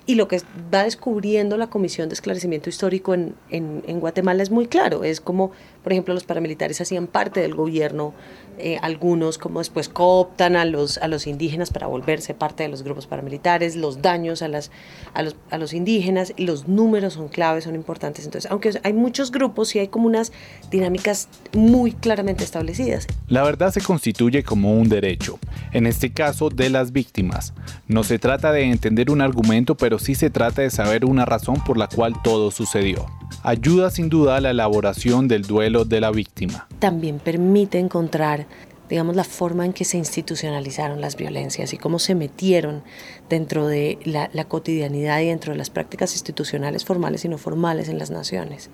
Y 0.06 0.16
lo 0.16 0.28
que 0.28 0.42
va 0.74 0.84
descubriendo 0.84 1.56
la 1.56 1.68
Comisión 1.68 2.10
de 2.10 2.16
Esclarecimiento 2.16 2.68
Histórico 2.68 3.14
en, 3.14 3.36
en, 3.50 4.00
Guatemala 4.02 4.44
es 4.44 4.52
muy 4.52 4.68
claro. 4.68 5.06
Es 5.06 5.22
como, 5.22 5.54
por 5.84 5.92
ejemplo, 5.92 6.14
los 6.14 6.24
paramilitares 6.24 6.80
hacían 6.82 7.08
parte 7.08 7.40
del 7.42 7.56
gobierno, 7.56 8.14
eh, 8.58 8.78
algunos 8.82 9.38
como 9.38 9.60
después 9.60 9.90
cooptan 9.90 10.56
a 10.56 10.66
los, 10.66 10.98
a 11.00 11.08
los 11.08 11.26
indígenas 11.26 11.72
para 11.72 11.88
volverse 11.88 12.34
parte 12.34 12.64
de 12.64 12.70
los 12.70 12.84
grupos 12.84 13.08
paramilitares, 13.08 13.76
los 13.76 14.02
daños 14.02 14.42
a, 14.42 14.48
las, 14.48 14.70
a, 15.14 15.24
los, 15.24 15.36
a 15.50 15.58
los 15.58 15.74
indígenas, 15.74 16.34
los 16.38 16.68
números 16.68 17.14
son 17.14 17.28
claves, 17.28 17.64
son 17.64 17.76
importantes. 17.76 18.26
Entonces, 18.26 18.52
aunque 18.52 18.80
hay 18.84 18.94
muchos 18.94 19.32
grupos, 19.32 19.70
sí 19.70 19.80
hay 19.80 19.88
como 19.88 20.06
unas 20.06 20.32
dinámicas 20.70 21.30
muy 21.54 21.94
claramente 21.94 22.44
establecidas. 22.44 23.08
La 23.28 23.44
verdad 23.44 23.72
se 23.72 23.82
constituye 23.82 24.44
como 24.44 24.74
un 24.74 24.90
derecho, 24.90 25.40
en 25.72 25.88
este 25.88 26.12
caso 26.12 26.50
de 26.50 26.70
las 26.70 26.92
víctimas. 26.92 27.54
No 27.88 28.04
se 28.04 28.20
trata 28.20 28.52
de 28.52 28.64
entender 28.64 29.10
un 29.10 29.22
argumento, 29.22 29.76
pero 29.76 29.98
sí 29.98 30.14
se 30.14 30.30
trata 30.30 30.62
de 30.62 30.70
saber 30.70 31.06
una 31.06 31.26
razón 31.26 31.64
por 31.66 31.78
la 31.78 31.88
cual 31.88 32.14
todo 32.24 32.52
sucedió. 32.52 33.08
ayuda 33.44 33.90
sin 33.90 34.10
duda 34.10 34.36
a 34.36 34.42
la 34.42 34.52
elaboración 34.52 35.28
del 35.28 35.44
duelo 35.44 35.71
de 35.72 36.02
la 36.02 36.12
víctima. 36.12 36.68
También 36.80 37.20
permite 37.20 37.80
encontrar 37.80 38.48
digamos, 38.92 39.16
la 39.16 39.24
forma 39.24 39.66
en 39.66 39.72
que 39.72 39.86
se 39.86 39.98
institucionalizaron 39.98 41.00
las 41.00 41.16
violencias 41.16 41.72
y 41.72 41.78
cómo 41.78 41.98
se 41.98 42.14
metieron 42.14 42.84
dentro 43.30 43.66
de 43.66 43.98
la, 44.04 44.44
cotidianidad 44.44 45.22
y 45.22 45.28
dentro 45.28 45.54
de 45.54 45.58
las 45.58 45.70
prácticas 45.70 46.12
institucionales 46.12 46.84
formales 46.84 47.24
y 47.24 47.30
no 47.30 47.38
formales 47.38 47.88
en 47.88 47.98
las 47.98 48.12
naciones. 48.12 48.70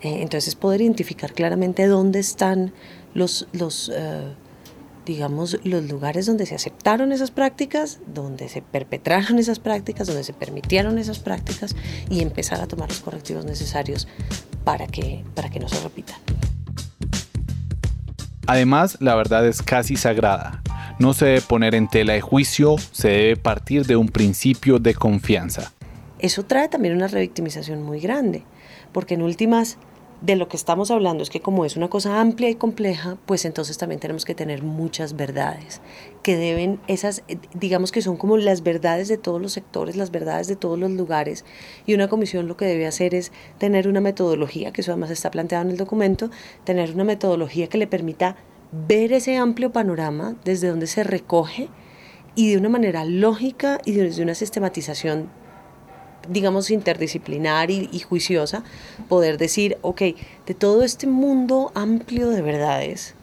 Eh, 0.00 0.22
entonces, 0.22 0.54
poder 0.54 0.80
identificar 0.80 1.32
claramente 1.32 1.88
dónde 1.88 2.20
están 2.20 2.72
los, 3.14 3.48
los 3.52 3.90
eh, 3.92 4.32
digamos, 5.04 5.58
los 5.64 5.84
lugares 5.84 6.26
donde 6.26 6.46
se 6.46 6.54
aceptaron 6.54 7.12
esas 7.12 7.30
prácticas, 7.30 8.00
donde 8.06 8.48
se 8.48 8.62
perpetraron 8.62 9.38
esas 9.38 9.58
prácticas, 9.58 10.06
donde 10.06 10.24
se 10.24 10.32
permitieron 10.32 10.98
esas 10.98 11.18
prácticas 11.18 11.74
y 12.08 12.20
empezar 12.20 12.60
a 12.60 12.68
tomar 12.68 12.88
los 12.88 13.00
correctivos 13.00 13.44
necesarios 13.44 14.06
para 14.64 14.86
que, 14.86 15.24
para 15.34 15.50
que 15.50 15.60
no 15.60 15.68
se 15.68 15.80
repitan. 15.80 16.16
Además, 18.46 18.98
la 19.00 19.14
verdad 19.14 19.46
es 19.46 19.62
casi 19.62 19.96
sagrada. 19.96 20.62
No 20.98 21.14
se 21.14 21.26
debe 21.26 21.40
poner 21.40 21.74
en 21.74 21.88
tela 21.88 22.12
de 22.12 22.20
juicio, 22.20 22.76
se 22.92 23.08
debe 23.08 23.36
partir 23.36 23.86
de 23.86 23.96
un 23.96 24.08
principio 24.08 24.78
de 24.78 24.94
confianza. 24.94 25.72
Eso 26.18 26.44
trae 26.44 26.68
también 26.68 26.94
una 26.94 27.08
revictimización 27.08 27.82
muy 27.82 27.98
grande, 27.98 28.44
porque 28.92 29.14
en 29.14 29.22
últimas 29.22 29.78
de 30.22 30.36
lo 30.36 30.48
que 30.48 30.56
estamos 30.56 30.90
hablando 30.92 31.22
es 31.22 31.30
que 31.30 31.40
como 31.40 31.64
es 31.64 31.76
una 31.76 31.90
cosa 31.90 32.20
amplia 32.20 32.48
y 32.48 32.54
compleja, 32.54 33.18
pues 33.26 33.44
entonces 33.44 33.76
también 33.76 34.00
tenemos 34.00 34.24
que 34.24 34.36
tener 34.36 34.62
muchas 34.62 35.16
verdades, 35.16 35.80
que 36.22 36.36
deben, 36.36 36.80
esas, 36.86 37.24
eh, 37.26 37.38
digamos 37.54 37.90
que 37.90 38.02
son 38.02 38.16
como 38.16 38.36
las 38.36 38.62
verdades 38.62 39.08
de 39.08 39.18
todos 39.18 39.42
los 39.42 39.52
sectores, 39.52 39.96
las 39.96 40.12
verdades 40.12 40.46
de 40.46 40.54
todos 40.54 40.78
los 40.78 40.92
lugares, 40.92 41.44
y 41.86 41.94
una 41.94 42.08
comisión 42.08 42.46
lo 42.46 42.56
que 42.56 42.66
debe 42.66 42.86
hacer 42.86 43.14
es 43.14 43.32
tener 43.58 43.88
una 43.88 44.00
metodología, 44.00 44.72
que 44.72 44.82
eso 44.82 44.92
además 44.92 45.10
está 45.10 45.30
planteado 45.32 45.64
en 45.64 45.72
el 45.72 45.76
documento, 45.76 46.30
tener 46.62 46.92
una 46.94 47.04
metodología 47.04 47.66
que 47.66 47.78
le 47.78 47.88
permita 47.88 48.36
ver 48.70 49.12
ese 49.12 49.36
amplio 49.36 49.72
panorama 49.72 50.36
desde 50.44 50.68
donde 50.68 50.86
se 50.86 51.02
recoge 51.02 51.68
y 52.36 52.52
de 52.52 52.58
una 52.58 52.68
manera 52.68 53.04
lógica 53.04 53.80
y 53.84 53.92
desde 53.92 54.22
una 54.22 54.34
sistematización 54.34 55.28
digamos, 56.28 56.70
interdisciplinar 56.70 57.70
y, 57.70 57.98
juiciosa, 58.00 58.64
poder 59.08 59.38
decir, 59.38 59.78
ok, 59.82 60.02
de 60.46 60.54
todo 60.54 60.82
este 60.82 61.06
mundo 61.06 61.72
amplio 61.74 62.30
de 62.30 62.42
verdades, 62.42 63.14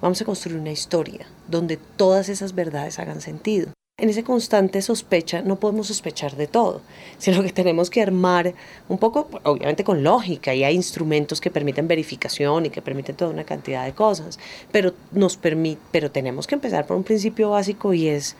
vamos 0.00 0.20
a 0.20 0.24
construir 0.24 0.58
una 0.58 0.70
historia 0.70 1.26
donde 1.48 1.76
todas 1.76 2.28
esas 2.28 2.54
verdades 2.54 2.98
hagan 2.98 3.20
sentido. 3.20 3.72
En 4.00 4.08
esa 4.08 4.22
constante 4.22 4.80
sospecha 4.80 5.42
no 5.42 5.56
podemos 5.56 5.88
sospechar 5.88 6.36
de 6.36 6.46
todo, 6.46 6.82
sino 7.18 7.42
que 7.42 7.50
tenemos 7.50 7.90
que 7.90 8.00
armar 8.00 8.54
un 8.88 8.96
poco, 8.98 9.28
obviamente 9.42 9.82
con 9.82 10.04
lógica, 10.04 10.54
y 10.54 10.62
hay 10.62 10.76
instrumentos 10.76 11.40
que 11.40 11.50
permiten 11.50 11.88
verificación 11.88 12.66
y 12.66 12.70
que 12.70 12.80
permiten 12.80 13.16
toda 13.16 13.32
una 13.32 13.42
cantidad 13.42 13.84
de 13.84 13.94
cosas, 13.94 14.38
pero, 14.70 14.94
nos 15.10 15.36
permite, 15.36 15.80
pero 15.90 16.12
tenemos 16.12 16.46
que 16.46 16.54
empezar 16.54 16.86
por 16.86 16.96
un 16.96 17.02
principio 17.02 17.50
básico 17.50 17.92
y 17.92 18.06
es 18.06 18.36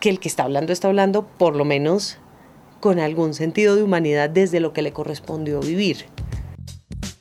que 0.00 0.10
el 0.10 0.20
que 0.20 0.28
está 0.28 0.42
hablando 0.42 0.70
está 0.70 0.88
hablando 0.88 1.26
por 1.38 1.56
lo 1.56 1.64
menos 1.64 2.18
con 2.84 3.00
algún 3.00 3.32
sentido 3.32 3.76
de 3.76 3.82
humanidad 3.82 4.28
desde 4.28 4.60
lo 4.60 4.74
que 4.74 4.82
le 4.82 4.92
correspondió 4.92 5.58
vivir. 5.60 6.04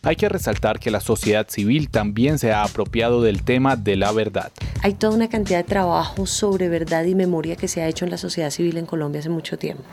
Hay 0.01 0.17
que 0.17 0.27
resaltar 0.27 0.77
que 0.77 0.91
la 0.91 0.99
sociedad 0.99 1.47
civil 1.47 1.89
también 1.89 2.37
se 2.37 2.51
ha 2.51 2.65
apropiado 2.65 3.21
del 3.21 3.43
tema 3.43 3.77
de 3.77 3.95
la 3.95 4.11
verdad. 4.11 4.51
Hay 4.81 4.95
toda 4.95 5.15
una 5.15 5.29
cantidad 5.29 5.59
de 5.59 5.63
trabajo 5.63 6.25
sobre 6.25 6.67
verdad 6.67 7.05
y 7.05 7.15
memoria 7.15 7.55
que 7.55 7.69
se 7.69 7.81
ha 7.81 7.87
hecho 7.87 8.03
en 8.03 8.11
la 8.11 8.17
sociedad 8.17 8.49
civil 8.49 8.75
en 8.75 8.85
Colombia 8.85 9.21
hace 9.21 9.29
mucho 9.29 9.57
tiempo. 9.57 9.83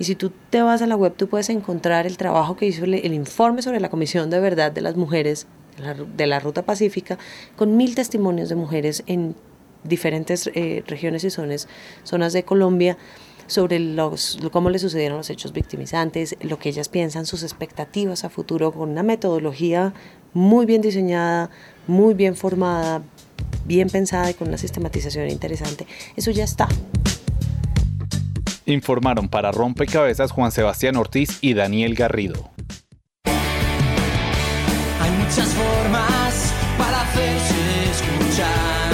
Y 0.00 0.02
si 0.02 0.16
tú 0.16 0.32
te 0.50 0.62
vas 0.62 0.82
a 0.82 0.88
la 0.88 0.96
web, 0.96 1.14
tú 1.16 1.28
puedes 1.28 1.48
encontrar 1.48 2.08
el 2.08 2.16
trabajo 2.16 2.56
que 2.56 2.66
hizo 2.66 2.82
el, 2.84 3.14
informe 3.14 3.62
sobre 3.62 3.78
la 3.78 3.88
Comisión 3.88 4.30
de 4.30 4.40
Verdad 4.40 4.72
de 4.72 4.80
las 4.80 4.96
Mujeres 4.96 5.46
de 6.16 6.26
la, 6.26 6.40
Ruta 6.40 6.62
Pacífica, 6.62 7.18
con 7.54 7.76
mil 7.76 7.94
testimonios 7.94 8.48
de 8.48 8.56
mujeres 8.56 9.04
en 9.06 9.36
diferentes 9.84 10.50
eh, 10.54 10.82
regiones 10.88 11.22
y 11.22 11.30
zonas, 11.30 11.68
zonas 12.02 12.32
de 12.32 12.42
Colombia 12.42 12.98
sobre 13.50 13.80
los, 13.80 14.38
cómo 14.52 14.70
le 14.70 14.78
sucedieron 14.78 15.18
los 15.18 15.28
hechos 15.28 15.52
victimizantes, 15.52 16.36
lo 16.40 16.58
que 16.58 16.68
ellas 16.68 16.88
piensan, 16.88 17.26
sus 17.26 17.42
expectativas 17.42 18.24
a 18.24 18.30
futuro, 18.30 18.72
con 18.72 18.90
una 18.90 19.02
metodología 19.02 19.92
muy 20.32 20.66
bien 20.66 20.80
diseñada, 20.80 21.50
muy 21.88 22.14
bien 22.14 22.36
formada, 22.36 23.02
bien 23.64 23.90
pensada 23.90 24.30
y 24.30 24.34
con 24.34 24.48
una 24.48 24.56
sistematización 24.56 25.28
interesante. 25.28 25.86
Eso 26.16 26.30
ya 26.30 26.44
está. 26.44 26.68
Informaron 28.66 29.28
para 29.28 29.50
Rompecabezas 29.50 30.30
Juan 30.30 30.52
Sebastián 30.52 30.94
Ortiz 30.96 31.38
y 31.40 31.54
Daniel 31.54 31.96
Garrido. 31.96 32.50
Hay 33.24 35.10
muchas 35.18 35.48
formas 35.48 36.54
para 36.78 37.02
hacerse 37.02 37.90
escuchar. 37.90 38.92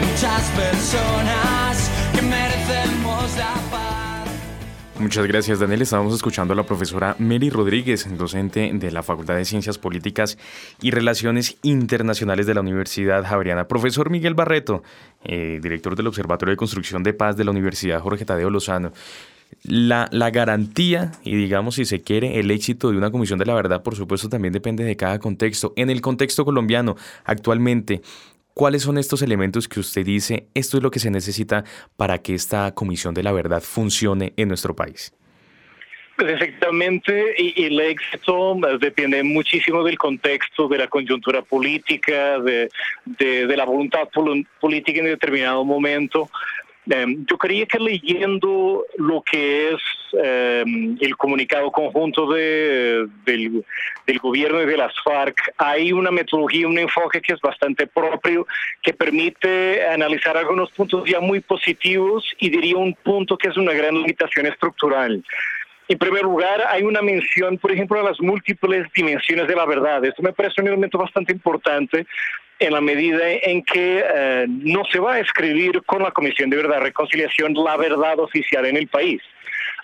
Muchas 0.00 0.42
personas 0.56 1.90
que 2.14 2.22
merecen 2.22 2.49
Muchas 5.00 5.26
gracias, 5.26 5.58
Daniel. 5.58 5.80
Estábamos 5.80 6.14
escuchando 6.14 6.52
a 6.52 6.56
la 6.56 6.64
profesora 6.64 7.16
Mary 7.18 7.48
Rodríguez, 7.48 8.06
docente 8.18 8.70
de 8.74 8.90
la 8.92 9.02
Facultad 9.02 9.34
de 9.34 9.46
Ciencias 9.46 9.78
Políticas 9.78 10.36
y 10.82 10.90
Relaciones 10.90 11.56
Internacionales 11.62 12.46
de 12.46 12.52
la 12.52 12.60
Universidad 12.60 13.24
Javeriana. 13.24 13.66
Profesor 13.66 14.10
Miguel 14.10 14.34
Barreto, 14.34 14.82
eh, 15.24 15.58
director 15.62 15.96
del 15.96 16.06
Observatorio 16.06 16.52
de 16.52 16.58
Construcción 16.58 17.02
de 17.02 17.14
Paz 17.14 17.38
de 17.38 17.44
la 17.44 17.50
Universidad 17.50 18.00
Jorge 18.00 18.26
Tadeo 18.26 18.50
Lozano. 18.50 18.92
La, 19.64 20.06
la, 20.12 20.30
garantía 20.30 21.12
y 21.24 21.34
digamos 21.34 21.76
si 21.76 21.86
se 21.86 22.02
quiere 22.02 22.38
el 22.38 22.50
éxito 22.50 22.90
de 22.90 22.98
una 22.98 23.10
comisión 23.10 23.38
de 23.38 23.46
la 23.46 23.54
verdad 23.54 23.82
por 23.82 23.96
supuesto 23.96 24.28
también 24.28 24.52
depende 24.52 24.84
de 24.84 24.96
cada 24.96 25.18
contexto. 25.18 25.72
En 25.76 25.88
el 25.88 26.02
contexto 26.02 26.44
colombiano 26.44 26.96
actualmente, 27.24 28.02
¿Cuáles 28.60 28.82
son 28.82 28.98
estos 28.98 29.22
elementos 29.22 29.68
que 29.68 29.80
usted 29.80 30.04
dice, 30.04 30.48
esto 30.52 30.76
es 30.76 30.82
lo 30.82 30.90
que 30.90 30.98
se 30.98 31.10
necesita 31.10 31.64
para 31.96 32.18
que 32.18 32.34
esta 32.34 32.74
Comisión 32.74 33.14
de 33.14 33.22
la 33.22 33.32
Verdad 33.32 33.62
funcione 33.62 34.34
en 34.36 34.48
nuestro 34.48 34.76
país? 34.76 35.14
Pues 36.14 36.32
efectivamente, 36.32 37.36
y, 37.38 37.64
el 37.64 37.80
éxito 37.80 38.58
depende 38.78 39.22
muchísimo 39.22 39.82
del 39.82 39.96
contexto, 39.96 40.68
de 40.68 40.76
la 40.76 40.88
coyuntura 40.88 41.40
política, 41.40 42.38
de, 42.38 42.68
de 43.06 43.56
la 43.56 43.64
voluntad 43.64 44.10
política 44.60 44.98
en 45.00 45.06
determinado 45.06 45.64
momento. 45.64 46.28
Em, 46.90 47.24
yo 47.24 47.38
creía 47.38 47.66
que 47.66 47.78
leyendo 47.78 48.84
lo 48.96 49.22
que 49.22 49.74
es 49.74 49.80
em, 50.12 50.98
el 51.00 51.16
comunicado 51.16 51.70
conjunto 51.70 52.26
de, 52.32 53.06
del, 53.24 53.64
del, 54.06 54.18
gobierno 54.18 54.60
y 54.60 54.66
de 54.66 54.76
las 54.76 54.92
FARC, 55.04 55.52
hay 55.56 55.92
una 55.92 56.10
metodología, 56.10 56.66
un 56.66 56.78
enfoque 56.78 57.22
que 57.22 57.34
es 57.34 57.40
bastante 57.40 57.86
propio, 57.86 58.44
que 58.82 58.92
permite 58.92 59.86
analizar 59.86 60.36
algunos 60.36 60.72
puntos 60.72 61.08
ya 61.08 61.20
muy 61.20 61.38
positivos 61.38 62.24
y 62.40 62.50
diría 62.50 62.76
un 62.76 62.94
punto 62.94 63.38
que 63.38 63.50
es 63.50 63.56
una 63.56 63.72
gran 63.72 63.94
limitación 63.94 64.46
estructural. 64.46 65.22
En 65.86 65.98
primer 65.98 66.22
lugar, 66.22 66.64
hay 66.68 66.82
una 66.82 67.02
mención, 67.02 67.56
por 67.58 67.70
ejemplo, 67.70 68.00
a 68.00 68.02
las 68.02 68.20
múltiples 68.20 68.86
dimensiones 68.92 69.46
de 69.46 69.54
la 69.54 69.66
verdad. 69.66 70.04
Esto 70.04 70.22
me 70.22 70.32
parece 70.32 70.60
un 70.60 70.68
elemento 70.68 70.98
bastante 70.98 71.32
importante 71.32 72.06
en 72.60 72.72
la 72.74 72.80
medida 72.80 73.28
en 73.28 73.62
que 73.62 74.04
eh, 74.06 74.46
no 74.48 74.84
se 74.84 75.00
va 75.00 75.14
a 75.14 75.20
escribir 75.20 75.82
con 75.86 76.02
la 76.02 76.10
Comisión 76.10 76.50
de 76.50 76.58
Verdad 76.58 76.78
y 76.80 76.84
Reconciliación 76.84 77.54
la 77.54 77.76
verdad 77.76 78.18
oficial 78.20 78.66
en 78.66 78.76
el 78.76 78.86
país. 78.86 79.22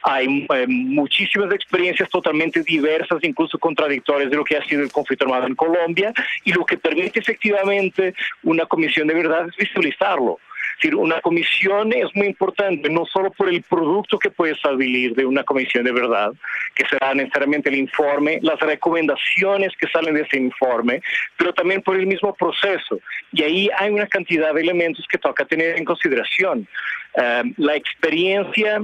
Hay 0.02 0.46
eh, 0.54 0.66
muchísimas 0.68 1.52
experiencias 1.52 2.08
totalmente 2.10 2.62
diversas, 2.62 3.18
incluso 3.24 3.58
contradictorias 3.58 4.30
de 4.30 4.36
lo 4.36 4.44
que 4.44 4.56
ha 4.56 4.64
sido 4.64 4.82
el 4.82 4.92
conflicto 4.92 5.24
armado 5.24 5.46
en 5.46 5.56
Colombia 5.56 6.12
y 6.44 6.52
lo 6.52 6.64
que 6.64 6.76
permite 6.76 7.18
efectivamente 7.18 8.14
una 8.44 8.66
comisión 8.66 9.08
de 9.08 9.14
verdad 9.14 9.48
es 9.48 9.56
visualizarlo 9.56 10.38
decir, 10.76 10.94
una 10.94 11.20
comisión 11.20 11.92
es 11.92 12.14
muy 12.14 12.28
importante, 12.28 12.88
no 12.88 13.04
solo 13.06 13.30
por 13.30 13.48
el 13.48 13.62
producto 13.62 14.18
que 14.18 14.30
puede 14.30 14.54
salir 14.56 15.14
de 15.14 15.24
una 15.24 15.42
comisión 15.44 15.84
de 15.84 15.92
verdad, 15.92 16.32
que 16.74 16.86
será 16.86 17.14
necesariamente 17.14 17.68
el 17.68 17.76
informe, 17.76 18.38
las 18.42 18.60
recomendaciones 18.60 19.72
que 19.76 19.88
salen 19.88 20.14
de 20.14 20.22
ese 20.22 20.36
informe, 20.36 21.02
pero 21.36 21.52
también 21.52 21.82
por 21.82 21.96
el 21.96 22.06
mismo 22.06 22.34
proceso. 22.34 23.00
Y 23.32 23.42
ahí 23.42 23.70
hay 23.76 23.90
una 23.90 24.06
cantidad 24.06 24.54
de 24.54 24.60
elementos 24.60 25.04
que 25.10 25.18
toca 25.18 25.44
tener 25.44 25.76
en 25.76 25.84
consideración. 25.84 26.68
Eh, 27.14 27.42
la 27.56 27.76
experiencia 27.76 28.82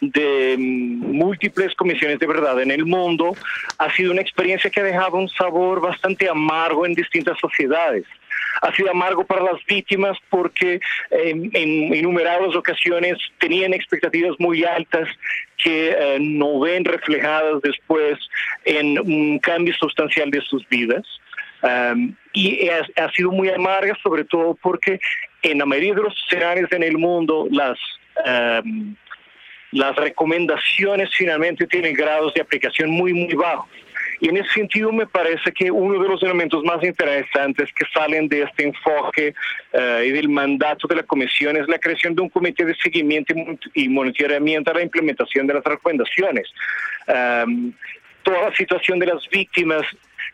de 0.00 0.56
múltiples 0.58 1.74
comisiones 1.74 2.18
de 2.18 2.26
verdad 2.26 2.60
en 2.60 2.70
el 2.70 2.84
mundo 2.84 3.34
ha 3.78 3.90
sido 3.92 4.12
una 4.12 4.20
experiencia 4.20 4.68
que 4.68 4.80
ha 4.80 4.84
dejado 4.84 5.16
un 5.16 5.28
sabor 5.28 5.80
bastante 5.80 6.28
amargo 6.28 6.84
en 6.84 6.94
distintas 6.94 7.38
sociedades 7.38 8.04
ha 8.62 8.74
sido 8.74 8.90
amargo 8.90 9.26
para 9.26 9.42
las 9.42 9.64
víctimas 9.66 10.16
porque 10.30 10.80
em, 11.10 11.50
en 11.52 11.94
innumerables 11.94 12.54
ocasiones 12.54 13.18
tenían 13.38 13.74
expectativas 13.74 14.34
muy 14.38 14.64
altas 14.64 15.08
que 15.56 15.90
eh, 15.90 16.18
no 16.20 16.60
ven 16.60 16.84
reflejadas 16.84 17.62
después 17.62 18.18
en 18.64 18.98
un 18.98 19.38
cambio 19.38 19.74
sustancial 19.74 20.30
de 20.30 20.40
sus 20.42 20.66
vidas. 20.68 21.04
Y 22.32 22.68
ha, 22.68 23.10
sido 23.12 23.32
muy 23.32 23.48
amarga 23.48 23.96
sobre 24.00 24.24
todo 24.24 24.56
porque 24.62 25.00
en 25.42 25.58
la 25.58 25.66
mayoría 25.66 25.94
de 25.94 26.02
los 26.02 26.14
escenarios 26.24 26.70
en 26.72 26.82
el 26.82 26.98
mundo 26.98 27.48
las... 27.50 27.78
Em, 28.24 28.94
las 29.72 29.94
recomendaciones 29.96 31.10
finalmente 31.14 31.66
tienen 31.66 31.92
grados 31.92 32.32
de 32.34 32.40
aplicación 32.40 32.90
muy, 32.90 33.12
muy 33.12 33.34
bajos. 33.34 33.68
Y 34.20 34.28
en 34.28 34.38
ese 34.38 34.50
sentido 34.50 34.92
me 34.92 35.06
parece 35.06 35.52
que 35.52 35.70
uno 35.70 36.02
de 36.02 36.08
los 36.08 36.22
elementos 36.22 36.62
más 36.64 36.82
interesantes 36.82 37.70
que 37.72 37.84
salen 37.92 38.28
de 38.28 38.42
este 38.42 38.64
enfoque 38.64 39.34
eh, 39.72 40.04
y 40.06 40.10
del 40.12 40.28
mandato 40.28 40.88
de 40.88 40.96
la 40.96 41.02
Comisión 41.02 41.56
es 41.56 41.68
la 41.68 41.78
creación 41.78 42.14
de 42.14 42.22
un 42.22 42.28
comité 42.28 42.64
de 42.64 42.74
seguimiento 42.76 43.34
y 43.74 43.88
monitoramiento 43.88 44.70
a 44.70 44.74
la 44.74 44.82
implementación 44.82 45.46
de 45.46 45.54
las 45.54 45.64
recomendaciones. 45.64 46.48
Toda 47.06 48.50
la 48.50 48.56
situación 48.56 48.98
de 48.98 49.06
las 49.06 49.28
víctimas 49.30 49.86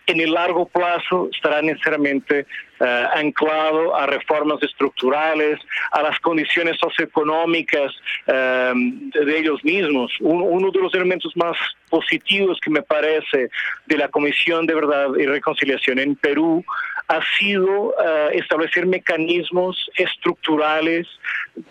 en 0.06 0.20
el 0.20 0.32
largo 0.32 0.66
plazo 0.66 1.28
estará 1.32 1.60
necesariamente 1.62 2.46
uh, 2.82 3.18
anclado 3.18 3.94
a 3.94 4.06
reformas 4.06 4.62
estructurales, 4.62 5.60
a 5.92 6.02
las 6.02 6.18
condiciones 6.18 6.76
socioeconómicas 6.78 7.92
um, 8.26 9.10
de 9.10 9.38
ellos 9.38 9.62
mismos. 9.64 10.12
Un, 10.20 10.42
uno 10.42 10.70
de 10.70 10.80
los 10.80 10.94
elementos 10.94 11.32
más 11.36 11.56
positivos 11.88 12.58
que 12.60 12.70
me 12.70 12.82
parece 12.82 13.50
de 13.86 13.96
la 13.96 14.08
Comisión 14.08 14.66
de 14.66 14.74
Verdad 14.74 15.08
y 15.18 15.26
Reconciliación 15.26 15.98
en 15.98 16.16
Perú 16.16 16.64
ha 17.08 17.20
sido 17.38 17.88
uh, 17.88 17.94
establecer 18.32 18.86
mecanismos 18.86 19.90
estructurales 19.96 21.06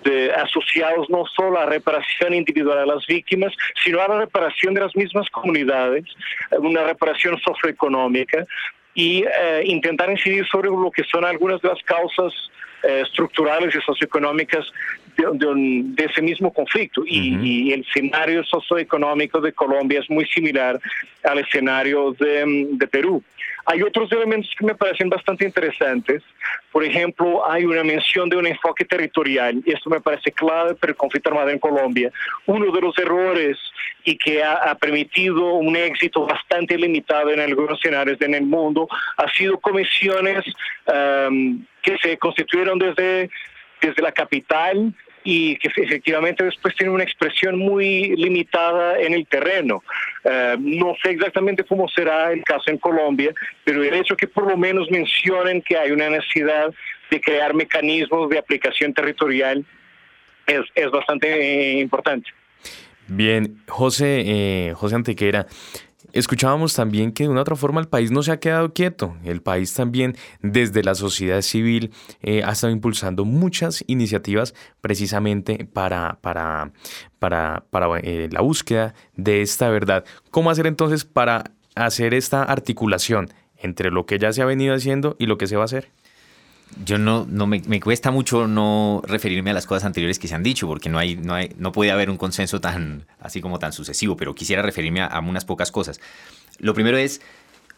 de, 0.04 0.32
asociados 0.32 1.10
no 1.10 1.26
solo 1.26 1.60
a 1.60 1.66
reparación 1.66 2.34
individual 2.34 2.80
de 2.80 2.94
las 2.94 3.06
víctimas, 3.06 3.54
sino 3.84 4.00
a 4.02 4.08
la 4.08 4.20
reparación 4.20 4.74
de 4.74 4.82
las 4.82 4.96
mismas 4.96 5.30
comunidades, 5.30 6.06
una 6.60 6.84
reparación 6.84 7.40
socioeconómica 7.40 8.46
y 8.94 9.24
uh, 9.24 9.30
intentar 9.64 10.10
incidir 10.10 10.46
sobre 10.48 10.70
lo 10.70 10.92
que 10.92 11.04
son 11.04 11.24
algunas 11.26 11.62
de 11.62 11.70
las 11.70 11.82
causas 11.84 12.34
uh, 12.84 12.88
estructurales 12.88 13.74
y 13.76 13.82
socioeconómicas 13.82 14.66
de, 15.18 15.26
de, 15.34 15.82
de, 15.96 16.06
ese 16.06 16.22
mismo 16.22 16.52
conflicto. 16.54 17.02
Uh 17.02 17.06
-huh. 17.06 17.44
y, 17.44 17.74
el 17.74 17.82
escenario 17.82 18.44
socioeconómico 18.44 19.40
de 19.40 19.54
Colombia 19.54 20.00
es 20.00 20.10
muy 20.10 20.26
similar 20.26 20.80
al 21.24 21.40
escenario 21.40 22.14
de, 22.14 22.68
de 22.72 22.88
Perú. 22.88 23.24
Hay 23.66 23.82
otros 23.84 24.12
elementos 24.12 24.52
que 24.58 24.66
me 24.66 24.76
parecen 24.76 25.10
bastante 25.10 25.46
interesantes. 25.46 26.24
Por 26.72 26.84
ejemplo, 26.84 27.50
hay 27.50 27.66
una 27.66 27.84
mención 27.84 28.30
de 28.30 28.38
un 28.38 28.48
enfoque 28.48 28.86
territorial, 28.86 29.62
esto 29.66 29.90
me 29.90 30.02
parece 30.02 30.32
clave 30.32 30.76
para 30.76 30.92
el 30.92 30.98
conflicto 30.98 31.30
armado 31.30 31.50
en 31.50 31.60
Colombia. 31.60 32.12
Uno 32.46 32.72
de 32.72 32.82
los 32.82 32.98
errores 32.98 33.58
y 34.04 34.18
que 34.18 34.44
ha, 34.44 34.54
ha 34.54 34.76
permitido 34.76 35.54
un 35.54 35.76
éxito 35.76 36.26
bastante 36.26 36.78
limitado 36.78 37.32
en 37.32 37.40
algunos 37.40 37.80
escenarios 37.80 38.20
en 38.22 38.34
el 38.34 38.44
mundo 38.44 38.88
ha 39.18 39.30
sido 39.32 39.60
comisiones 39.60 40.44
um, 40.88 41.64
que 41.82 41.98
se 41.98 42.18
constituyeron 42.18 42.80
desde, 42.80 43.30
desde 43.82 44.02
la 44.02 44.12
capital 44.12 44.94
y 45.24 45.56
que 45.58 45.70
efectivamente 45.76 46.44
después 46.44 46.76
tiene 46.76 46.92
una 46.92 47.04
expresión 47.04 47.58
muy 47.58 48.16
limitada 48.16 49.00
en 49.00 49.14
el 49.14 49.28
terreno. 49.28 49.84
Uh, 50.24 50.58
no 50.60 50.96
sé 51.04 51.12
exactamente 51.12 51.64
cómo 51.64 51.88
será 51.90 52.32
el 52.32 52.44
caso 52.44 52.70
en 52.72 52.78
Colombia, 52.78 53.34
pero 53.64 53.84
el 53.84 53.94
hecho 53.94 54.16
que 54.16 54.28
por 54.28 54.48
lo 54.48 54.58
menos 54.58 54.90
mencionen 54.90 55.62
que 55.62 55.78
hay 55.78 55.92
una 55.92 56.10
necesidad 56.10 56.74
de 57.10 57.22
crear 57.22 57.54
mecanismos 57.54 58.30
de 58.30 58.40
aplicación 58.40 58.94
territorial 58.94 59.66
es, 60.48 60.62
es 60.76 60.92
bastante 60.92 61.28
eh, 61.28 61.80
importante. 61.80 62.30
Bien, 63.08 63.58
José, 63.68 64.24
eh, 64.26 64.74
José 64.74 64.96
Antequera, 64.96 65.46
Escuchábamos 66.14 66.74
también 66.74 67.12
que 67.12 67.24
de 67.24 67.30
una 67.30 67.42
otra 67.42 67.56
forma 67.56 67.80
el 67.80 67.88
país 67.88 68.12
no 68.12 68.22
se 68.22 68.32
ha 68.32 68.40
quedado 68.40 68.74
quieto. 68.74 69.16
El 69.24 69.42
país 69.42 69.74
también 69.74 70.16
desde 70.42 70.84
la 70.84 70.96
sociedad 70.96 71.42
civil 71.42 71.92
eh, 72.22 72.44
ha 72.44 72.52
estado 72.52 72.74
impulsando 72.74 73.24
muchas 73.24 73.84
iniciativas 73.88 74.54
precisamente 74.82 75.66
para, 75.72 76.20
para, 76.22 76.72
para, 77.20 77.64
para 77.70 78.00
eh, 78.00 78.28
la 78.32 78.42
búsqueda 78.42 78.94
de 79.16 79.42
esta 79.42 79.70
verdad. 79.70 80.04
¿Cómo 80.32 80.50
hacer 80.50 80.68
entonces 80.68 81.06
para 81.06 81.52
hacer 81.76 82.14
esta 82.14 82.44
articulación 82.44 83.30
entre 83.58 83.92
lo 83.92 84.06
que 84.06 84.20
ya 84.20 84.34
se 84.34 84.42
ha 84.42 84.46
venido 84.46 84.76
haciendo 84.76 85.16
y 85.18 85.28
lo 85.28 85.38
que 85.38 85.48
se 85.48 85.56
va 85.56 85.62
a 85.62 85.66
hacer? 85.66 85.90
Yo 86.86 86.98
no, 86.98 87.26
me, 87.48 87.80
cuesta 87.80 88.12
mucho 88.12 88.48
no 88.48 89.02
referirme 89.06 89.52
a 89.52 89.54
las 89.54 89.66
cosas 89.66 89.86
anteriores 89.86 90.20
que 90.20 90.28
se 90.28 90.36
han 90.36 90.44
dicho, 90.44 90.68
porque 90.68 90.90
no 90.90 90.98
hay, 90.98 91.16
no 91.16 91.34
hay, 91.34 91.54
no 91.58 91.72
puede 91.72 91.92
haber 91.92 92.10
un 92.10 92.18
consenso 92.18 92.62
tan, 92.62 93.06
así 93.20 93.42
como 93.42 93.60
tan 93.60 93.74
sucesivo, 93.74 94.18
pero 94.18 94.36
quisiera 94.36 94.62
referirme 94.62 95.02
a, 95.02 95.08
a 95.08 95.20
unas 95.20 95.46
pocas 95.46 95.72
cosas. 95.72 96.00
Lo 96.60 96.74
primero 96.74 96.98
es, 96.98 97.22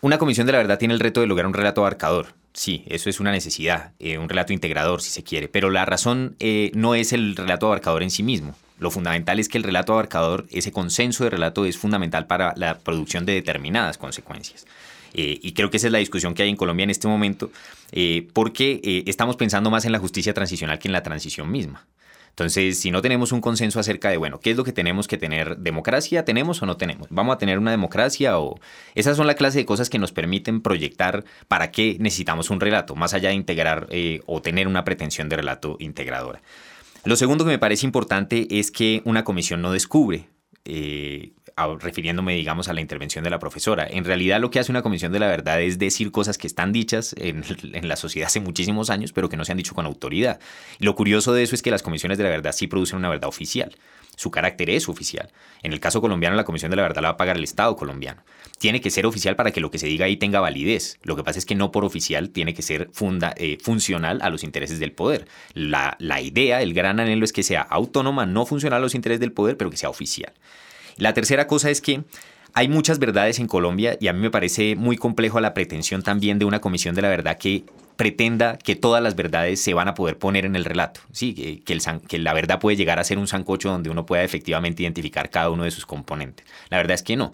una 0.03 0.17
comisión 0.17 0.45
de 0.45 0.51
la 0.51 0.58
verdad 0.58 0.79
tiene 0.79 0.93
el 0.93 0.99
reto 0.99 1.21
de 1.21 1.27
lograr 1.27 1.47
un 1.47 1.53
relato 1.53 1.79
abarcador. 1.79 2.34
Sí, 2.51 2.84
eso 2.88 3.10
es 3.10 3.19
una 3.21 3.32
necesidad, 3.32 3.93
eh, 3.99 4.17
un 4.17 4.27
relato 4.27 4.51
integrador, 4.51 5.01
si 5.01 5.10
se 5.10 5.23
quiere, 5.23 5.47
pero 5.47 5.69
la 5.69 5.86
razón 5.86 6.36
eh, 6.39 6.71
no 6.75 6.93
es 6.93 7.13
el 7.13 7.38
relato 7.38 7.67
abarcador 7.67 8.03
en 8.03 8.12
sí 8.12 8.21
mismo. 8.21 8.53
Lo 8.79 8.91
fundamental 8.91 9.39
es 9.39 9.47
que 9.47 9.58
el 9.58 9.63
relato 9.63 9.93
abarcador, 9.93 10.45
ese 10.51 10.73
consenso 10.73 11.23
de 11.23 11.29
relato 11.29 11.63
es 11.65 11.77
fundamental 11.77 12.27
para 12.27 12.53
la 12.58 12.79
producción 12.79 13.25
de 13.25 13.34
determinadas 13.34 13.97
consecuencias. 13.97 14.67
Eh, 15.13 15.39
y 15.41 15.54
creo 15.54 15.69
que 15.69 15.78
esa 15.78 15.88
es 15.88 15.93
la 15.93 15.99
discusión 15.99 16.34
que 16.34 16.43
hay 16.43 16.49
en 16.49 16.56
Colombia 16.56 16.84
en 16.84 16.89
este 16.89 17.08
momento, 17.08 17.52
eh, 17.91 18.28
porque 18.34 18.82
eh, 18.84 19.04
estamos 19.08 19.36
pensando 19.36 19.69
más 19.69 19.86
en 19.86 19.91
la 19.91 19.99
justicia 19.99 20.34
transicional 20.34 20.80
que 20.80 20.88
en 20.88 20.93
la 20.93 21.04
transición 21.04 21.52
misma. 21.52 21.86
Entonces, 22.30 22.80
si 22.80 22.89
no 22.89 23.04
tenemos 23.04 23.32
un 23.32 23.41
consenso 23.41 23.80
acerca 23.80 24.10
de, 24.10 24.17
bueno, 24.17 24.39
¿qué 24.39 24.49
es 24.49 24.58
lo 24.58 24.63
que 24.63 24.71
tenemos 24.71 25.08
que 25.08 25.17
tener? 25.17 25.58
¿Democracia 25.58 26.26
tenemos 26.26 26.63
o 26.63 26.65
no 26.65 26.78
tenemos? 26.78 27.08
¿Vamos 27.12 27.36
a 27.36 27.38
tener 27.38 27.60
una 27.60 27.69
democracia 27.69 28.39
o...? 28.39 28.60
Esas 28.95 29.17
son 29.17 29.28
la 29.28 29.36
clase 29.36 29.60
de 29.60 29.65
cosas 29.65 29.88
que 29.88 29.99
nos 29.99 30.12
permiten 30.12 30.62
proyectar 30.62 31.26
para 31.47 31.69
qué 31.69 31.95
necesitamos 31.99 32.49
un 32.49 32.60
relato, 32.60 32.95
más 32.95 33.13
allá 33.13 33.30
de 33.30 33.36
integrar 33.36 33.88
o 34.26 34.41
tener 34.41 34.67
una 34.67 34.84
pretensión 34.84 35.30
de 35.30 35.36
relato 35.36 35.78
integradora. 35.80 36.41
Lo 37.06 37.15
segundo 37.17 37.45
que 37.45 37.52
me 37.52 37.60
parece 37.60 37.86
importante 37.86 38.47
es 38.58 38.71
que 38.71 39.04
una 39.06 39.23
comisión 39.23 39.62
no 39.62 39.71
descubre. 39.71 40.26
Refiriéndome, 41.80 42.36
digamos, 42.36 42.68
a 42.68 42.74
la 42.74 42.82
intervención 42.82 43.24
de 43.24 43.30
la 43.30 43.39
profesora. 43.39 43.88
En 43.89 44.06
realidad 44.06 44.39
lo 44.39 44.50
que 44.50 44.60
hace 44.60 44.72
una 44.72 44.82
comisión 44.82 45.12
de 45.12 45.20
la 45.20 45.28
verdad 45.28 45.62
es 45.62 45.80
decir 45.80 46.12
cosas 46.12 46.38
que 46.38 46.48
están 46.48 46.72
dichas 46.72 47.16
en, 47.18 47.44
la 47.88 47.96
sociedad 47.96 48.28
hace 48.28 48.39
muchísimos 48.39 48.89
años, 48.89 49.13
pero 49.13 49.30
que 49.30 49.38
no 49.38 49.46
se 49.46 49.52
han 49.52 49.58
dicho 49.58 49.76
con 49.76 49.86
autoridad. 49.86 50.39
Lo 50.80 50.96
curioso 50.96 51.34
de 51.34 51.44
eso 51.44 51.56
es 51.56 51.62
que 51.62 51.72
las 51.72 51.84
comisiones 51.84 52.18
de 52.18 52.24
la 52.24 52.30
verdad 52.30 52.52
sí 52.54 52.68
producen 52.68 53.00
una 53.00 53.10
verdad 53.10 53.30
oficial. 53.30 53.76
Su 54.16 54.30
carácter 54.30 54.70
es 54.70 54.89
oficial. 54.89 55.32
En 55.63 55.74
el 55.74 55.80
caso 55.80 56.00
colombiano, 56.00 56.36
la 56.36 56.44
Comisión 56.44 56.70
de 56.70 56.78
la 56.78 56.84
Verdad 56.84 57.02
la 57.02 57.08
va 57.10 57.13
a 57.13 57.18
pagar 57.18 57.38
el 57.38 57.44
Estado 57.44 57.76
colombiano. 57.76 58.22
Tiene 58.60 58.80
que 58.80 58.92
ser 58.92 59.08
oficial 59.08 59.36
para 59.36 59.52
que 59.52 59.60
lo 59.60 59.72
que 59.72 59.80
se 59.80 59.88
diga 59.88 60.06
ahí 60.06 60.18
tenga 60.18 60.39
validez. 60.39 61.00
Lo 61.02 61.16
que 61.16 61.24
pasa 61.24 61.39
es 61.39 61.46
que 61.46 61.56
no 61.56 61.72
por 61.72 61.84
oficial 61.84 62.30
tiene 62.30 62.54
que 62.54 62.62
ser 62.62 62.92
eh, 63.38 63.58
funcional 63.60 64.20
a 64.22 64.30
los 64.30 64.44
intereses 64.44 64.80
del 64.80 64.92
poder. 64.92 65.28
La, 65.56 65.96
la 66.00 66.22
idea, 66.22 66.62
el 66.62 66.76
gran 66.76 67.00
anhelo 67.00 67.26
es 67.26 67.34
que 67.34 67.42
sea 67.42 67.62
autónoma, 67.62 68.28
no 68.28 68.46
funcional 68.46 68.78
a 68.78 68.84
los 68.84 68.94
intereses 68.94 69.20
del 69.20 69.32
poder, 69.32 69.58
pero 69.58 69.72
que 69.72 69.78
sea 69.78 69.89
oficial. 69.89 70.34
La 70.97 71.13
tercera 71.13 71.47
cosa 71.47 71.69
es 71.69 71.82
que 71.82 72.03
hay 72.53 72.67
muchas 72.67 72.99
verdades 72.99 73.39
en 73.39 73.47
Colombia 73.47 73.97
y 73.99 74.08
a 74.08 74.13
mí 74.13 74.19
me 74.19 74.29
parece 74.29 74.75
muy 74.75 74.95
complejo 74.95 75.39
la 75.39 75.53
pretensión 75.53 76.03
también 76.03 76.38
de 76.39 76.45
una 76.45 76.62
comisión 76.62 76.93
de 76.93 77.01
la 77.01 77.10
verdad 77.10 77.38
que 77.38 77.65
pretenda 77.95 78.58
que 78.58 78.75
todas 78.75 79.01
las 79.01 79.15
verdades 79.15 79.62
se 79.62 79.73
van 79.73 79.88
a 79.88 79.93
poder 79.93 80.17
poner 80.17 80.45
en 80.45 80.56
el 80.56 80.65
relato, 80.65 81.01
¿sí? 81.12 81.34
que, 81.34 81.63
que, 82.08 82.19
la 82.19 82.34
verdad 82.34 82.60
puede 82.60 82.77
llegar 82.77 82.99
a 82.99 83.03
ser 83.03 83.17
un 83.17 83.27
sancocho 83.27 83.69
donde 83.69 83.89
uno 83.89 84.06
pueda 84.06 84.23
efectivamente 84.23 84.84
identificar 84.84 85.29
cada 85.29 85.49
uno 85.49 85.63
de 85.63 85.71
sus 85.71 85.86
componentes. 85.86 86.45
La 86.69 86.77
verdad 86.77 86.95
es 86.95 87.03
que 87.03 87.15
no. 87.15 87.32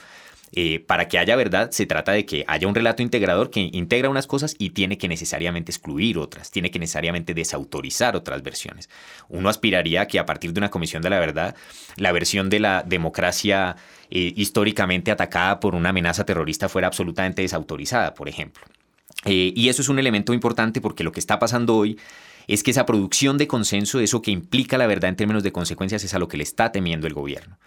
Eh, 0.53 0.79
para 0.79 1.07
que 1.07 1.19
haya 1.19 1.35
verdad 1.35 1.69
se 1.71 1.85
trata 1.85 2.11
de 2.11 2.25
que 2.25 2.43
haya 2.47 2.67
un 2.67 2.73
relato 2.73 3.03
integrador 3.03 3.51
que 3.51 3.69
integra 3.71 4.09
unas 4.09 4.25
cosas 4.25 4.55
y 4.57 4.71
tiene 4.71 4.97
que 4.97 5.07
necesariamente 5.07 5.71
excluir 5.71 6.17
otras, 6.17 6.49
tiene 6.49 6.71
que 6.71 6.79
necesariamente 6.79 7.33
desautorizar 7.33 8.15
otras 8.15 8.41
versiones. 8.41 8.89
Uno 9.27 9.49
aspiraría 9.49 10.01
a 10.01 10.07
que 10.07 10.19
a 10.19 10.25
partir 10.25 10.53
de 10.53 10.59
una 10.59 10.71
comisión 10.71 11.03
de 11.03 11.09
la 11.11 11.19
verdad, 11.19 11.55
la 11.97 12.11
versión 12.11 12.49
de 12.49 12.59
la 12.59 12.83
democracia 12.83 13.75
eh, 14.09 14.33
históricamente 14.35 15.11
atacada 15.11 15.59
por 15.59 15.75
una 15.75 15.89
amenaza 15.89 16.25
terrorista 16.25 16.67
fuera 16.67 16.87
absolutamente 16.87 17.43
desautorizada, 17.43 18.15
por 18.15 18.27
ejemplo. 18.27 18.63
Eh, 19.25 19.53
y 19.55 19.69
eso 19.69 19.81
es 19.81 19.89
un 19.89 19.99
elemento 19.99 20.33
importante 20.33 20.81
porque 20.81 21.03
lo 21.03 21.11
que 21.11 21.19
está 21.19 21.39
pasando 21.39 21.75
hoy 21.75 21.99
es 22.47 22.63
que 22.63 22.71
esa 22.71 22.85
producción 22.85 23.37
de 23.37 23.47
consenso, 23.47 23.99
eso 23.99 24.23
que 24.23 24.31
implica 24.31 24.77
la 24.77 24.87
verdad 24.87 25.09
en 25.09 25.15
términos 25.15 25.43
de 25.43 25.51
consecuencias, 25.51 26.03
es 26.03 26.13
a 26.15 26.19
lo 26.19 26.27
que 26.27 26.37
le 26.37 26.43
está 26.43 26.71
temiendo 26.71 27.05
el 27.05 27.13
gobierno. 27.13 27.57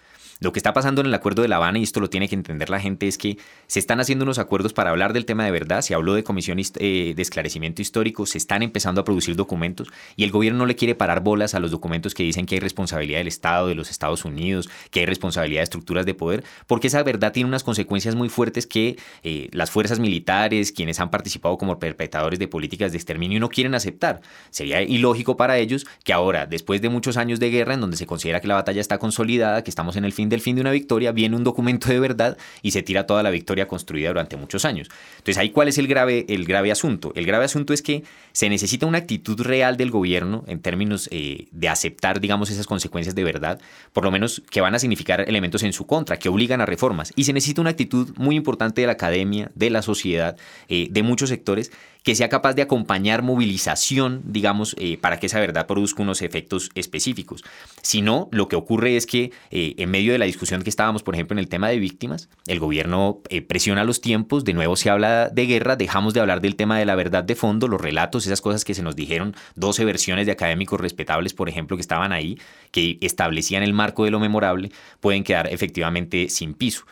Lo 0.42 0.52
que 0.52 0.59
está 0.59 0.72
pasando 0.72 1.00
en 1.00 1.07
el 1.07 1.14
acuerdo 1.14 1.42
de 1.42 1.48
La 1.48 1.57
Habana, 1.57 1.78
y 1.78 1.85
esto 1.85 2.00
lo 2.00 2.11
tiene 2.11 2.28
que 2.28 2.35
entender 2.35 2.68
la 2.68 2.81
gente, 2.81 3.07
es 3.07 3.16
que 3.16 3.38
se 3.68 3.78
están 3.78 4.00
haciendo 4.00 4.24
unos 4.24 4.40
acuerdos 4.40 4.72
para 4.72 4.90
hablar 4.90 5.12
del 5.12 5.24
tema 5.24 5.44
de 5.44 5.52
verdad, 5.52 5.83
se 5.83 5.94
habló 5.94 6.14
de 6.14 6.24
comisión 6.24 6.59
eh, 6.59 7.12
de 7.14 7.22
esclarecimiento 7.22 7.81
histórico, 7.81 8.26
se 8.26 8.38
están 8.38 8.64
empezando 8.64 9.00
a 9.00 9.05
producir 9.05 9.37
documentos 9.37 9.88
y 10.16 10.24
el 10.24 10.33
gobierno 10.33 10.59
no 10.59 10.66
le 10.66 10.74
quiere 10.74 10.96
parar 10.96 11.22
bolas 11.22 11.55
a 11.55 11.61
los 11.61 11.70
documentos 11.70 12.12
que 12.12 12.24
dicen 12.24 12.44
que 12.44 12.57
hay 12.57 12.61
responsabilidad 12.61 13.18
del 13.18 13.28
Estado, 13.28 13.68
de 13.68 13.76
los 13.76 13.88
Estados 13.88 14.24
Unidos, 14.24 14.68
que 14.90 15.00
hay 15.00 15.07
responsabilidad 15.07 15.61
de 15.61 15.64
estructuras 15.64 16.07
de 16.07 16.14
poder, 16.14 16.42
porque 16.66 16.88
esa 16.88 17.00
verdad 17.05 17.31
tiene 17.31 17.48
unas 17.48 17.62
consecuencias 17.62 18.16
muy 18.16 18.28
fuertes 18.28 18.66
que 18.66 18.96
eh, 19.22 19.48
las 19.52 19.70
fuerzas 19.70 20.00
militares, 20.00 20.72
quienes 20.72 20.98
han 20.98 21.11
participado 21.11 21.57
como 21.57 21.78
perpetradores 21.78 22.40
de 22.40 22.48
políticas 22.48 22.90
de 22.90 22.98
exterminio, 22.98 23.38
no 23.38 23.48
quieren 23.48 23.76
aceptar. 23.76 24.22
Sería 24.50 24.83
ilógico 24.83 25.37
para 25.37 25.59
ellos 25.59 25.87
que 26.02 26.12
ahora, 26.12 26.46
después 26.46 26.83
de 26.83 26.88
muchos 26.88 27.16
años 27.16 27.38
de 27.38 27.50
guerra, 27.50 27.74
en 27.74 27.81
donde 27.81 27.96
se 27.96 28.07
considera 28.07 28.40
que 28.40 28.48
la 28.48 28.55
batalla 28.55 28.81
está 28.81 28.98
consolidada, 28.98 29.62
que 29.62 29.70
estamos 29.70 29.94
en 29.94 30.05
el 30.05 30.12
fin 30.12 30.32
del 30.33 30.40
fin 30.40 30.57
de 30.57 30.62
una 30.62 30.73
victoria, 30.73 31.12
viene 31.12 31.37
un 31.37 31.45
documento 31.45 31.88
de 31.88 32.01
verdad 32.01 32.37
y 32.62 32.73
se 32.73 32.83
tira 32.83 33.07
toda 33.07 33.23
la 33.23 33.31
victoria 33.31 33.68
construida 33.68 34.09
durante 34.09 34.37
muchos 34.37 34.64
años. 34.64 34.88
Entonces, 35.12 35.38
ahí 35.38 35.51
cuál 35.51 35.68
es 35.68 35.79
el 35.79 35.87
grave, 35.87 36.27
el 36.29 36.45
grave 36.45 36.73
asunto. 36.73 37.12
El 37.14 37.27
grave 37.27 37.45
asunto 37.45 37.73
es 37.73 37.83
que 37.83 38.03
se 38.33 38.49
necesita 38.49 38.87
una 38.87 38.99
actitud 38.99 39.40
real 39.40 39.77
del 39.77 39.90
gobierno 39.90 40.45
en 40.49 40.61
términos 40.61 41.09
eh, 41.12 41.47
de 41.53 41.68
aceptar, 41.68 42.21
digamos, 42.21 42.51
esas 42.51 42.66
consecuencias 42.66 43.14
de 43.14 43.25
verdad, 43.25 43.61
por 43.92 44.05
lo 44.05 44.11
menos 44.11 44.42
que 44.51 44.61
van 44.61 44.75
a 44.75 44.79
significar 44.79 45.21
elementos 45.21 45.62
en 45.62 45.73
su 45.73 45.87
contra, 45.87 46.18
que 46.18 46.29
obligan 46.29 46.61
a 46.61 46.66
reformas. 46.66 47.12
Y 47.14 47.25
se 47.25 47.33
necesita 47.33 47.61
una 47.61 47.71
actitud 47.71 48.12
muy 48.16 48.37
importante 48.37 48.81
de 48.81 48.87
la 48.87 48.95
academia, 48.95 49.51
de 49.55 49.71
la 49.71 49.83
sociedad, 49.83 50.37
eh, 50.68 50.88
de 50.90 51.03
muchos 51.03 51.29
sectores, 51.29 51.71
que 52.03 52.15
sea 52.15 52.29
capaz 52.29 52.55
de 52.55 52.62
acompañar 52.62 53.23
movilización, 53.23 54.23
digamos, 54.25 54.75
eh, 54.79 54.99
para 54.99 55.19
que 55.19 55.27
esa 55.27 55.41
verdad 55.41 55.67
produzca 55.67 56.03
unos 56.03 56.23
efectos 56.23 56.71
específicos. 56.75 57.45
Si 57.83 58.03
no, 58.03 58.29
lo 58.33 58.49
que 58.49 58.57
ocurre 58.57 58.97
es 58.97 59.07
que 59.07 59.33
eh, 59.51 59.75
en 59.79 59.91
medio 59.91 60.12
de 60.12 60.19
la 60.19 60.25
discusión 60.25 60.62
que 60.62 60.71
estábamos, 60.71 61.03
por 61.03 61.15
ejemplo, 61.15 61.35
en 61.35 61.38
el 61.38 61.49
tema 61.49 61.69
de 61.69 61.79
víctimas, 61.79 62.29
el 62.47 62.59
gobierno 62.59 63.21
eh, 63.29 63.43
presiona 63.43 63.85
los 63.85 64.01
tiempos, 64.01 64.45
de 64.45 64.55
nuevo 64.55 64.77
se 64.77 64.91
habla 64.91 65.29
de 65.29 65.47
guerra, 65.47 65.77
dejamos 65.77 66.15
de 66.15 66.21
hablar 66.21 66.41
del 66.41 66.57
tema 66.57 66.79
de 66.79 66.87
la 66.87 66.97
verdad 66.97 67.25
de 67.25 67.37
fondo, 67.37 67.69
los 67.69 67.81
relatos, 67.81 68.27
esas 68.27 68.41
cosas 68.41 68.65
que 68.65 68.75
se 68.75 68.83
nos 68.83 68.97
dijeron, 68.97 69.35
12 69.55 69.85
versiones 69.85 70.27
de 70.27 70.33
académicos 70.33 70.81
respetables, 70.81 71.35
por 71.35 71.49
ejemplo, 71.49 71.77
que 71.77 71.83
estaban 71.83 72.12
ahí, 72.12 72.38
que 72.73 72.99
establecían 73.01 73.62
el 73.62 73.75
marco 73.75 74.05
de 74.05 74.11
lo 74.11 74.19
memorable, 74.19 74.73
pueden 75.01 75.23
quedar 75.23 75.53
efectivamente 75.53 76.29
sin 76.29 76.55
piso 76.55 76.85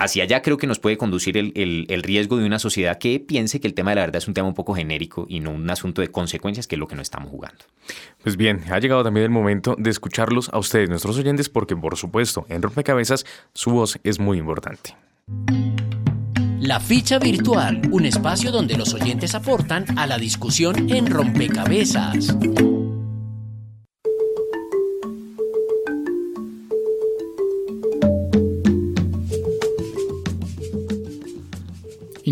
hacia 0.00 0.24
allá 0.24 0.42
creo 0.42 0.56
que 0.56 0.66
nos 0.66 0.78
puede 0.78 0.96
conducir 0.96 1.36
el, 1.36 2.02
riesgo 2.02 2.38
de 2.38 2.46
una 2.46 2.58
sociedad 2.58 2.98
que 2.98 3.20
piense 3.20 3.60
que 3.60 3.68
el 3.68 3.74
tema 3.74 3.90
de 3.90 3.96
la 3.96 4.00
verdad 4.02 4.16
es 4.16 4.26
un 4.26 4.34
tema 4.34 4.48
un 4.48 4.54
poco 4.54 4.74
genérico 4.74 5.26
y 5.28 5.40
no 5.40 5.52
un 5.52 5.68
asunto 5.70 6.00
de 6.00 6.08
consecuencias, 6.08 6.66
que 6.66 6.76
es 6.76 6.80
lo 6.80 6.88
que 6.88 6.96
no 6.96 7.02
estamos 7.02 7.30
jugando. 7.30 7.64
Pues 8.22 8.36
bien, 8.36 8.62
ha 8.70 8.78
llegado 8.78 9.04
también 9.04 9.24
el 9.24 9.30
momento 9.30 9.76
de 9.78 9.90
escucharlos 9.90 10.48
a 10.52 10.58
ustedes, 10.58 10.88
nuestros 10.88 11.18
oyentes, 11.18 11.48
porque 11.48 11.76
por 11.76 11.96
supuesto, 11.96 12.46
en 12.48 12.62
Rompecabezas 12.62 13.26
su 13.52 13.70
voz 13.70 13.98
es 14.02 14.18
muy 14.18 14.38
importante. 14.38 14.96
La 16.60 16.80
ficha 16.80 17.18
virtual, 17.18 17.82
un 17.90 18.06
espacio 18.06 18.50
donde 18.50 18.76
los 18.76 18.94
oyentes 18.94 19.34
aportan 19.34 19.98
a 19.98 20.06
la 20.06 20.18
discusión 20.18 20.90
en 20.90 21.06
Rompecabezas. 21.06 22.36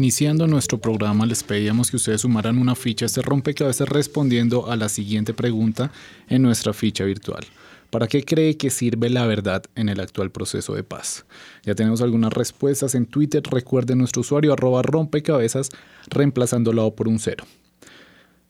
Iniciando 0.08 0.46
nuestro 0.46 0.78
programa 0.78 1.26
les 1.26 1.42
pedíamos 1.42 1.90
que 1.90 1.96
ustedes 1.96 2.22
sumaran 2.22 2.56
una 2.56 2.74
ficha 2.74 3.04
a 3.04 3.08
este 3.08 3.20
rompecabezas 3.20 3.86
respondiendo 3.86 4.70
a 4.70 4.74
la 4.74 4.88
siguiente 4.88 5.34
pregunta 5.34 5.92
en 6.30 6.40
nuestra 6.40 6.72
ficha 6.72 7.04
virtual. 7.04 7.44
¿Para 7.90 8.06
qué 8.06 8.24
cree 8.24 8.56
que 8.56 8.70
sirve 8.70 9.10
la 9.10 9.26
verdad 9.26 9.64
en 9.74 9.90
el 9.90 10.00
actual 10.00 10.30
proceso 10.30 10.72
de 10.72 10.82
paz? 10.82 11.26
Ya 11.62 11.74
tenemos 11.74 12.00
algunas 12.00 12.32
respuestas 12.32 12.94
en 12.94 13.04
Twitter. 13.04 13.42
Recuerden 13.42 13.98
nuestro 13.98 14.22
usuario 14.22 14.54
arroba 14.54 14.80
rompecabezas 14.80 15.68
reemplazándolo 16.06 16.90
por 16.94 17.06
un 17.06 17.18
cero. 17.18 17.44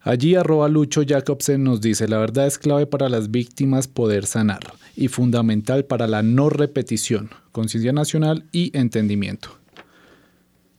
Allí 0.00 0.36
arroba 0.36 0.68
Lucho 0.68 1.02
Jacobsen 1.04 1.64
nos 1.64 1.80
dice, 1.80 2.06
la 2.06 2.18
verdad 2.18 2.46
es 2.46 2.60
clave 2.60 2.86
para 2.86 3.08
las 3.08 3.32
víctimas 3.32 3.88
poder 3.88 4.26
sanar 4.26 4.74
y 4.94 5.08
fundamental 5.08 5.84
para 5.86 6.06
la 6.06 6.22
no 6.22 6.50
repetición, 6.50 7.30
conciencia 7.50 7.92
nacional 7.92 8.44
y 8.52 8.70
entendimiento. 8.78 9.58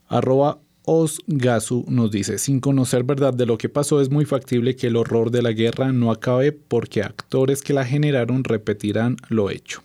Arroba 0.08 0.60
Osgasu 0.84 1.86
nos 1.88 2.10
dice, 2.10 2.38
sin 2.38 2.60
conocer 2.60 3.04
verdad 3.04 3.34
de 3.34 3.46
lo 3.46 3.58
que 3.58 3.70
pasó, 3.70 4.02
es 4.02 4.10
muy 4.10 4.26
factible 4.26 4.76
que 4.76 4.88
el 4.88 4.96
horror 4.96 5.30
de 5.30 5.42
la 5.42 5.52
guerra 5.52 5.92
no 5.92 6.12
acabe 6.12 6.52
porque 6.52 7.04
actores 7.04 7.62
que 7.62 7.74
la 7.74 7.86
generaron 7.86 8.44
repetirán 8.44 9.18
lo 9.30 9.50
hecho. 9.50 9.84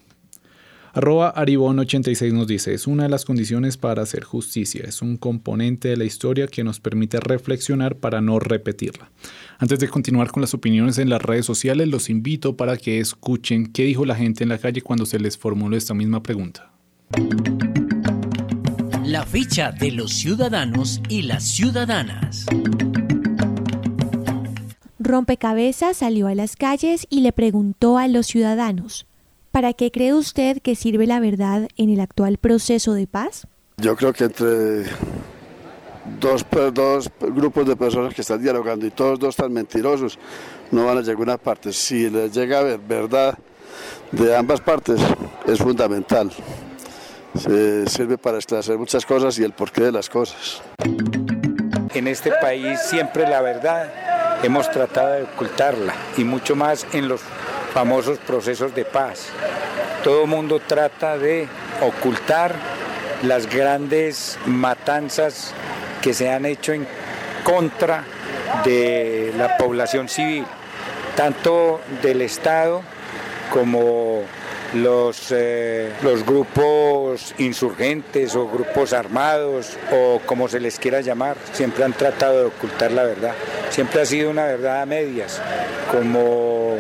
Arroba 0.95 1.35
Aribón86 1.35 2.33
nos 2.33 2.47
dice, 2.47 2.73
es 2.73 2.87
una 2.87 3.03
de 3.03 3.09
las 3.09 3.25
condiciones 3.25 3.77
para 3.77 4.03
hacer 4.03 4.23
justicia, 4.23 4.85
es 4.87 5.03
un 5.03 5.17
componente 5.17 5.89
de 5.89 5.97
la 5.97 6.05
historia 6.05 6.47
que 6.47 6.63
nos 6.63 6.79
permite 6.79 7.19
reflexionar 7.19 7.97
para 7.97 8.21
no 8.21 8.39
repetirla. 8.39 9.11
Antes 9.59 9.81
de 9.81 9.89
continuar 9.89 10.31
con 10.31 10.41
las 10.41 10.55
opiniones 10.55 10.99
en 10.99 11.09
las 11.09 11.21
redes 11.21 11.47
sociales, 11.47 11.89
los 11.89 12.11
invito 12.11 12.57
para 12.57 12.77
que 12.77 13.01
escuchen 13.01 13.73
qué 13.73 13.83
dijo 13.83 14.05
la 14.07 14.15
gente 14.15 14.45
en 14.45 14.51
la 14.51 14.59
calle 14.59 14.83
cuando 14.83 15.05
se 15.05 15.19
les 15.19 15.37
formuló 15.37 15.77
esta 15.77 15.95
misma 15.95 16.23
pregunta 16.23 16.71
ficha 19.35 19.73
de 19.73 19.91
los 19.91 20.13
ciudadanos 20.13 21.01
y 21.09 21.23
las 21.23 21.43
ciudadanas. 21.43 22.47
Rompecabezas 25.01 25.97
salió 25.97 26.29
a 26.29 26.37
las 26.37 26.55
calles 26.55 27.05
y 27.11 27.23
le 27.23 27.33
preguntó 27.33 27.99
a 27.99 28.07
los 28.07 28.29
ciudadanos, 28.29 29.09
¿para 29.51 29.73
qué 29.73 29.91
cree 29.91 30.15
usted 30.15 30.63
que 30.63 30.77
sirve 30.77 31.09
la 31.09 31.19
verdad 31.19 31.69
en 31.77 31.91
el 31.91 31.99
actual 31.99 32.39
proceso 32.39 32.95
de 32.95 33.09
paz? 33.09 33.49
Yo 33.79 33.97
creo 33.97 34.13
que 34.13 34.23
entre 34.23 34.85
dos, 36.21 36.47
dos 36.73 37.11
grupos 37.19 37.67
de 37.67 37.75
personas 37.75 38.15
que 38.15 38.21
están 38.21 38.41
dialogando 38.41 38.87
y 38.87 38.93
todos 38.93 39.19
dos 39.19 39.31
están 39.31 39.53
mentirosos, 39.53 40.17
no 40.71 40.87
van 40.87 40.99
a 40.99 41.01
llegar 41.01 41.19
a 41.19 41.23
una 41.23 41.39
parte. 41.39 41.73
Si 41.73 42.09
les 42.09 42.33
llega 42.33 42.61
a 42.61 42.63
ver 42.63 42.79
verdad 42.79 43.37
de 44.13 44.37
ambas 44.37 44.61
partes, 44.61 45.01
es 45.45 45.59
fundamental 45.59 46.31
se 47.39 47.87
sirve 47.89 48.19
para 48.19 48.39
esclarecer 48.39 48.79
muchas 48.79 49.05
cosas 49.05 49.39
y 49.39 49.45
el 49.45 49.53
porqué 49.53 49.83
de 49.83 49.93
las 49.93 50.09
cosas. 50.09 50.63
En 51.95 52.09
este 52.09 52.33
país 52.33 52.81
siempre 52.81 53.27
la 53.27 53.41
verdad 53.41 53.93
hemos 54.43 54.71
tratado 54.71 55.15
de 55.15 55.23
ocultarla 55.23 55.95
y 56.17 56.25
mucho 56.25 56.57
más 56.57 56.87
en 56.93 57.09
los 57.09 57.21
famosos 57.73 58.19
procesos 58.19 58.75
de 58.75 58.85
paz. 58.85 59.29
Todo 60.03 60.23
el 60.23 60.29
mundo 60.29 60.61
trata 60.61 61.17
de 61.17 61.49
ocultar 61.81 62.55
las 63.23 63.49
grandes 63.49 64.39
matanzas 64.47 65.53
que 66.03 66.13
se 66.13 66.31
han 66.31 66.45
hecho 66.47 66.73
en 66.73 66.87
contra 67.43 68.05
de 68.65 69.33
la 69.37 69.57
población 69.57 70.09
civil, 70.09 70.45
tanto 71.17 71.81
del 72.03 72.23
Estado 72.23 72.83
como 73.51 74.23
los, 74.75 75.29
eh, 75.31 75.93
los 76.03 76.25
grupos 76.25 77.35
insurgentes 77.39 78.35
o 78.35 78.49
grupos 78.49 78.93
armados 78.93 79.77
o 79.93 80.21
como 80.27 80.49
se 80.49 80.61
les 80.61 80.79
quiera 80.79 81.01
llamar, 81.01 81.37
siempre 81.53 81.85
han 81.85 81.93
tratado 81.93 82.41
de 82.41 82.47
ocultar 82.47 82.91
la 82.93 83.05
verdad. 83.05 83.35
Siempre 83.71 84.03
ha 84.03 84.07
sido 84.07 84.31
una 84.31 84.45
verdad 84.45 84.83
a 84.83 84.87
medias, 84.87 85.41
como 85.91 86.77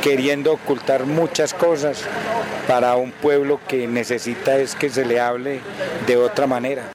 queriendo 0.00 0.52
ocultar 0.52 1.06
muchas 1.06 1.54
cosas 1.54 2.02
para 2.66 2.96
un 2.96 3.12
pueblo 3.12 3.60
que 3.68 3.86
necesita 3.86 4.58
es 4.58 4.74
que 4.74 4.88
se 4.88 5.04
le 5.04 5.20
hable 5.20 5.60
de 6.06 6.16
otra 6.16 6.46
manera. 6.46 6.90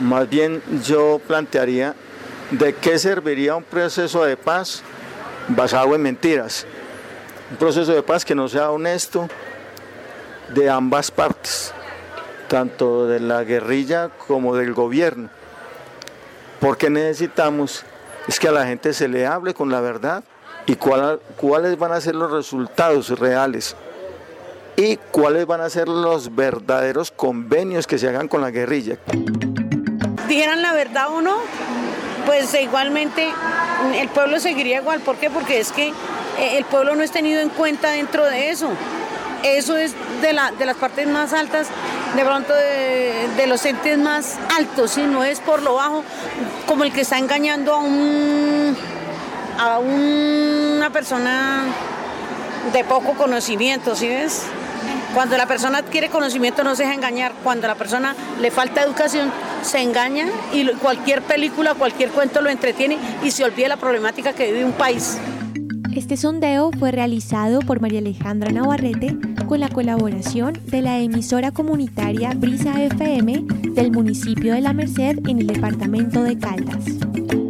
Más 0.00 0.28
bien 0.28 0.62
yo 0.84 1.20
plantearía 1.26 1.94
de 2.50 2.74
qué 2.74 2.98
serviría 2.98 3.56
un 3.56 3.64
proceso 3.64 4.24
de 4.24 4.36
paz 4.36 4.82
basado 5.48 5.94
en 5.94 6.02
mentiras 6.02 6.66
un 7.54 7.58
proceso 7.58 7.92
de 7.92 8.02
paz 8.02 8.24
que 8.24 8.34
no 8.34 8.48
sea 8.48 8.72
honesto 8.72 9.28
de 10.48 10.68
ambas 10.68 11.12
partes, 11.12 11.72
tanto 12.48 13.06
de 13.06 13.20
la 13.20 13.44
guerrilla 13.44 14.10
como 14.26 14.56
del 14.56 14.74
gobierno. 14.74 15.28
Porque 16.58 16.90
necesitamos 16.90 17.84
es 18.26 18.40
que 18.40 18.48
a 18.48 18.50
la 18.50 18.66
gente 18.66 18.92
se 18.92 19.06
le 19.06 19.24
hable 19.24 19.54
con 19.54 19.70
la 19.70 19.80
verdad 19.80 20.24
y 20.66 20.74
cuáles 20.74 21.78
van 21.78 21.92
a 21.92 22.00
ser 22.00 22.16
los 22.16 22.32
resultados 22.32 23.16
reales 23.20 23.76
y 24.74 24.96
cuáles 25.12 25.46
van 25.46 25.60
a 25.60 25.70
ser 25.70 25.86
los 25.88 26.34
verdaderos 26.34 27.12
convenios 27.12 27.86
que 27.86 27.98
se 27.98 28.08
hagan 28.08 28.26
con 28.26 28.40
la 28.40 28.50
guerrilla. 28.50 28.98
Dijeran 30.26 30.60
la 30.60 30.72
verdad 30.72 31.06
o 31.08 31.20
no, 31.20 31.36
pues 32.26 32.52
igualmente 32.60 33.32
el 33.96 34.08
pueblo 34.08 34.40
seguiría 34.40 34.80
igual. 34.80 34.98
¿Por 35.02 35.14
qué? 35.18 35.30
Porque 35.30 35.60
es 35.60 35.70
que 35.70 35.92
el 36.38 36.64
pueblo 36.64 36.94
no 36.94 37.02
es 37.02 37.10
tenido 37.10 37.40
en 37.40 37.48
cuenta 37.48 37.90
dentro 37.90 38.24
de 38.24 38.50
eso. 38.50 38.70
Eso 39.42 39.76
es 39.76 39.94
de, 40.22 40.32
la, 40.32 40.52
de 40.52 40.64
las 40.64 40.76
partes 40.76 41.06
más 41.06 41.34
altas, 41.34 41.68
de 42.16 42.24
pronto 42.24 42.54
de, 42.54 43.46
los 43.46 43.64
entes 43.66 43.98
más 43.98 44.36
altos, 44.56 44.96
y 44.96 45.02
no 45.02 45.22
es 45.22 45.40
por 45.40 45.62
lo 45.62 45.74
bajo, 45.74 46.02
como 46.66 46.84
el 46.84 46.92
que 46.92 47.02
está 47.02 47.18
engañando 47.18 47.74
a 47.74 47.78
un 47.78 48.76
a 49.56 49.78
una 49.78 50.90
persona 50.90 51.62
de 52.72 52.82
poco 52.84 53.12
conocimiento, 53.12 53.94
¿sí 53.94 54.08
ves? 54.08 54.42
Cuando 55.14 55.36
la 55.36 55.46
persona 55.46 55.78
adquiere 55.78 56.08
conocimiento 56.08 56.64
no 56.64 56.74
se 56.74 56.82
deja 56.82 56.94
engañar, 56.94 57.32
cuando 57.44 57.66
a 57.66 57.68
la 57.68 57.76
persona 57.76 58.16
le 58.40 58.50
falta 58.50 58.82
educación 58.82 59.30
se 59.62 59.80
engaña 59.80 60.26
y 60.52 60.66
cualquier 60.74 61.22
película, 61.22 61.74
cualquier 61.74 62.10
cuento 62.10 62.40
lo 62.40 62.50
entretiene 62.50 62.98
y 63.22 63.30
se 63.30 63.44
olvida 63.44 63.68
la 63.68 63.76
problemática 63.76 64.32
que 64.32 64.46
vive 64.50 64.64
un 64.64 64.72
país. 64.72 65.18
Este 65.94 66.16
sondeo 66.16 66.72
fue 66.76 66.90
realizado 66.90 67.60
por 67.60 67.80
María 67.80 68.00
Alejandra 68.00 68.50
Navarrete 68.50 69.16
con 69.46 69.60
la 69.60 69.68
colaboración 69.68 70.58
de 70.66 70.82
la 70.82 70.98
emisora 70.98 71.52
comunitaria 71.52 72.34
Brisa 72.34 72.82
FM 72.82 73.44
del 73.74 73.92
municipio 73.92 74.54
de 74.54 74.60
La 74.60 74.72
Merced 74.72 75.20
en 75.28 75.38
el 75.38 75.46
departamento 75.46 76.24
de 76.24 76.36
Caldas. 76.36 77.43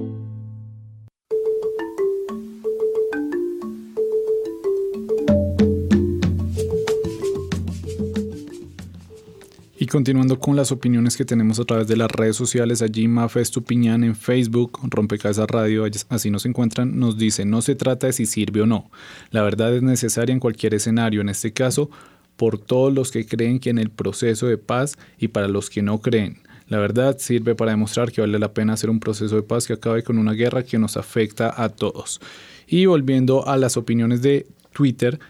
Continuando 9.94 10.40
con 10.40 10.57
las 10.57 10.72
opiniones 10.72 11.16
que 11.16 11.24
tenemos 11.24 11.61
a 11.61 11.64
través 11.64 11.87
de 11.87 11.96
las 11.96 12.11
redes 12.11 12.35
sociales, 12.35 12.83
allí 12.83 13.07
Mafe 13.07 13.40
Estupiñán 13.40 14.02
en 14.02 14.16
Facebook, 14.16 14.80
Rompecabezas 14.83 15.48
Radio, 15.48 15.87
así 16.09 16.33
nos 16.33 16.46
encuentran, 16.46 16.98
nos 16.98 17.16
dice, 17.16 17.44
no 17.44 17.62
se 17.62 17.77
trata 17.77 18.08
de 18.08 18.12
si 18.12 18.27
sirve 18.27 18.62
o 18.62 18.66
no, 18.66 18.90
la 19.31 19.42
verdad 19.42 19.73
es 19.73 19.85
necesaria 19.85 20.33
en 20.33 20.40
cualquier 20.40 20.75
escenario, 20.75 21.21
en 21.21 21.29
este 21.29 21.52
caso, 21.52 21.90
por 22.35 22.58
todos 22.58 22.92
los 22.92 23.12
que 23.12 23.25
creen 23.25 23.60
que 23.60 23.71
en 23.71 23.79
el 23.79 23.88
proceso 23.88 24.48
de 24.48 24.58
paz 24.58 24.98
y 25.16 25.29
para 25.29 25.46
los 25.46 25.71
que 25.71 25.81
no 25.81 26.00
creen. 26.00 26.38
La 26.66 26.79
verdad 26.79 27.16
sirve 27.21 27.54
para 27.54 27.71
demostrar 27.71 28.10
que 28.10 28.21
vale 28.21 28.40
la 28.40 28.52
pena 28.52 28.73
hacer 28.73 28.90
un 28.90 28.98
proceso 28.98 29.37
de 29.37 29.44
paz 29.44 29.68
que 29.68 29.75
acabe 29.75 30.02
con 30.02 30.18
una 30.18 30.33
guerra 30.33 30.64
que 30.64 30.77
nos 30.77 30.96
afecta 30.96 31.54
a 31.62 31.68
todos. 31.68 32.21
Y 32.66 32.87
volviendo 32.87 33.46
a 33.46 33.56
las 33.56 33.77
opiniones 33.77 34.23
de 34.23 34.48
Twitter, 34.73 35.21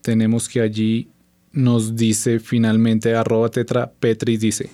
tenemos 0.00 0.48
que 0.48 0.62
allí 0.62 1.10
nos 1.54 1.96
dice 1.96 2.40
finalmente 2.40 3.14
arroba 3.14 3.48
tetra 3.48 3.90
Petris 3.90 4.40
dice, 4.40 4.70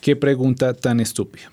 qué 0.00 0.16
pregunta 0.16 0.74
tan 0.74 1.00
estúpida. 1.00 1.50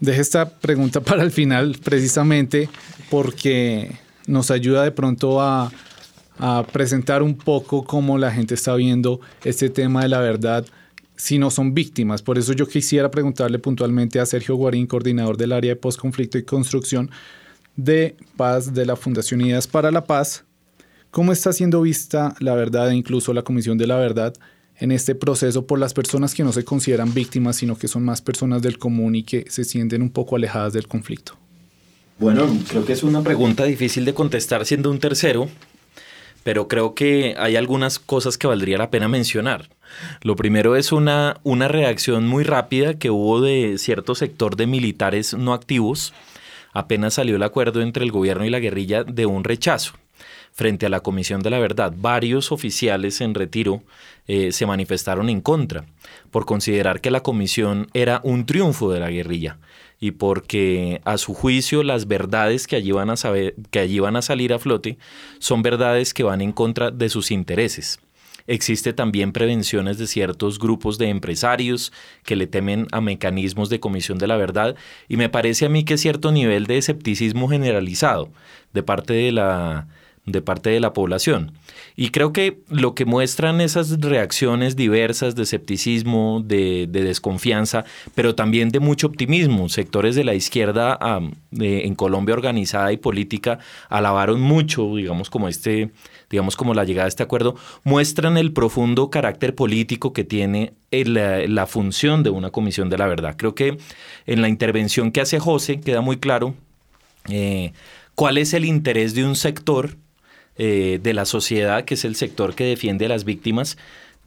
Deje 0.00 0.20
esta 0.20 0.48
pregunta 0.48 1.00
para 1.04 1.22
el 1.22 1.30
final 1.30 1.78
precisamente 1.82 2.68
porque 3.10 3.92
nos 4.26 4.50
ayuda 4.50 4.82
de 4.82 4.90
pronto 4.90 5.40
a, 5.40 5.70
a 6.38 6.66
presentar 6.72 7.22
un 7.22 7.36
poco 7.36 7.84
cómo 7.84 8.18
la 8.18 8.32
gente 8.32 8.54
está 8.54 8.74
viendo 8.74 9.20
este 9.44 9.70
tema 9.70 10.02
de 10.02 10.08
la 10.08 10.20
verdad 10.20 10.66
si 11.16 11.38
no 11.38 11.50
son 11.50 11.72
víctimas. 11.72 12.20
Por 12.20 12.38
eso 12.38 12.52
yo 12.52 12.66
quisiera 12.66 13.10
preguntarle 13.10 13.60
puntualmente 13.60 14.18
a 14.18 14.26
Sergio 14.26 14.56
Guarín, 14.56 14.88
coordinador 14.88 15.36
del 15.36 15.52
área 15.52 15.70
de 15.70 15.76
postconflicto 15.76 16.36
y 16.36 16.42
construcción 16.42 17.10
de 17.76 18.16
paz 18.36 18.74
de 18.74 18.86
la 18.86 18.96
Fundación 18.96 19.40
Unidas 19.40 19.66
para 19.66 19.92
la 19.92 20.04
Paz, 20.04 20.44
cómo 21.12 21.30
está 21.30 21.52
siendo 21.52 21.82
vista 21.82 22.34
la 22.40 22.54
verdad 22.54 22.90
e 22.90 22.96
incluso 22.96 23.32
la 23.34 23.42
Comisión 23.42 23.78
de 23.78 23.86
la 23.86 23.96
Verdad 23.96 24.34
en 24.78 24.90
este 24.90 25.14
proceso 25.14 25.66
por 25.66 25.78
las 25.78 25.92
personas 25.94 26.34
que 26.34 26.42
no 26.42 26.52
se 26.52 26.64
consideran 26.64 27.12
víctimas, 27.14 27.56
sino 27.56 27.76
que 27.76 27.86
son 27.86 28.02
más 28.02 28.22
personas 28.22 28.62
del 28.62 28.78
común 28.78 29.14
y 29.14 29.22
que 29.22 29.44
se 29.48 29.64
sienten 29.64 30.02
un 30.02 30.10
poco 30.10 30.36
alejadas 30.36 30.72
del 30.72 30.88
conflicto. 30.88 31.34
Bueno, 32.18 32.48
creo 32.66 32.84
que 32.86 32.94
es 32.94 33.02
una 33.02 33.22
pregunta 33.22 33.64
difícil 33.64 34.06
de 34.06 34.14
contestar 34.14 34.64
siendo 34.64 34.90
un 34.90 34.98
tercero, 34.98 35.48
pero 36.44 36.66
creo 36.66 36.94
que 36.94 37.34
hay 37.38 37.56
algunas 37.56 37.98
cosas 37.98 38.38
que 38.38 38.46
valdría 38.46 38.78
la 38.78 38.90
pena 38.90 39.06
mencionar. 39.06 39.68
Lo 40.22 40.34
primero 40.34 40.76
es 40.76 40.92
una, 40.92 41.40
una 41.42 41.68
reacción 41.68 42.26
muy 42.26 42.42
rápida 42.42 42.94
que 42.94 43.10
hubo 43.10 43.42
de 43.42 43.76
cierto 43.76 44.14
sector 44.14 44.56
de 44.56 44.66
militares 44.66 45.34
no 45.34 45.52
activos. 45.52 46.14
Apenas 46.72 47.14
salió 47.14 47.36
el 47.36 47.42
acuerdo 47.42 47.82
entre 47.82 48.02
el 48.02 48.12
gobierno 48.12 48.46
y 48.46 48.50
la 48.50 48.60
guerrilla 48.60 49.04
de 49.04 49.26
un 49.26 49.44
rechazo 49.44 49.92
frente 50.52 50.86
a 50.86 50.88
la 50.88 51.00
Comisión 51.00 51.40
de 51.42 51.50
la 51.50 51.58
Verdad. 51.58 51.92
Varios 51.96 52.52
oficiales 52.52 53.20
en 53.20 53.34
retiro 53.34 53.82
eh, 54.26 54.52
se 54.52 54.66
manifestaron 54.66 55.28
en 55.28 55.40
contra 55.40 55.84
por 56.30 56.46
considerar 56.46 57.00
que 57.00 57.10
la 57.10 57.22
comisión 57.22 57.88
era 57.92 58.20
un 58.24 58.46
triunfo 58.46 58.92
de 58.92 59.00
la 59.00 59.10
guerrilla 59.10 59.58
y 59.98 60.12
porque 60.12 61.00
a 61.04 61.16
su 61.18 61.34
juicio 61.34 61.82
las 61.82 62.08
verdades 62.08 62.66
que 62.66 62.76
allí 62.76 62.90
van 62.90 63.10
a 63.10 63.16
saber, 63.16 63.54
que 63.70 63.78
allí 63.78 64.00
van 64.00 64.16
a 64.16 64.22
salir 64.22 64.52
a 64.52 64.58
flote 64.58 64.98
son 65.38 65.62
verdades 65.62 66.12
que 66.12 66.24
van 66.24 66.40
en 66.40 66.52
contra 66.52 66.90
de 66.90 67.08
sus 67.08 67.30
intereses. 67.30 68.00
Existe 68.46 68.92
también 68.92 69.32
prevenciones 69.32 69.98
de 69.98 70.06
ciertos 70.06 70.58
grupos 70.58 70.98
de 70.98 71.08
empresarios 71.08 71.92
que 72.24 72.34
le 72.34 72.46
temen 72.46 72.88
a 72.90 73.00
mecanismos 73.00 73.68
de 73.68 73.80
comisión 73.80 74.18
de 74.18 74.26
la 74.26 74.36
verdad 74.36 74.74
y 75.08 75.16
me 75.16 75.28
parece 75.28 75.66
a 75.66 75.68
mí 75.68 75.84
que 75.84 75.98
cierto 75.98 76.32
nivel 76.32 76.66
de 76.66 76.78
escepticismo 76.78 77.48
generalizado 77.48 78.30
de 78.72 78.82
parte 78.82 79.12
de 79.12 79.32
la 79.32 79.86
de 80.24 80.40
parte 80.40 80.70
de 80.70 80.80
la 80.80 80.92
población. 80.92 81.52
Y 81.96 82.10
creo 82.10 82.32
que 82.32 82.58
lo 82.68 82.94
que 82.94 83.04
muestran 83.04 83.60
esas 83.60 84.00
reacciones 84.00 84.76
diversas 84.76 85.34
de 85.34 85.42
escepticismo, 85.42 86.42
de, 86.44 86.86
desconfianza, 86.90 87.84
pero 88.14 88.34
también 88.34 88.68
de 88.68 88.80
mucho 88.80 89.08
optimismo. 89.08 89.68
Sectores 89.68 90.14
de 90.14 90.24
la 90.24 90.34
izquierda 90.34 90.98
en 91.58 91.94
Colombia 91.94 92.34
organizada 92.34 92.92
y 92.92 92.96
política 92.96 93.58
alabaron 93.88 94.40
mucho, 94.40 94.94
digamos, 94.96 95.28
como 95.28 95.48
este 95.48 95.90
digamos 96.32 96.56
como 96.56 96.72
la 96.72 96.84
llegada 96.84 97.04
a 97.04 97.08
este 97.08 97.22
acuerdo, 97.22 97.56
muestran 97.84 98.38
el 98.38 98.52
profundo 98.52 99.10
carácter 99.10 99.54
político 99.54 100.14
que 100.14 100.24
tiene 100.24 100.72
la, 100.90 101.66
función 101.66 102.22
de 102.22 102.30
una 102.30 102.50
comisión 102.50 102.88
de 102.88 102.96
la 102.96 103.06
verdad. 103.06 103.34
Creo 103.36 103.54
que 103.54 103.76
en 104.26 104.40
la 104.40 104.48
intervención 104.48 105.12
que 105.12 105.20
hace 105.20 105.38
José 105.38 105.80
queda 105.80 106.00
muy 106.00 106.16
claro 106.16 106.54
eh, 107.28 107.72
cuál 108.14 108.38
es 108.38 108.54
el 108.54 108.64
interés 108.64 109.14
de 109.14 109.26
un 109.26 109.36
sector 109.36 109.96
eh, 110.64 111.00
de 111.02 111.12
la 111.12 111.24
sociedad, 111.24 111.84
que 111.84 111.94
es 111.94 112.04
el 112.04 112.14
sector 112.14 112.54
que 112.54 112.62
defiende 112.62 113.06
a 113.06 113.08
las 113.08 113.24
víctimas, 113.24 113.76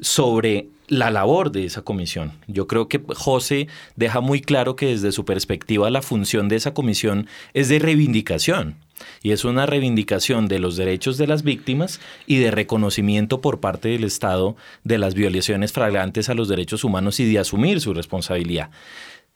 sobre 0.01 0.67
la 0.89 1.09
labor 1.09 1.53
de 1.53 1.63
esa 1.63 1.83
comisión. 1.83 2.33
Yo 2.47 2.67
creo 2.67 2.89
que 2.89 3.01
José 3.15 3.69
deja 3.95 4.19
muy 4.19 4.41
claro 4.41 4.75
que 4.75 4.87
desde 4.87 5.13
su 5.13 5.23
perspectiva 5.23 5.89
la 5.89 6.01
función 6.01 6.49
de 6.49 6.57
esa 6.57 6.73
comisión 6.73 7.27
es 7.53 7.69
de 7.69 7.79
reivindicación. 7.79 8.75
Y 9.23 9.31
es 9.31 9.45
una 9.45 9.65
reivindicación 9.65 10.49
de 10.49 10.59
los 10.59 10.75
derechos 10.75 11.17
de 11.17 11.27
las 11.27 11.43
víctimas 11.43 12.01
y 12.27 12.39
de 12.39 12.51
reconocimiento 12.51 13.39
por 13.39 13.61
parte 13.61 13.87
del 13.87 14.03
Estado 14.03 14.57
de 14.83 14.97
las 14.97 15.13
violaciones 15.13 15.71
flagrantes 15.71 16.27
a 16.27 16.33
los 16.33 16.49
derechos 16.49 16.83
humanos 16.83 17.17
y 17.21 17.31
de 17.31 17.39
asumir 17.39 17.79
su 17.79 17.93
responsabilidad. 17.93 18.71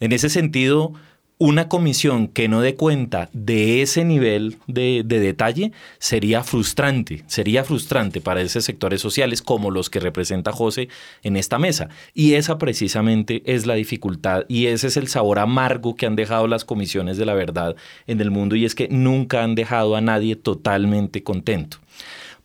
En 0.02 0.12
ese 0.12 0.28
sentido, 0.28 0.95
una 1.42 1.70
comisión 1.70 2.28
que 2.28 2.50
no 2.50 2.60
dé 2.60 2.76
cuenta 2.76 3.30
de 3.32 3.82
ese 3.82 4.04
nivel 4.04 4.58
de, 4.68 5.04
detalle 5.06 5.72
sería 5.98 6.44
frustrante, 6.44 7.24
sería 7.28 7.64
frustrante 7.64 8.20
para 8.20 8.42
esos 8.42 8.66
sectores 8.66 9.00
sociales 9.00 9.42
como 9.42 9.72
los 9.72 9.90
que 9.90 10.02
representa 10.02 10.52
José 10.52 10.90
en 11.24 11.38
esta 11.38 11.58
mesa. 11.58 11.88
Y 12.14 12.34
esa 12.34 12.58
precisamente 12.58 13.42
es 13.46 13.66
la 13.66 13.76
dificultad 13.76 14.44
y 14.50 14.66
ese 14.66 14.88
es 14.88 14.98
el 14.98 15.08
sabor 15.08 15.40
amargo 15.40 15.96
que 15.96 16.06
han 16.06 16.18
dejado 16.18 16.46
las 16.48 16.66
comisiones 16.66 17.16
de 17.16 17.26
la 17.26 17.36
verdad 17.36 17.78
en 18.06 18.20
el 18.20 18.32
mundo 18.32 18.58
y 18.58 18.66
es 18.66 18.76
que 18.76 18.90
nunca 18.90 19.42
han 19.42 19.56
dejado 19.56 19.96
a 19.96 20.02
nadie 20.02 20.36
totalmente 20.36 21.24
contento. 21.24 21.78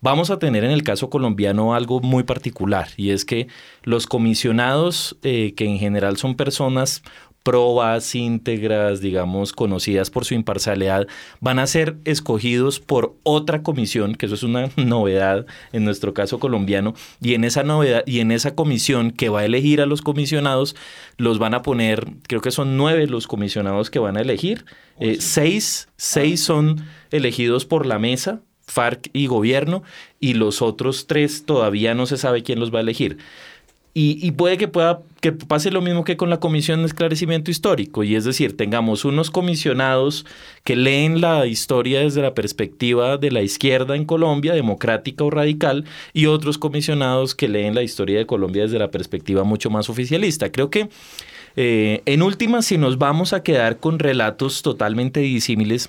Vamos 0.04 0.28
a 0.28 0.38
tener 0.38 0.64
en 0.64 0.70
el 0.70 0.82
caso 0.82 1.08
colombiano 1.08 1.74
algo 1.74 1.98
muy 2.00 2.24
particular 2.24 2.88
y 2.98 3.08
es 3.08 3.24
que 3.24 3.48
los 3.84 4.06
comisionados, 4.06 5.16
eh, 5.22 5.54
que 5.56 5.64
en 5.64 5.78
general 5.78 6.18
son 6.18 6.34
personas 6.34 7.02
probas 7.44 8.14
íntegras, 8.14 9.00
digamos, 9.00 9.52
conocidas 9.52 10.10
por 10.10 10.24
su 10.24 10.34
imparcialidad, 10.34 11.06
van 11.40 11.58
a 11.58 11.66
ser 11.66 11.96
escogidos 12.06 12.80
por 12.80 13.14
otra 13.22 13.62
comisión, 13.62 14.14
que 14.14 14.26
eso 14.26 14.34
es 14.34 14.42
una 14.42 14.70
novedad 14.76 15.46
en 15.72 15.84
nuestro 15.84 16.14
caso 16.14 16.40
colombiano, 16.40 16.94
y 17.20 17.34
en 17.34 17.44
esa 17.44 17.62
novedad 17.62 18.02
y 18.06 18.20
en 18.20 18.32
esa 18.32 18.54
comisión 18.54 19.10
que 19.12 19.28
va 19.28 19.40
a 19.40 19.44
elegir 19.44 19.82
a 19.82 19.86
los 19.86 20.00
comisionados, 20.00 20.74
los 21.18 21.38
van 21.38 21.54
a 21.54 21.62
poner, 21.62 22.08
creo 22.26 22.40
que 22.40 22.50
son 22.50 22.76
nueve 22.78 23.06
los 23.06 23.26
comisionados 23.26 23.90
que 23.90 23.98
van 23.98 24.16
a 24.16 24.22
elegir, 24.22 24.64
eh, 24.98 25.18
seis, 25.20 25.88
seis 25.96 26.42
son 26.42 26.86
elegidos 27.10 27.66
por 27.66 27.84
la 27.84 27.98
mesa, 27.98 28.40
FARC 28.66 29.10
y 29.12 29.26
gobierno, 29.26 29.82
y 30.18 30.32
los 30.32 30.62
otros 30.62 31.06
tres 31.06 31.44
todavía 31.44 31.94
no 31.94 32.06
se 32.06 32.16
sabe 32.16 32.42
quién 32.42 32.58
los 32.58 32.72
va 32.72 32.78
a 32.78 32.82
elegir. 32.82 33.18
Y, 33.96 34.32
puede 34.32 34.58
que 34.58 34.66
pueda 34.66 35.02
que 35.20 35.30
pase 35.30 35.70
lo 35.70 35.80
mismo 35.80 36.02
que 36.02 36.16
con 36.16 36.28
la 36.28 36.40
Comisión 36.40 36.80
de 36.80 36.86
Esclarecimiento 36.86 37.52
Histórico, 37.52 38.02
y 38.02 38.16
es 38.16 38.24
decir, 38.24 38.56
tengamos 38.56 39.04
unos 39.04 39.30
comisionados 39.30 40.26
que 40.64 40.74
leen 40.74 41.20
la 41.20 41.46
historia 41.46 42.00
desde 42.00 42.20
la 42.20 42.34
perspectiva 42.34 43.18
de 43.18 43.30
la 43.30 43.42
izquierda 43.42 43.94
en 43.94 44.04
Colombia, 44.04 44.52
democrática 44.52 45.22
o 45.22 45.30
radical, 45.30 45.84
y 46.12 46.26
otros 46.26 46.58
comisionados 46.58 47.36
que 47.36 47.46
leen 47.46 47.76
la 47.76 47.84
historia 47.84 48.18
de 48.18 48.26
Colombia 48.26 48.64
desde 48.64 48.80
la 48.80 48.90
perspectiva 48.90 49.44
mucho 49.44 49.70
más 49.70 49.88
oficialista. 49.88 50.50
Creo 50.50 50.70
que 50.70 50.88
eh, 51.54 52.02
en 52.04 52.22
última, 52.22 52.62
si 52.62 52.78
nos 52.78 52.98
vamos 52.98 53.32
a 53.32 53.44
quedar 53.44 53.78
con 53.78 54.00
relatos 54.00 54.62
totalmente 54.62 55.20
disímiles, 55.20 55.88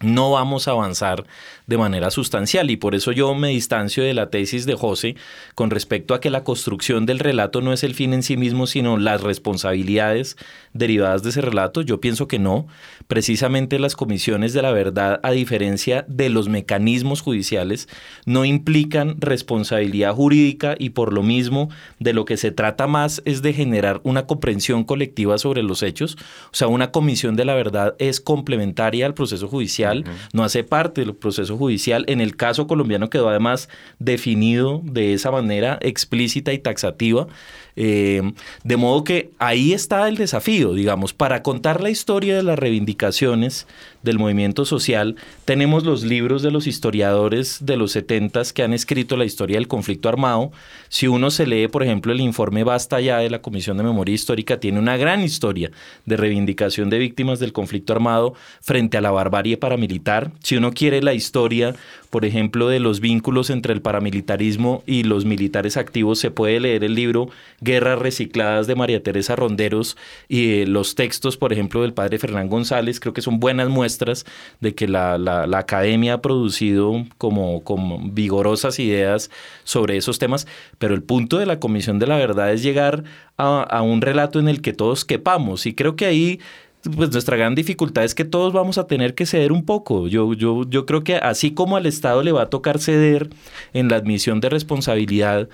no 0.00 0.30
vamos 0.30 0.68
a 0.68 0.72
avanzar 0.72 1.24
de 1.66 1.78
manera 1.78 2.10
sustancial 2.10 2.70
y 2.70 2.76
por 2.76 2.94
eso 2.94 3.12
yo 3.12 3.34
me 3.34 3.48
distancio 3.48 4.02
de 4.04 4.14
la 4.14 4.30
tesis 4.30 4.66
de 4.66 4.74
José 4.74 5.16
con 5.54 5.70
respecto 5.70 6.14
a 6.14 6.20
que 6.20 6.30
la 6.30 6.44
construcción 6.44 7.06
del 7.06 7.18
relato 7.18 7.60
no 7.60 7.72
es 7.72 7.84
el 7.84 7.94
fin 7.94 8.12
en 8.14 8.22
sí 8.22 8.36
mismo, 8.36 8.66
sino 8.66 8.96
las 8.96 9.22
responsabilidades 9.22 10.36
derivadas 10.72 11.22
de 11.22 11.30
ese 11.30 11.40
relato. 11.40 11.82
Yo 11.82 12.00
pienso 12.00 12.28
que 12.28 12.38
no. 12.38 12.66
Precisamente 13.06 13.78
las 13.78 13.96
comisiones 13.96 14.52
de 14.52 14.62
la 14.62 14.72
verdad, 14.72 15.20
a 15.22 15.30
diferencia 15.30 16.04
de 16.08 16.28
los 16.28 16.48
mecanismos 16.48 17.20
judiciales, 17.20 17.88
no 18.26 18.44
implican 18.44 19.20
responsabilidad 19.20 20.14
jurídica 20.14 20.74
y 20.78 20.90
por 20.90 21.12
lo 21.12 21.22
mismo 21.22 21.70
de 21.98 22.12
lo 22.12 22.24
que 22.24 22.36
se 22.36 22.50
trata 22.50 22.86
más 22.86 23.22
es 23.24 23.42
de 23.42 23.52
generar 23.52 24.00
una 24.04 24.26
comprensión 24.26 24.84
colectiva 24.84 25.38
sobre 25.38 25.62
los 25.62 25.82
hechos. 25.82 26.16
O 26.46 26.54
sea, 26.54 26.68
una 26.68 26.90
comisión 26.90 27.36
de 27.36 27.44
la 27.44 27.54
verdad 27.54 27.94
es 27.98 28.20
complementaria 28.20 29.06
al 29.06 29.14
proceso 29.14 29.48
judicial 29.48 30.04
no 30.32 30.44
hace 30.44 30.64
parte 30.64 31.00
del 31.00 31.14
proceso 31.14 31.53
judicial. 31.56 32.04
En 32.08 32.20
el 32.20 32.36
caso 32.36 32.66
colombiano 32.66 33.10
quedó 33.10 33.28
además 33.28 33.68
definido 33.98 34.80
de 34.84 35.14
esa 35.14 35.30
manera 35.30 35.78
explícita 35.80 36.52
y 36.52 36.58
taxativa. 36.58 37.26
Eh, 37.76 38.22
de 38.62 38.76
modo 38.76 39.02
que 39.02 39.32
ahí 39.38 39.72
está 39.72 40.08
el 40.08 40.16
desafío, 40.16 40.74
digamos, 40.74 41.12
para 41.12 41.42
contar 41.42 41.82
la 41.82 41.90
historia 41.90 42.36
de 42.36 42.44
las 42.44 42.58
reivindicaciones 42.58 43.66
del 44.04 44.18
movimiento 44.18 44.64
social, 44.64 45.16
tenemos 45.44 45.84
los 45.84 46.04
libros 46.04 46.42
de 46.42 46.52
los 46.52 46.66
historiadores 46.66 47.58
de 47.62 47.76
los 47.76 47.92
70 47.92 48.34
que 48.54 48.62
han 48.62 48.72
escrito 48.72 49.16
la 49.16 49.24
historia 49.24 49.56
del 49.56 49.68
conflicto 49.68 50.08
armado. 50.08 50.52
Si 50.88 51.08
uno 51.08 51.30
se 51.30 51.46
lee, 51.46 51.68
por 51.68 51.82
ejemplo, 51.82 52.12
el 52.12 52.20
informe 52.20 52.64
Basta 52.64 53.00
ya 53.00 53.18
de 53.18 53.30
la 53.30 53.42
Comisión 53.42 53.76
de 53.76 53.84
Memoria 53.84 54.14
Histórica, 54.14 54.60
tiene 54.60 54.78
una 54.78 54.96
gran 54.96 55.22
historia 55.22 55.70
de 56.06 56.16
reivindicación 56.16 56.90
de 56.90 56.98
víctimas 56.98 57.38
del 57.38 57.52
conflicto 57.52 57.92
armado 57.92 58.34
frente 58.60 58.96
a 58.96 59.00
la 59.00 59.10
barbarie 59.10 59.56
paramilitar. 59.56 60.32
Si 60.42 60.56
uno 60.56 60.72
quiere 60.72 61.02
la 61.02 61.14
historia 61.14 61.34
por 62.10 62.24
ejemplo, 62.24 62.68
de 62.68 62.80
los 62.80 63.00
vínculos 63.00 63.50
entre 63.50 63.72
el 63.72 63.82
paramilitarismo 63.82 64.82
y 64.86 65.02
los 65.02 65.24
militares 65.24 65.76
activos, 65.76 66.18
se 66.18 66.30
puede 66.30 66.60
leer 66.60 66.84
el 66.84 66.94
libro 66.94 67.28
Guerras 67.60 67.98
Recicladas 67.98 68.66
de 68.66 68.74
María 68.74 69.02
Teresa 69.02 69.34
Ronderos 69.36 69.96
y 70.28 70.60
eh, 70.60 70.66
los 70.66 70.94
textos, 70.94 71.36
por 71.36 71.52
ejemplo, 71.52 71.82
del 71.82 71.92
padre 71.92 72.18
Fernán 72.18 72.48
González. 72.48 73.00
Creo 73.00 73.14
que 73.14 73.22
son 73.22 73.40
buenas 73.40 73.68
muestras 73.68 74.24
de 74.60 74.74
que 74.74 74.86
la, 74.88 75.14
academia 75.56 76.14
ha 76.14 76.22
producido 76.22 77.04
como, 77.18 77.64
como 77.64 77.98
vigorosas 77.98 78.78
ideas 78.78 79.30
sobre 79.64 79.96
esos 79.96 80.18
temas, 80.18 80.46
pero 80.78 80.94
el 80.94 81.02
punto 81.02 81.38
de 81.38 81.46
la 81.46 81.58
Comisión 81.58 81.98
de 81.98 82.06
la 82.06 82.16
Verdad 82.16 82.52
es 82.52 82.62
llegar 82.62 83.04
a 83.36 83.82
un 83.82 84.00
relato 84.00 84.38
en 84.38 84.48
el 84.48 84.62
que 84.62 84.72
todos 84.72 85.04
quepamos 85.04 85.66
y 85.66 85.74
creo 85.74 85.96
que 85.96 86.06
ahí 86.06 86.40
pues 86.96 87.10
nuestra 87.12 87.36
gran 87.36 87.54
dificultad 87.54 88.04
es 88.04 88.14
que 88.14 88.24
todos 88.24 88.52
vamos 88.52 88.78
a 88.78 88.86
tener 88.86 89.14
que 89.14 89.26
ceder 89.26 89.52
un 89.52 89.64
poco. 89.64 90.08
Yo, 90.08 90.34
yo, 90.34 90.64
yo 90.68 90.86
creo 90.86 91.02
que 91.04 91.16
así 91.16 91.52
como 91.52 91.76
al 91.76 91.86
Estado 91.86 92.22
le 92.22 92.32
va 92.32 92.42
a 92.42 92.50
tocar 92.50 92.78
ceder 92.78 93.30
en 93.72 93.88
la 93.88 93.96
admisión 93.96 94.40
de 94.40 94.50
responsabilidad, 94.50 95.48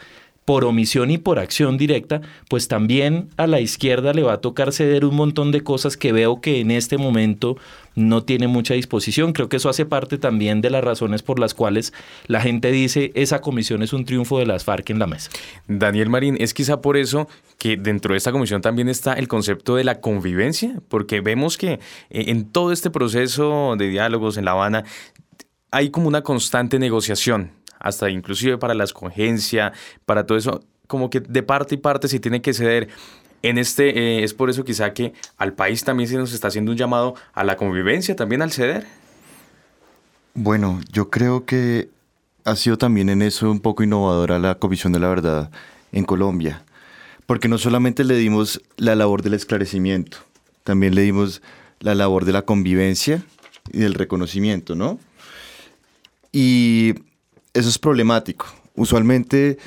por 0.50 0.64
omisión 0.64 1.12
y 1.12 1.18
por 1.18 1.38
acción 1.38 1.78
directa, 1.78 2.22
pues 2.48 2.66
también 2.66 3.28
a 3.36 3.46
la 3.46 3.60
izquierda 3.60 4.12
le 4.12 4.24
va 4.24 4.32
a 4.32 4.40
tocar 4.40 4.72
ceder 4.72 5.04
un 5.04 5.14
montón 5.14 5.52
de 5.52 5.62
cosas 5.62 5.96
que 5.96 6.10
veo 6.10 6.40
que 6.40 6.58
en 6.58 6.72
este 6.72 6.98
momento 6.98 7.56
no 7.94 8.24
tiene 8.24 8.48
mucha 8.48 8.74
disposición. 8.74 9.32
Creo 9.32 9.48
que 9.48 9.58
eso 9.58 9.68
hace 9.68 9.86
parte 9.86 10.18
también 10.18 10.60
de 10.60 10.70
las 10.70 10.82
razones 10.82 11.22
por 11.22 11.38
las 11.38 11.54
cuales 11.54 11.92
la 12.26 12.40
gente 12.40 12.72
dice 12.72 13.12
esa 13.14 13.40
comisión 13.40 13.84
es 13.84 13.92
un 13.92 14.04
triunfo 14.04 14.40
de 14.40 14.46
las 14.46 14.64
FARC 14.64 14.90
en 14.90 14.98
la 14.98 15.06
mesa. 15.06 15.30
Daniel 15.68 16.10
Marín, 16.10 16.36
es 16.40 16.52
quizá 16.52 16.80
por 16.80 16.96
eso 16.96 17.28
que 17.56 17.76
dentro 17.76 18.14
de 18.14 18.18
esta 18.18 18.32
comisión 18.32 18.60
también 18.60 18.88
está 18.88 19.12
el 19.12 19.28
concepto 19.28 19.76
de 19.76 19.84
la 19.84 20.00
convivencia, 20.00 20.80
porque 20.88 21.20
vemos 21.20 21.58
que 21.58 21.74
eh, 21.74 21.78
en 22.10 22.50
todo 22.50 22.72
este 22.72 22.90
proceso 22.90 23.76
de 23.78 23.86
diálogos 23.86 24.36
en 24.36 24.46
La 24.46 24.50
Habana 24.50 24.82
hay 25.70 25.90
como 25.90 26.08
una 26.08 26.22
constante 26.22 26.80
negociación 26.80 27.52
hasta 27.80 28.10
inclusive 28.10 28.58
para 28.58 28.74
la 28.74 28.84
escogencia, 28.84 29.72
para 30.06 30.24
todo 30.26 30.38
eso, 30.38 30.62
como 30.86 31.10
que 31.10 31.20
de 31.20 31.42
parte 31.42 31.74
y 31.74 31.78
parte 31.78 32.06
se 32.06 32.20
tiene 32.20 32.40
que 32.42 32.54
ceder. 32.54 32.88
En 33.42 33.56
este, 33.56 33.98
eh, 33.98 34.22
es 34.22 34.34
por 34.34 34.50
eso 34.50 34.64
quizá 34.64 34.92
que 34.92 35.14
al 35.38 35.54
país 35.54 35.82
también 35.82 36.08
se 36.08 36.16
nos 36.16 36.32
está 36.32 36.48
haciendo 36.48 36.72
un 36.72 36.76
llamado 36.78 37.14
a 37.32 37.42
la 37.42 37.56
convivencia, 37.56 38.14
también 38.14 38.42
al 38.42 38.52
ceder. 38.52 38.86
Bueno, 40.34 40.80
yo 40.92 41.10
creo 41.10 41.46
que 41.46 41.88
ha 42.44 42.54
sido 42.56 42.76
también 42.78 43.08
en 43.08 43.22
eso 43.22 43.50
un 43.50 43.60
poco 43.60 43.82
innovadora 43.82 44.38
la 44.38 44.56
Comisión 44.56 44.92
de 44.92 45.00
la 45.00 45.08
Verdad 45.08 45.50
en 45.92 46.04
Colombia, 46.04 46.64
porque 47.26 47.48
no 47.48 47.58
solamente 47.58 48.04
le 48.04 48.14
dimos 48.16 48.60
la 48.76 48.94
labor 48.94 49.22
del 49.22 49.34
esclarecimiento, 49.34 50.18
también 50.64 50.94
le 50.94 51.02
dimos 51.02 51.42
la 51.80 51.94
labor 51.94 52.24
de 52.26 52.32
la 52.32 52.42
convivencia 52.42 53.22
y 53.72 53.78
del 53.78 53.94
reconocimiento, 53.94 54.74
¿no? 54.74 54.98
Y 56.32 56.94
eso 57.54 57.68
es 57.68 57.78
problemático. 57.78 58.46
Usualmente, 58.74 59.58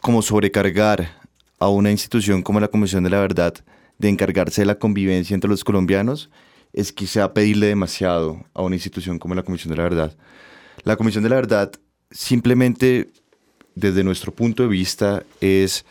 como 0.00 0.22
sobrecargar 0.22 1.20
a 1.58 1.68
una 1.68 1.90
institución 1.90 2.42
como 2.42 2.60
la 2.60 2.68
Comisión 2.68 3.04
de 3.04 3.10
la 3.10 3.20
Verdad 3.20 3.54
de 3.98 4.08
encargarse 4.08 4.62
de 4.62 4.66
la 4.66 4.78
convivencia 4.78 5.34
entre 5.34 5.50
los 5.50 5.62
colombianos 5.64 6.30
es 6.72 6.92
quizá 6.92 7.32
pedirle 7.32 7.68
demasiado 7.68 8.44
a 8.54 8.62
una 8.62 8.76
institución 8.76 9.18
como 9.18 9.34
la 9.34 9.42
Comisión 9.42 9.70
de 9.70 9.76
la 9.76 9.82
Verdad. 9.84 10.16
La 10.84 10.96
Comisión 10.96 11.22
de 11.22 11.30
la 11.30 11.36
Verdad 11.36 11.72
simplemente, 12.10 13.10
desde 13.74 14.04
nuestro 14.04 14.32
punto 14.32 14.62
de 14.62 14.68
vista, 14.68 15.22
es 15.40 15.84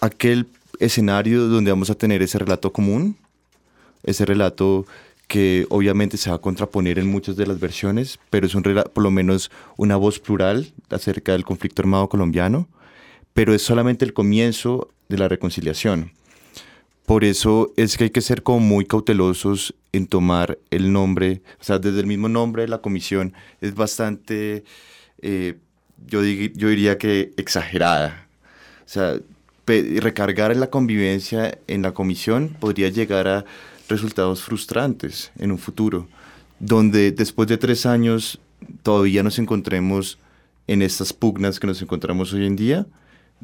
aquel 0.00 0.48
escenario 0.78 1.46
donde 1.48 1.70
vamos 1.70 1.90
a 1.90 1.94
tener 1.94 2.22
ese 2.22 2.38
relato 2.38 2.72
común, 2.72 3.16
ese 4.02 4.24
relato 4.24 4.86
que 5.26 5.66
obviamente 5.70 6.16
se 6.16 6.30
va 6.30 6.36
a 6.36 6.40
contraponer 6.40 6.98
en 6.98 7.08
muchas 7.08 7.36
de 7.36 7.46
las 7.46 7.58
versiones, 7.58 8.18
pero 8.30 8.46
es 8.46 8.54
un, 8.54 8.62
por 8.62 9.02
lo 9.02 9.10
menos 9.10 9.50
una 9.76 9.96
voz 9.96 10.20
plural 10.20 10.72
acerca 10.90 11.32
del 11.32 11.44
conflicto 11.44 11.82
armado 11.82 12.08
colombiano, 12.08 12.68
pero 13.32 13.52
es 13.52 13.62
solamente 13.62 14.04
el 14.04 14.12
comienzo 14.12 14.88
de 15.08 15.18
la 15.18 15.28
reconciliación. 15.28 16.12
Por 17.06 17.24
eso 17.24 17.72
es 17.76 17.96
que 17.96 18.04
hay 18.04 18.10
que 18.10 18.20
ser 18.20 18.42
como 18.42 18.60
muy 18.60 18.84
cautelosos 18.84 19.74
en 19.92 20.06
tomar 20.06 20.58
el 20.70 20.92
nombre, 20.92 21.40
o 21.60 21.64
sea, 21.64 21.78
desde 21.78 22.00
el 22.00 22.06
mismo 22.06 22.28
nombre 22.28 22.62
de 22.62 22.68
la 22.68 22.78
comisión 22.78 23.32
es 23.60 23.74
bastante, 23.74 24.64
eh, 25.22 25.54
yo, 26.06 26.22
yo 26.24 26.68
diría 26.68 26.98
que 26.98 27.32
exagerada. 27.36 28.26
O 28.84 28.88
sea, 28.88 29.18
recargar 29.66 30.56
la 30.56 30.70
convivencia 30.70 31.58
en 31.66 31.82
la 31.82 31.92
comisión 31.92 32.56
podría 32.60 32.88
llegar 32.88 33.26
a 33.26 33.44
resultados 33.88 34.42
frustrantes 34.42 35.32
en 35.38 35.52
un 35.52 35.58
futuro, 35.58 36.08
donde 36.58 37.12
después 37.12 37.48
de 37.48 37.58
tres 37.58 37.86
años 37.86 38.40
todavía 38.82 39.22
nos 39.22 39.38
encontremos 39.38 40.18
en 40.66 40.82
estas 40.82 41.12
pugnas 41.12 41.60
que 41.60 41.66
nos 41.66 41.80
encontramos 41.82 42.32
hoy 42.32 42.46
en 42.46 42.56
día, 42.56 42.86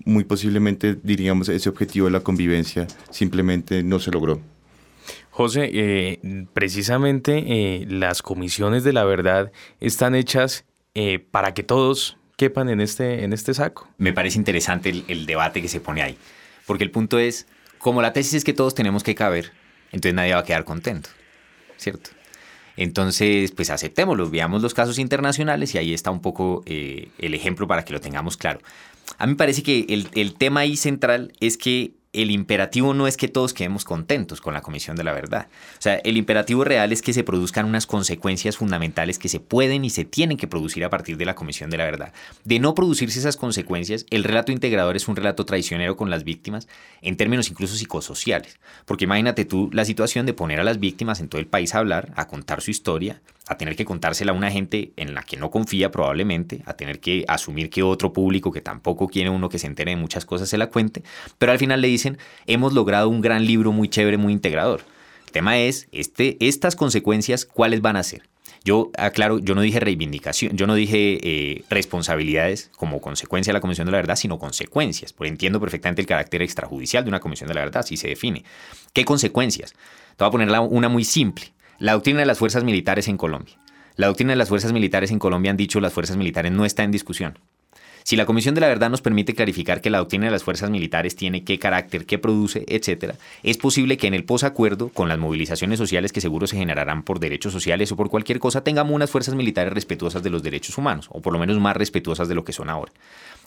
muy 0.05 0.24
posiblemente 0.24 0.99
diríamos 1.03 1.49
ese 1.49 1.68
objetivo 1.68 2.07
de 2.07 2.12
la 2.12 2.20
convivencia 2.20 2.86
simplemente 3.11 3.82
no 3.82 3.99
se 3.99 4.11
logró. 4.11 4.40
José, 5.30 5.70
eh, 5.72 6.47
precisamente 6.53 7.45
eh, 7.47 7.86
las 7.88 8.22
comisiones 8.22 8.84
de 8.84 8.93
la 8.93 9.05
verdad 9.05 9.51
están 9.80 10.14
hechas 10.14 10.64
eh, 10.95 11.24
para 11.30 11.55
que 11.55 11.62
todos 11.62 12.18
quepan 12.36 12.68
en 12.68 12.80
este, 12.80 13.24
en 13.24 13.32
este 13.32 13.55
saco. 13.55 13.88
Me 13.99 14.12
parece 14.12 14.38
interesante 14.38 14.90
el, 14.90 15.05
el 15.09 15.26
debate 15.26 15.62
que 15.62 15.68
se 15.68 15.80
pone 15.80 16.03
ahí, 16.03 16.16
porque 16.66 16.84
el 16.84 16.90
punto 16.90 17.18
es, 17.18 17.47
como 17.78 18.03
la 18.03 18.12
tesis 18.12 18.34
es 18.34 18.45
que 18.45 18.53
todos 18.53 18.74
tenemos 18.74 19.03
que 19.03 19.14
caber, 19.14 19.53
entonces 19.93 20.14
nadie 20.14 20.34
va 20.34 20.40
a 20.40 20.45
quedar 20.45 20.64
contento, 20.64 21.11
¿cierto? 21.76 22.11
Entonces, 22.76 23.53
pues 23.53 23.70
aceptémoslo, 23.70 24.30
veamos 24.30 24.62
los 24.62 24.74
casos 24.74 24.99
internacionales 24.99 25.74
y 25.74 25.78
ahí 25.78 25.93
está 25.93 26.11
un 26.11 26.20
poco 26.20 26.62
eh, 26.66 27.11
el 27.18 27.34
ejemplo 27.34 27.66
para 27.66 27.84
que 27.84 27.93
lo 27.93 28.01
tengamos 28.01 28.36
claro. 28.36 28.61
A 29.18 29.26
mí 29.26 29.32
me 29.32 29.36
parece 29.36 29.62
que 29.62 29.86
el, 29.88 30.09
el 30.14 30.34
tema 30.34 30.61
ahí 30.61 30.76
central 30.76 31.32
es 31.40 31.59
que 31.59 31.93
el 32.13 32.31
imperativo 32.31 32.93
no 32.93 33.07
es 33.07 33.17
que 33.17 33.29
todos 33.29 33.55
quedemos 33.55 33.85
contentos 33.85 34.43
con 34.43 34.53
la 34.53 34.61
Comisión 34.61 34.97
de 34.97 35.05
la 35.05 35.13
Verdad. 35.13 35.49
O 35.79 35.83
sea, 35.83 35.95
el 35.97 36.19
imperativo 36.19 36.63
real 36.63 36.93
es 36.93 37.01
que 37.01 37.15
se 37.15 37.25
produzcan 37.25 37.65
unas 37.65 37.87
consecuencias 37.87 38.59
fundamentales 38.59 39.19
que 39.19 39.31
se 39.31 39.41
pueden 39.41 39.85
y 39.85 39.91
se 39.91 40.05
tienen 40.05 40.37
que 40.37 40.47
producir 40.47 40.85
a 40.85 40.91
partir 40.91 41.17
de 41.17 41.25
la 41.25 41.35
Comisión 41.35 41.71
de 41.71 41.79
la 41.79 41.85
Verdad. 41.85 42.13
De 42.45 42.59
no 42.59 42.75
producirse 42.75 43.19
esas 43.19 43.39
consecuencias, 43.39 44.05
el 44.11 44.25
relato 44.25 44.53
integrador 44.53 44.97
es 44.97 45.09
un 45.09 45.17
relato 45.17 45.47
traicionero 45.47 45.97
con 45.97 46.11
las 46.11 46.25
víctimas 46.25 46.69
en 47.01 47.17
términos 47.17 47.49
incluso 47.49 47.77
psicosociales. 47.77 48.59
Porque 48.85 49.05
imagínate 49.05 49.47
tú 49.47 49.71
la 49.73 49.87
situación 49.87 50.27
de 50.27 50.35
poner 50.35 50.61
a 50.61 50.65
las 50.65 50.81
víctimas 50.81 51.21
en 51.21 51.29
todo 51.29 51.41
el 51.41 51.47
país 51.47 51.75
a 51.75 51.79
hablar, 51.79 52.13
a 52.17 52.29
contar 52.29 52.61
su 52.61 52.71
historia, 52.71 53.23
a 53.49 53.57
tener 53.57 53.75
que 53.75 53.85
contársela 53.85 54.33
a 54.33 54.35
una 54.35 54.51
gente 54.51 54.93
en 54.97 55.15
la 55.15 55.23
que 55.23 55.37
no 55.37 55.51
confía 55.51 55.91
probablemente, 55.91 56.63
a 56.67 56.75
tener 56.75 57.01
que 57.01 57.25
asumir 57.29 57.71
que 57.71 57.83
otro 57.83 58.13
público 58.13 58.53
que 58.53 58.61
tampoco 58.61 59.09
quiere 59.09 59.31
uno 59.31 59.49
que 59.49 59.59
se 59.59 59.67
entere 59.67 59.91
de 59.91 59.97
muchas 59.97 60.25
cosas 60.25 60.49
se 60.49 60.59
la 60.59 60.69
cuente, 60.69 61.03
pero 61.39 61.53
al 61.53 61.59
final 61.59 61.81
le 61.81 61.89
dicen, 62.03 62.18
hemos 62.46 62.72
logrado 62.72 63.09
un 63.09 63.20
gran 63.20 63.46
libro 63.46 63.72
muy 63.72 63.88
chévere, 63.88 64.16
muy 64.16 64.32
integrador. 64.32 64.82
El 65.26 65.32
tema 65.32 65.59
es, 65.59 65.88
este, 65.92 66.36
estas 66.40 66.76
consecuencias, 66.76 67.44
¿cuáles 67.44 67.80
van 67.80 67.96
a 67.96 68.03
ser? 68.03 68.22
Yo 68.64 68.90
aclaro, 68.96 69.40
yo 69.40 69.55
no 69.55 69.61
dije 69.61 69.80
reivindicación, 69.80 70.57
yo 70.57 70.66
no 70.66 70.74
dije 70.74 71.18
eh, 71.22 71.64
responsabilidades 71.68 72.70
como 72.76 73.00
consecuencia 73.00 73.50
de 73.50 73.55
la 73.55 73.61
Comisión 73.61 73.86
de 73.86 73.92
la 73.92 73.98
Verdad, 73.98 74.14
sino 74.14 74.38
consecuencias, 74.38 75.12
porque 75.12 75.30
entiendo 75.30 75.59
perfectamente 75.59 76.00
el 76.00 76.07
carácter 76.07 76.42
extrajudicial 76.42 77.03
de 77.03 77.09
una 77.09 77.18
Comisión 77.18 77.48
de 77.48 77.55
la 77.55 77.61
Verdad, 77.62 77.80
así 77.80 77.96
se 77.96 78.09
define. 78.09 78.44
¿Qué 78.92 79.05
consecuencias? 79.05 79.72
Te 80.16 80.24
voy 80.24 80.28
a 80.28 80.30
poner 80.30 80.50
una 80.70 80.88
muy 80.88 81.05
simple. 81.05 81.46
La 81.78 81.94
doctrina 81.94 82.20
de 82.20 82.26
las 82.26 82.38
fuerzas 82.38 82.62
militares 82.62 83.09
en 83.09 83.16
Colombia. 83.16 83.59
La 83.96 84.07
doctrina 84.07 84.32
de 84.32 84.36
las 84.36 84.48
fuerzas 84.48 84.72
militares 84.72 85.11
en 85.11 85.18
Colombia 85.18 85.50
han 85.50 85.57
dicho 85.57 85.80
las 85.80 85.92
fuerzas 85.92 86.16
militares 86.16 86.53
no 86.53 86.64
está 86.64 86.84
en 86.84 86.92
discusión. 86.92 87.38
Si 88.05 88.16
la 88.16 88.26
Comisión 88.26 88.55
de 88.55 88.61
la 88.61 88.68
Verdad 88.68 88.90
nos 88.90 89.03
permite 89.03 89.34
clarificar 89.34 89.80
que 89.80 89.90
la 89.90 89.98
doctrina 89.98 90.26
de 90.26 90.32
las 90.32 90.42
fuerzas 90.42 90.70
militares 90.70 91.16
tiene 91.16 91.44
qué 91.44 91.59
carácter, 91.59 92.07
qué 92.07 92.18
produce, 92.18 92.64
etc., 92.68 93.14
es 93.42 93.57
posible 93.57 93.96
que 93.96 94.07
en 94.07 94.14
el 94.14 94.24
posacuerdo, 94.24 94.88
con 94.88 95.09
las 95.09 95.18
movilizaciones 95.18 95.78
sociales 95.78 96.12
que 96.12 96.20
seguro 96.20 96.46
se 96.46 96.57
generarán 96.57 97.03
por 97.03 97.20
derechos 97.20 97.53
sociales 97.53 97.92
o 97.92 97.96
por 97.96 98.11
cualquier 98.11 98.38
cosa, 98.38 98.64
tengamos 98.64 98.94
unas 98.94 99.11
fuerzas 99.11 99.34
militares 99.34 99.72
respetuosas 99.72 100.22
de 100.22 100.30
los 100.30 100.42
derechos 100.42 100.76
humanos, 100.78 101.09
o 101.11 101.20
por 101.20 101.32
lo 101.32 101.38
menos 101.38 101.59
más 101.59 101.76
respetuosas 101.76 102.28
de 102.28 102.34
lo 102.34 102.44
que 102.44 102.53
son 102.53 102.70
ahora. 102.70 102.92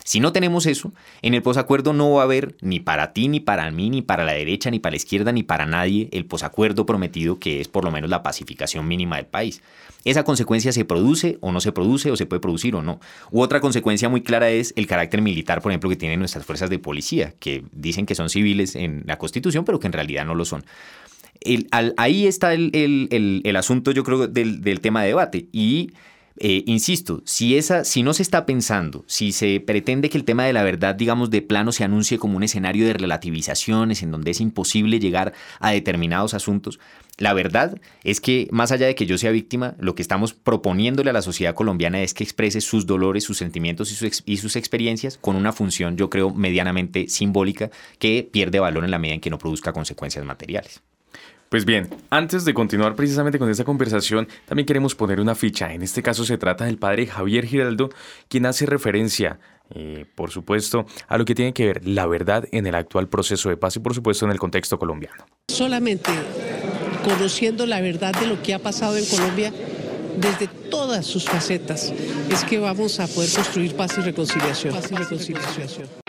Si 0.06 0.20
no 0.20 0.32
tenemos 0.32 0.66
eso, 0.66 0.92
en 1.20 1.34
el 1.34 1.42
posacuerdo 1.42 1.92
no 1.92 2.12
va 2.12 2.20
a 2.20 2.24
haber 2.24 2.54
ni 2.60 2.78
para 2.78 3.12
ti, 3.12 3.26
ni 3.26 3.40
para 3.40 3.68
mí, 3.72 3.90
ni 3.90 4.02
para 4.02 4.24
la 4.24 4.34
derecha, 4.34 4.70
ni 4.70 4.78
para 4.78 4.92
la 4.92 4.98
izquierda, 4.98 5.32
ni 5.32 5.42
para 5.42 5.66
nadie 5.66 6.08
el 6.12 6.26
posacuerdo 6.26 6.86
prometido 6.86 7.40
que 7.40 7.60
es 7.60 7.66
por 7.66 7.82
lo 7.82 7.90
menos 7.90 8.08
la 8.08 8.22
pacificación 8.22 8.86
mínima 8.86 9.16
del 9.16 9.26
país. 9.26 9.62
Esa 10.04 10.22
consecuencia 10.22 10.70
se 10.70 10.84
produce 10.84 11.38
o 11.40 11.50
no 11.50 11.60
se 11.60 11.72
produce 11.72 12.12
o 12.12 12.16
se 12.16 12.24
puede 12.24 12.38
producir 12.38 12.76
o 12.76 12.82
no. 12.82 13.00
U 13.32 13.40
otra 13.40 13.60
consecuencia 13.60 14.08
muy 14.08 14.20
clara 14.20 14.48
es 14.48 14.72
el 14.76 14.86
carácter 14.86 15.22
militar, 15.22 15.60
por 15.60 15.72
ejemplo, 15.72 15.90
que 15.90 15.96
tienen 15.96 16.20
nuestras 16.20 16.46
fuerzas 16.46 16.70
de 16.70 16.78
policía, 16.78 17.34
que 17.40 17.64
dicen 17.72 18.06
que 18.06 18.14
son 18.14 18.30
civiles 18.30 18.76
en 18.76 19.02
la 19.06 19.18
Constitución, 19.18 19.64
pero 19.64 19.80
que 19.80 19.88
en 19.88 19.92
realidad 19.92 20.24
no 20.24 20.36
lo 20.36 20.44
son. 20.44 20.64
ahí 21.96 22.28
está 22.28 22.54
el, 22.54 23.56
asunto, 23.56 23.90
yo 23.90 24.04
creo, 24.04 24.28
del, 24.28 24.60
del 24.60 24.80
tema 24.80 25.02
de 25.02 25.08
debate. 25.08 25.48
Y 25.50 25.90
eh, 26.38 26.64
insisto, 26.66 27.22
si, 27.24 27.56
esa, 27.56 27.84
si 27.84 28.02
no 28.02 28.12
se 28.12 28.22
está 28.22 28.44
pensando, 28.44 29.04
si 29.06 29.32
se 29.32 29.60
pretende 29.60 30.10
que 30.10 30.18
el 30.18 30.24
tema 30.24 30.44
de 30.44 30.52
la 30.52 30.62
verdad, 30.62 30.94
digamos, 30.94 31.30
de 31.30 31.40
plano 31.40 31.72
se 31.72 31.84
anuncie 31.84 32.18
como 32.18 32.36
un 32.36 32.42
escenario 32.42 32.86
de 32.86 32.92
relativizaciones 32.92 34.02
en 34.02 34.10
donde 34.10 34.32
es 34.32 34.40
imposible 34.40 35.00
llegar 35.00 35.32
a 35.60 35.70
determinados 35.70 36.34
asuntos, 36.34 36.78
la 37.18 37.32
verdad 37.32 37.80
es 38.04 38.20
que 38.20 38.48
más 38.50 38.72
allá 38.72 38.86
de 38.86 38.94
que 38.94 39.06
yo 39.06 39.16
sea 39.16 39.30
víctima, 39.30 39.74
lo 39.78 39.94
que 39.94 40.02
estamos 40.02 40.34
proponiéndole 40.34 41.08
a 41.10 41.14
la 41.14 41.22
sociedad 41.22 41.54
colombiana 41.54 42.02
es 42.02 42.12
que 42.12 42.24
exprese 42.24 42.60
sus 42.60 42.84
dolores, 42.84 43.24
sus 43.24 43.38
sentimientos 43.38 43.90
y 43.90 43.94
sus, 43.94 44.22
y 44.26 44.36
sus 44.36 44.56
experiencias 44.56 45.16
con 45.16 45.36
una 45.36 45.52
función, 45.52 45.96
yo 45.96 46.10
creo, 46.10 46.34
medianamente 46.34 47.08
simbólica 47.08 47.70
que 47.98 48.28
pierde 48.30 48.60
valor 48.60 48.84
en 48.84 48.90
la 48.90 48.98
medida 48.98 49.14
en 49.14 49.20
que 49.22 49.30
no 49.30 49.38
produzca 49.38 49.72
consecuencias 49.72 50.24
materiales. 50.26 50.82
Pues 51.48 51.64
bien, 51.64 51.88
antes 52.10 52.44
de 52.44 52.54
continuar 52.54 52.96
precisamente 52.96 53.38
con 53.38 53.48
esta 53.48 53.64
conversación, 53.64 54.26
también 54.46 54.66
queremos 54.66 54.94
poner 54.94 55.20
una 55.20 55.34
ficha. 55.34 55.72
En 55.72 55.82
este 55.82 56.02
caso 56.02 56.24
se 56.24 56.38
trata 56.38 56.64
del 56.64 56.78
padre 56.78 57.06
Javier 57.06 57.46
Giraldo, 57.46 57.90
quien 58.28 58.46
hace 58.46 58.66
referencia, 58.66 59.38
eh, 59.74 60.06
por 60.16 60.30
supuesto, 60.30 60.86
a 61.06 61.18
lo 61.18 61.24
que 61.24 61.36
tiene 61.36 61.52
que 61.52 61.66
ver 61.66 61.86
la 61.86 62.06
verdad 62.06 62.46
en 62.50 62.66
el 62.66 62.74
actual 62.74 63.08
proceso 63.08 63.48
de 63.48 63.56
paz 63.56 63.76
y, 63.76 63.80
por 63.80 63.94
supuesto, 63.94 64.24
en 64.24 64.32
el 64.32 64.38
contexto 64.38 64.78
colombiano. 64.78 65.24
Solamente 65.48 66.10
conociendo 67.04 67.66
la 67.66 67.80
verdad 67.80 68.12
de 68.18 68.26
lo 68.26 68.42
que 68.42 68.52
ha 68.52 68.58
pasado 68.58 68.96
en 68.96 69.06
Colombia 69.06 69.52
desde 70.16 70.48
todas 70.48 71.06
sus 71.06 71.24
facetas, 71.24 71.92
es 72.30 72.44
que 72.44 72.58
vamos 72.58 72.98
a 72.98 73.06
poder 73.06 73.30
construir 73.30 73.76
paz 73.76 73.96
y 73.98 74.00
reconciliación. 74.00 74.74
Paz 74.74 74.90
y 74.90 74.94
reconciliación. 74.96 76.05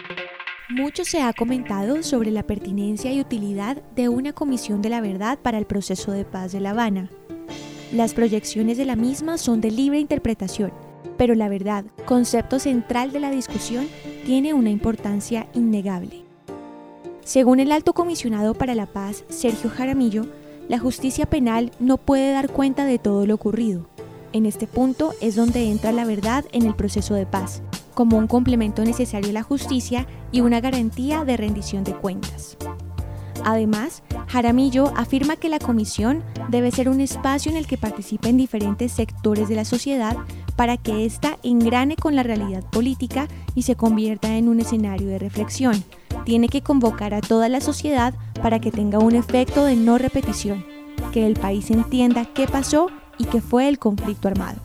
Mucho 0.70 1.05
se 1.05 1.22
ha 1.22 1.32
comentado 1.32 2.03
sobre 2.03 2.30
la 2.30 2.43
pertinencia 2.43 3.13
y 3.13 3.22
utilidad 3.22 3.82
de 3.95 4.09
una 4.09 4.34
comisión 4.34 4.82
de 4.82 4.89
la 4.89 4.99
verdad 4.99 5.39
para 5.39 5.57
el 5.57 5.65
proceso 5.65 6.11
de 6.11 6.26
paz 6.26 6.51
de 6.51 6.59
La 6.59 6.72
Habana. 6.72 7.09
Las 7.93 8.13
proyecciones 8.13 8.78
de 8.78 8.84
la 8.84 8.97
misma 8.97 9.38
son 9.38 9.61
de 9.61 9.72
libre 9.72 9.97
interpretación, 9.97 10.74
pero 11.18 11.36
la 11.36 11.47
verdad, 11.47 11.86
concepto 12.05 12.59
central 12.59 13.13
de 13.13 13.22
la 13.22 13.32
discusión, 13.32 13.88
tiene 14.26 14.53
una 14.53 14.70
importancia 14.70 15.47
innegable. 15.53 16.26
Según 17.24 17.61
el 17.61 17.72
alto 17.72 17.93
comisionado 17.93 18.53
para 18.53 18.76
la 18.76 18.88
paz, 18.88 19.24
Sergio 19.30 19.70
Jaramillo, 19.70 20.26
la 20.68 20.80
justicia 20.80 21.26
penal 21.26 21.72
no 21.80 21.95
puede 21.95 22.34
dar 22.34 22.51
cuenta 22.51 22.84
de 22.84 22.99
todo 22.99 23.26
lo 23.26 23.36
ocurrido. 23.36 23.88
En 24.34 24.45
este 24.45 24.68
punto 24.68 25.13
es 25.22 25.38
donde 25.38 25.72
entra 25.72 25.93
la 25.93 26.03
verdad 26.03 26.43
en 26.51 26.65
el 26.65 26.76
proceso 26.76 27.13
de 27.13 27.26
paz, 27.26 27.61
como 27.93 28.18
un 28.18 28.28
complemento 28.28 28.84
necesario 28.84 29.30
a 29.30 29.34
la 29.34 29.43
justicia 29.43 30.05
y 30.32 30.41
una 30.41 30.61
garantía 30.61 31.25
de 31.25 31.38
rendición 31.38 31.84
de 31.84 31.93
cuentas. 31.93 32.57
Además, 33.43 34.03
Jaramillo 34.28 34.91
afirma 34.97 35.38
que 35.38 35.49
la 35.49 35.59
comisión 35.59 36.23
debe 36.49 36.71
ser 36.71 36.89
un 36.89 36.99
espacio 36.99 37.49
en 37.49 37.57
el 37.57 37.67
que 37.67 37.78
participen 37.78 38.36
diferentes 38.36 38.91
sectores 38.91 39.47
de 39.47 39.55
la 39.55 39.63
sociedad 39.63 40.17
para 40.57 40.75
que 40.75 41.05
ésta 41.05 41.38
engrane 41.43 41.95
con 41.95 42.15
la 42.15 42.23
realidad 42.23 42.63
política 42.69 43.28
y 43.55 43.61
se 43.61 43.75
convierta 43.75 44.36
en 44.36 44.49
un 44.49 44.59
escenario 44.59 45.07
de 45.07 45.19
reflexión. 45.19 45.84
Tiene 46.25 46.49
que 46.49 46.61
convocar 46.61 47.13
a 47.13 47.21
toda 47.21 47.47
la 47.47 47.61
sociedad 47.61 48.13
para 48.41 48.59
que 48.59 48.71
tenga 48.71 48.99
un 48.99 49.15
efecto 49.15 49.63
de 49.63 49.75
no 49.75 49.97
repetición, 49.97 50.65
que 51.13 51.25
el 51.25 51.36
país 51.36 51.71
entienda 51.71 52.25
qué 52.25 52.47
pasó 52.47 52.88
y 53.17 53.25
qué 53.25 53.39
fue 53.39 53.69
el 53.69 53.80
conflicto 53.80 54.28
armado. 54.28 54.59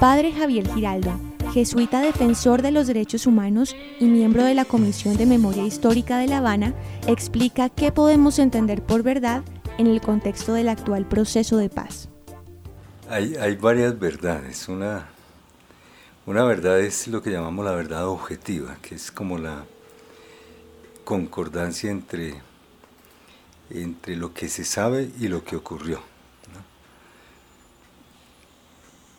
Padre 0.00 0.32
Javier 0.32 0.68
Giraldo, 0.74 1.12
jesuita 1.54 2.00
defensor 2.00 2.62
de 2.62 2.72
los 2.72 2.88
derechos 2.88 3.28
humanos 3.28 3.76
y 4.00 4.06
miembro 4.06 4.42
de 4.42 4.54
la 4.54 4.64
Comisión 4.64 5.16
de 5.16 5.24
Memoria 5.24 5.64
Histórica 5.64 6.18
de 6.18 6.26
La 6.26 6.38
Habana, 6.38 6.74
explica 7.06 7.68
qué 7.68 7.92
podemos 7.92 8.40
entender 8.40 8.82
por 8.82 9.04
verdad 9.04 9.44
en 9.78 9.86
el 9.86 10.00
contexto 10.00 10.54
del 10.54 10.68
actual 10.68 11.06
proceso 11.06 11.56
de 11.56 11.70
paz. 11.70 12.08
Hay, 13.08 13.54
varias 13.54 13.96
verdades. 13.96 14.68
Una, 14.68 15.06
una 16.26 16.42
verdad 16.42 16.80
es 16.80 17.06
lo 17.06 17.22
que 17.22 17.30
llamamos 17.30 17.64
la 17.64 17.76
verdad 17.76 18.08
objetiva, 18.08 18.76
que 18.82 18.96
es 18.96 19.12
como 19.12 19.38
la 19.38 19.64
concordancia 21.04 21.88
entre, 21.88 22.34
entre 23.70 24.16
lo 24.16 24.34
que 24.34 24.48
se 24.48 24.64
sabe 24.64 25.08
y 25.20 25.28
lo 25.28 25.44
que 25.44 25.54
ocurrió. 25.54 26.00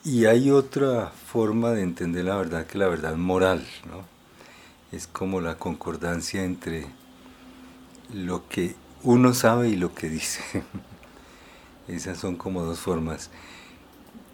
Y 0.06 0.28
hay 0.28 0.52
otra 0.52 1.08
forma 1.10 1.72
de 1.72 1.82
entender 1.82 2.26
la 2.26 2.36
verdad 2.36 2.68
que 2.68 2.78
la 2.78 2.88
verdad 2.88 3.16
moral, 3.16 3.66
¿no? 3.90 4.06
Es 4.96 5.08
como 5.08 5.42
la 5.42 5.58
concordancia 5.58 6.44
entre 6.44 6.86
lo 8.14 8.48
que 8.48 8.76
uno 9.02 9.34
sabe 9.34 9.70
y 9.70 9.76
lo 9.76 9.96
que 9.96 10.08
dice. 10.08 10.44
Esas 11.88 12.20
son 12.20 12.36
como 12.36 12.62
dos 12.62 12.82
formas. 12.82 13.32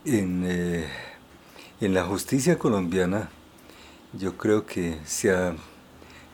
En, 0.04 0.44
eh, 0.46 0.90
en 1.80 1.94
la 1.94 2.04
justicia 2.04 2.60
colombiana 2.60 3.30
yo 4.12 4.36
creo 4.36 4.66
que 4.66 5.00
se 5.06 5.32
ha 5.32 5.56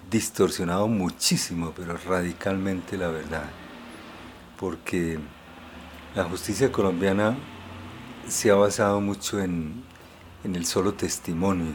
distorsionado 0.10 0.88
muchísimo, 0.88 1.74
pero 1.76 1.96
radicalmente 1.96 2.98
la 2.98 3.10
verdad. 3.10 3.52
Porque 4.60 5.20
la 6.16 6.24
justicia 6.24 6.72
colombiana 6.72 7.38
se 8.28 8.52
ha 8.52 8.56
basado 8.56 9.02
mucho 9.02 9.42
en, 9.42 9.84
el 10.44 10.66
solo 10.66 10.94
testimonio. 10.94 11.74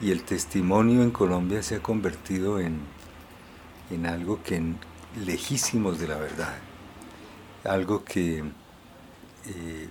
Y 0.00 0.10
el 0.10 0.22
testimonio 0.22 1.02
en 1.02 1.10
Colombia 1.10 1.62
se 1.62 1.76
ha 1.76 1.82
convertido 1.82 2.60
en, 2.60 2.80
algo 4.06 4.42
que 4.42 4.60
lejísimos 5.24 5.98
de 5.98 6.08
la 6.08 6.16
verdad. 6.16 6.54
Algo 7.64 8.04
que 8.04 8.42
eh, 9.46 9.88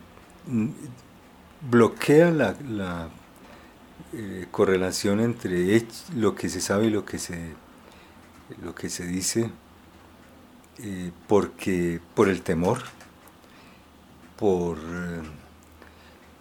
bloquea 1.69 2.31
la, 2.31 3.09
eh, 4.11 4.47
correlación 4.51 5.19
entre 5.21 5.85
lo 6.15 6.35
que 6.35 6.49
se 6.49 6.61
sabe 6.61 6.87
y 6.87 6.89
lo 6.89 7.05
que 7.05 7.17
se, 7.17 7.53
lo 8.61 8.75
que 8.75 8.89
se 8.89 9.07
dice 9.07 9.49
eh, 10.79 11.11
porque 11.27 11.99
por 12.15 12.29
el 12.29 12.41
temor, 12.41 12.79
por 14.37 14.77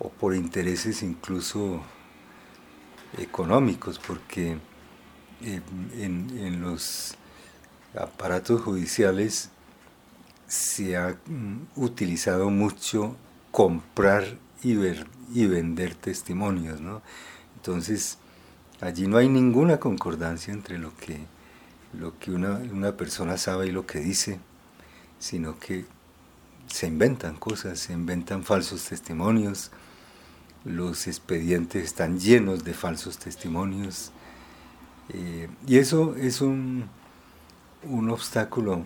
o 0.02 0.08
por 0.08 0.34
intereses 0.34 1.02
incluso 1.02 1.80
económicos, 3.18 4.00
porque 4.00 4.58
eh, 5.42 5.60
en, 5.96 6.60
los 6.60 7.14
aparatos 7.94 8.62
judiciales 8.62 9.50
se 10.48 10.96
ha 10.96 11.16
mm, 11.26 11.66
utilizado 11.76 12.50
mucho 12.50 13.16
comprar 13.52 14.24
y, 14.62 14.74
ver, 14.74 15.06
y 15.32 15.46
vender 15.46 15.94
testimonios, 15.94 16.80
¿no? 16.80 17.00
Entonces, 17.56 18.18
allí 18.80 19.06
no 19.06 19.18
hay 19.18 19.28
ninguna 19.28 19.78
concordancia 19.78 20.52
entre 20.52 20.78
lo 20.78 20.96
que, 20.96 21.20
lo 21.92 22.18
que 22.18 22.32
una, 22.32 22.54
una 22.54 22.96
persona 22.96 23.38
sabe 23.38 23.68
y 23.68 23.72
lo 23.72 23.86
que 23.86 24.00
dice, 24.00 24.40
sino 25.20 25.60
que 25.60 25.84
se 26.66 26.88
inventan 26.88 27.36
cosas, 27.36 27.78
se 27.78 27.92
inventan 27.92 28.42
falsos 28.42 28.84
testimonios, 28.84 29.70
los 30.64 31.06
expedientes 31.06 31.84
están 31.84 32.18
llenos 32.18 32.64
de 32.64 32.74
falsos 32.74 33.18
testimonios. 33.18 34.12
Eh, 35.08 35.48
y 35.66 35.78
eso 35.78 36.14
es 36.16 36.40
un, 36.40 36.84
un, 37.88 38.10
obstáculo, 38.10 38.84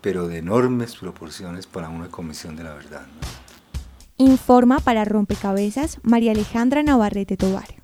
pero 0.00 0.28
de 0.28 0.38
enormes 0.38 0.96
proporciones 0.96 1.66
para 1.66 1.88
una 1.88 2.08
comisión 2.08 2.56
de 2.56 2.64
la 2.64 2.74
verdad. 2.74 3.06
Informa 4.16 4.78
para 4.78 5.04
Rompecabezas 5.04 5.98
María 6.02 6.32
Alejandra 6.32 6.82
Navarrete 6.82 7.36
Tobar. 7.36 7.81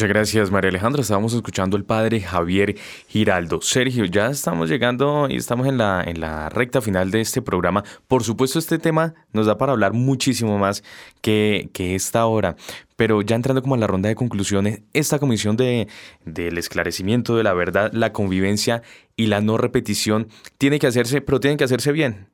Muchas 0.00 0.08
gracias, 0.08 0.50
María 0.50 0.70
Alejandra. 0.70 1.02
Estábamos 1.02 1.34
escuchando 1.34 1.76
al 1.76 1.84
padre 1.84 2.22
Javier 2.22 2.74
Giraldo. 3.06 3.60
Sergio, 3.60 4.06
ya 4.06 4.28
estamos 4.28 4.70
llegando 4.70 5.26
y 5.28 5.36
estamos 5.36 5.66
en 5.66 5.76
la, 5.76 6.02
en 6.02 6.20
la 6.22 6.48
recta 6.48 6.80
final 6.80 7.10
de 7.10 7.20
este 7.20 7.42
programa. 7.42 7.84
Por 8.08 8.24
supuesto, 8.24 8.58
este 8.58 8.78
tema 8.78 9.12
nos 9.34 9.44
da 9.44 9.58
para 9.58 9.72
hablar 9.72 9.92
muchísimo 9.92 10.56
más 10.56 10.82
que, 11.20 11.68
que 11.74 11.94
esta 11.94 12.24
hora. 12.24 12.56
Pero 12.96 13.20
ya 13.20 13.36
entrando 13.36 13.60
como 13.60 13.74
a 13.74 13.78
la 13.78 13.86
ronda 13.86 14.08
de 14.08 14.14
conclusiones, 14.14 14.80
esta 14.94 15.18
comisión 15.18 15.58
de, 15.58 15.86
del 16.24 16.56
esclarecimiento 16.56 17.36
de 17.36 17.42
la 17.42 17.52
verdad, 17.52 17.92
la 17.92 18.14
convivencia 18.14 18.80
y 19.16 19.26
la 19.26 19.42
no 19.42 19.58
repetición 19.58 20.28
tiene 20.56 20.78
que 20.78 20.86
hacerse, 20.86 21.20
pero 21.20 21.40
tiene 21.40 21.58
que 21.58 21.64
hacerse 21.64 21.92
bien. 21.92 22.30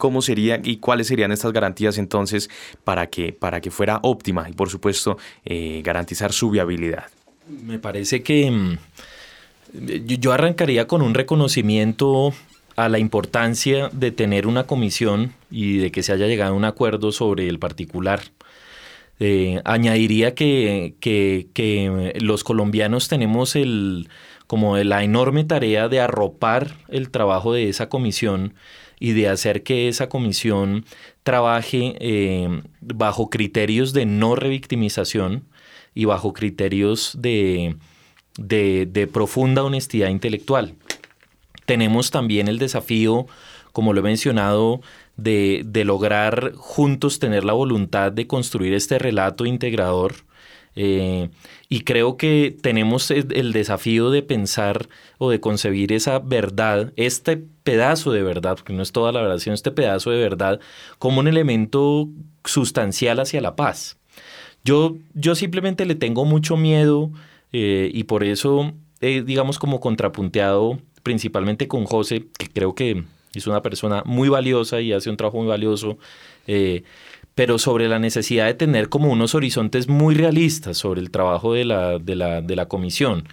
¿Cómo 0.00 0.22
sería 0.22 0.58
y 0.64 0.78
cuáles 0.78 1.08
serían 1.08 1.30
estas 1.30 1.52
garantías 1.52 1.98
entonces 1.98 2.48
para 2.84 3.08
que, 3.08 3.34
para 3.34 3.60
que 3.60 3.70
fuera 3.70 4.00
óptima 4.02 4.48
y 4.48 4.54
por 4.54 4.70
supuesto 4.70 5.18
eh, 5.44 5.82
garantizar 5.84 6.32
su 6.32 6.48
viabilidad? 6.48 7.04
Me 7.66 7.78
parece 7.78 8.22
que 8.22 8.50
mm, 8.50 8.78
yo 10.18 10.32
arrancaría 10.32 10.86
con 10.86 11.02
un 11.02 11.12
reconocimiento 11.12 12.32
a 12.76 12.88
la 12.88 12.98
importancia 12.98 13.90
de 13.92 14.10
tener 14.10 14.46
una 14.46 14.64
comisión 14.64 15.34
y 15.50 15.76
de 15.76 15.92
que 15.92 16.02
se 16.02 16.14
haya 16.14 16.26
llegado 16.26 16.54
a 16.54 16.56
un 16.56 16.64
acuerdo 16.64 17.12
sobre 17.12 17.46
el 17.46 17.58
particular. 17.58 18.22
Eh, 19.18 19.60
añadiría 19.66 20.34
que, 20.34 20.94
que, 20.98 22.14
los 22.20 22.42
colombianos 22.42 23.08
tenemos 23.08 23.54
el, 23.54 24.08
como 24.46 24.78
la 24.78 25.04
enorme 25.04 25.44
tarea 25.44 25.88
de 25.88 26.00
arropar 26.00 26.78
el 26.88 27.10
trabajo 27.10 27.52
de 27.52 27.68
esa 27.68 27.90
comisión 27.90 28.54
y 29.00 29.12
de 29.12 29.28
hacer 29.28 29.64
que 29.64 29.88
esa 29.88 30.08
comisión 30.08 30.84
trabaje 31.24 31.96
eh, 31.98 32.62
bajo 32.80 33.30
criterios 33.30 33.92
de 33.92 34.06
no 34.06 34.36
revictimización 34.36 35.48
y 35.92 36.04
bajo 36.04 36.32
criterios 36.32 37.16
de, 37.18 37.74
de 38.36 39.10
profunda 39.12 39.64
honestidad 39.64 40.10
intelectual. 40.10 40.74
Tenemos 41.66 42.10
también 42.10 42.46
el 42.46 42.58
desafío, 42.58 43.26
como 43.72 43.92
lo 43.92 44.00
he 44.00 44.04
mencionado, 44.04 44.80
de, 45.22 45.82
lograr 45.84 46.52
juntos 46.56 47.18
tener 47.18 47.44
la 47.44 47.52
voluntad 47.52 48.12
de 48.12 48.26
construir 48.26 48.74
este 48.74 48.98
relato 48.98 49.46
integrador. 49.46 50.14
Eh, 50.76 51.30
y 51.68 51.80
creo 51.80 52.16
que 52.16 52.56
tenemos 52.62 53.10
el 53.10 53.52
desafío 53.52 54.10
de 54.10 54.22
pensar 54.22 54.88
o 55.18 55.30
de 55.30 55.40
concebir 55.40 55.92
esa 55.92 56.18
verdad, 56.20 56.92
este 56.96 57.44
pedazo 57.70 58.10
de 58.10 58.24
verdad, 58.24 58.56
porque 58.56 58.72
no 58.72 58.82
es 58.82 58.90
toda 58.90 59.12
la 59.12 59.20
verdad, 59.22 59.38
sino 59.38 59.54
este 59.54 59.70
pedazo 59.70 60.10
de 60.10 60.18
verdad, 60.18 60.58
como 60.98 61.20
un 61.20 61.28
elemento 61.28 62.08
sustancial 62.44 63.20
hacia 63.20 63.40
la 63.40 63.54
paz. 63.54 63.96
Yo, 64.64 64.96
yo 65.14 65.36
simplemente 65.36 65.86
le 65.86 65.94
tengo 65.94 66.24
mucho 66.24 66.56
miedo 66.56 67.12
eh, 67.52 67.88
y 67.94 68.04
por 68.04 68.24
eso, 68.24 68.72
digamos, 69.00 69.58
como 69.58 69.78
contrapunteado 69.78 70.80
principalmente 71.04 71.68
con 71.68 71.84
José, 71.84 72.26
que 72.36 72.48
creo 72.48 72.74
que 72.74 73.04
es 73.34 73.46
una 73.46 73.62
persona 73.62 74.02
muy 74.04 74.28
valiosa 74.28 74.80
y 74.80 74.92
hace 74.92 75.08
un 75.08 75.16
trabajo 75.16 75.38
muy 75.38 75.46
valioso, 75.46 75.98
eh, 76.48 76.82
pero 77.36 77.58
sobre 77.58 77.88
la 77.88 78.00
necesidad 78.00 78.46
de 78.46 78.54
tener 78.54 78.88
como 78.88 79.10
unos 79.10 79.36
horizontes 79.36 79.88
muy 79.88 80.16
realistas 80.16 80.76
sobre 80.76 81.00
el 81.00 81.10
trabajo 81.10 81.54
de 81.54 81.64
la, 81.64 81.98
de 81.98 82.16
la, 82.16 82.42
de 82.42 82.56
la 82.56 82.66
comisión. 82.66 83.28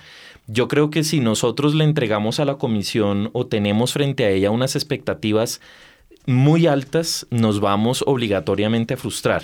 Yo 0.50 0.70
creo 0.70 0.90
que 0.90 1.04
si 1.04 1.20
nosotros 1.20 1.76
le 1.76 1.84
entregamos 1.84 2.40
a 2.40 2.46
la 2.46 2.56
comisión 2.56 3.30
o 3.34 3.48
tenemos 3.48 3.92
frente 3.92 4.24
a 4.24 4.30
ella 4.30 4.50
unas 4.50 4.78
expectativas 4.78 5.60
muy 6.26 6.68
altas, 6.68 7.26
nos 7.32 7.60
vamos 7.60 8.04
obligatoriamente 8.06 8.94
a 8.94 8.98
frustrar. 8.98 9.44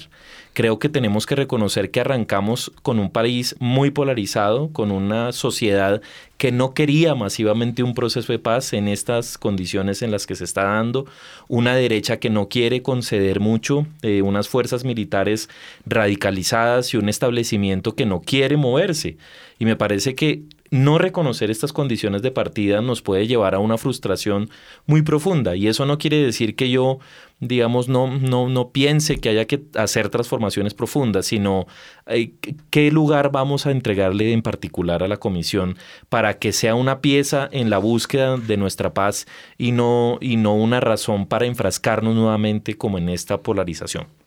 Creo 0.53 0.79
que 0.79 0.89
tenemos 0.89 1.25
que 1.25 1.35
reconocer 1.35 1.91
que 1.91 2.01
arrancamos 2.01 2.71
con 2.83 2.99
un 2.99 3.09
país 3.09 3.55
muy 3.59 3.89
polarizado, 3.91 4.69
con 4.71 4.91
una 4.91 5.31
sociedad 5.31 6.01
que 6.37 6.51
no 6.51 6.73
quería 6.73 7.15
masivamente 7.15 7.83
un 7.83 7.95
proceso 7.95 8.31
de 8.31 8.39
paz 8.39 8.71
en 8.73 8.87
estas 8.87 9.37
condiciones 9.37 10.01
en 10.01 10.11
las 10.11 10.27
que 10.27 10.35
se 10.35 10.43
está 10.43 10.63
dando, 10.63 11.05
una 11.47 11.73
derecha 11.75 12.17
que 12.17 12.29
no 12.29 12.49
quiere 12.49 12.81
conceder 12.81 13.39
mucho, 13.39 13.87
eh, 14.01 14.21
unas 14.21 14.47
fuerzas 14.47 14.83
militares 14.83 15.49
radicalizadas 15.85 16.93
y 16.93 16.97
un 16.97 17.09
establecimiento 17.09 17.95
que 17.95 18.05
no 18.05 18.21
quiere 18.21 18.57
moverse. 18.57 19.17
Y 19.57 19.65
me 19.65 19.75
parece 19.77 20.15
que 20.15 20.43
no 20.73 20.97
reconocer 20.97 21.51
estas 21.51 21.71
condiciones 21.71 22.23
de 22.23 22.31
partida 22.31 22.81
nos 22.81 23.03
puede 23.03 23.27
llevar 23.27 23.53
a 23.53 23.59
una 23.59 23.77
frustración 23.77 24.49
muy 24.87 25.03
profunda. 25.03 25.55
Y 25.55 25.67
eso 25.67 25.85
no 25.85 25.99
quiere 25.99 26.17
decir 26.17 26.55
que 26.55 26.71
yo, 26.71 26.97
digamos, 27.39 27.89
no, 27.89 28.07
no, 28.07 28.49
no 28.49 28.69
piense 28.71 29.19
que 29.19 29.29
haya 29.29 29.45
que 29.45 29.61
hacer 29.75 30.09
transformaciones 30.09 30.73
profundas, 30.73 31.27
sino 31.27 31.67
eh, 32.07 32.33
qué 32.71 32.89
lugar 32.91 33.31
vamos 33.31 33.67
a 33.67 33.71
entregarle 33.71 34.33
en 34.33 34.41
particular 34.41 35.03
a 35.03 35.07
la 35.07 35.17
comisión 35.17 35.77
para 36.09 36.39
que 36.39 36.51
sea 36.51 36.73
una 36.73 37.01
pieza 37.01 37.47
en 37.51 37.69
la 37.69 37.77
búsqueda 37.77 38.37
de 38.37 38.57
nuestra 38.57 38.95
paz 38.95 39.27
y 39.59 39.73
no, 39.73 40.17
y 40.21 40.37
no 40.37 40.55
una 40.55 40.79
razón 40.79 41.27
para 41.27 41.45
enfrascarnos 41.45 42.15
nuevamente 42.15 42.79
como 42.79 42.97
en 42.97 43.09
esta 43.09 43.43
polarización. 43.43 44.22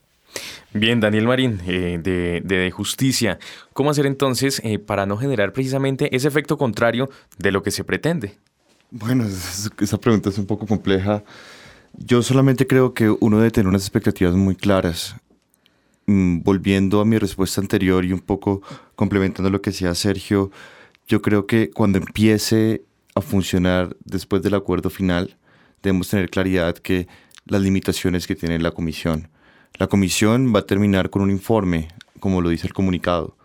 Bien, 0.72 1.00
Daniel 1.00 1.26
Marín, 1.26 1.60
eh, 1.66 1.98
de, 2.02 2.70
Justicia, 2.70 3.38
¿cómo 3.72 3.90
hacer 3.90 4.06
entonces 4.06 4.60
eh, 4.64 4.78
para 4.78 5.06
no 5.06 5.16
generar 5.16 5.52
precisamente 5.52 6.14
ese 6.14 6.28
efecto 6.28 6.58
contrario 6.58 7.08
de 7.38 7.52
lo 7.52 7.62
que 7.62 7.70
se 7.70 7.84
pretende? 7.84 8.36
Bueno, 8.90 9.24
esa 9.26 9.98
pregunta 9.98 10.28
es 10.28 10.38
un 10.38 10.46
poco 10.46 10.66
compleja. 10.66 11.24
Yo 11.94 12.22
solamente 12.22 12.66
creo 12.66 12.92
que 12.92 13.08
uno 13.08 13.38
debe 13.38 13.50
tener 13.50 13.68
unas 13.68 13.82
expectativas 13.82 14.34
muy 14.34 14.54
claras. 14.54 15.16
Mm, 16.06 16.42
volviendo 16.42 17.00
a 17.00 17.04
mi 17.04 17.18
respuesta 17.18 17.60
anterior 17.60 18.04
y 18.04 18.12
un 18.12 18.20
poco 18.20 18.62
complementando 18.94 19.50
lo 19.50 19.60
que 19.60 19.70
decía 19.70 19.94
Sergio, 19.94 20.52
yo 21.08 21.20
creo 21.20 21.46
que 21.46 21.70
cuando 21.70 21.98
empiece 21.98 22.82
a 23.14 23.20
funcionar 23.20 23.96
después 24.04 24.42
del 24.42 24.54
acuerdo 24.54 24.90
final, 24.90 25.36
debemos 25.82 26.08
tener 26.08 26.30
claridad 26.30 26.76
que 26.76 27.08
las 27.46 27.60
limitaciones 27.60 28.26
que 28.26 28.36
tiene 28.36 28.58
la 28.58 28.70
comisión 28.70 29.28
la 29.74 29.86
comisión 29.86 30.52
va 30.54 30.60
a 30.60 30.66
terminar 30.66 31.10
con 31.10 31.22
un 31.22 31.30
informe, 31.30 31.88
como 32.20 32.40
lo 32.40 32.48
dice 32.48 32.66
el 32.66 32.72
comunicado. 32.72 33.36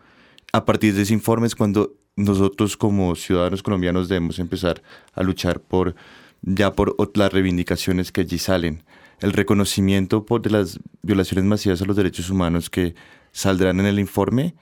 A 0.53 0.65
partir 0.65 0.93
de 0.93 1.03
ese 1.03 1.13
informe 1.13 1.47
es 1.47 1.55
cuando 1.55 1.93
nosotros 2.15 2.77
como 2.77 3.15
ciudadanos 3.15 3.63
colombianos 3.63 4.09
debemos 4.09 4.39
empezar 4.39 4.81
a 5.13 5.23
luchar 5.23 5.61
por 5.61 5.95
ya 6.41 6.73
por 6.73 6.95
las 7.15 7.31
reivindicaciones 7.31 8.11
que 8.11 8.21
allí 8.21 8.37
salen. 8.37 8.83
El 9.19 9.33
reconocimiento 9.33 10.25
por 10.25 10.41
de 10.41 10.49
las 10.49 10.79
violaciones 11.03 11.45
masivas 11.45 11.81
a 11.81 11.85
los 11.85 11.95
derechos 11.95 12.29
humanos 12.29 12.69
que 12.69 12.95
saldrán 13.31 13.79
en 13.79 13.85
el 13.85 13.99
informe 13.99 14.55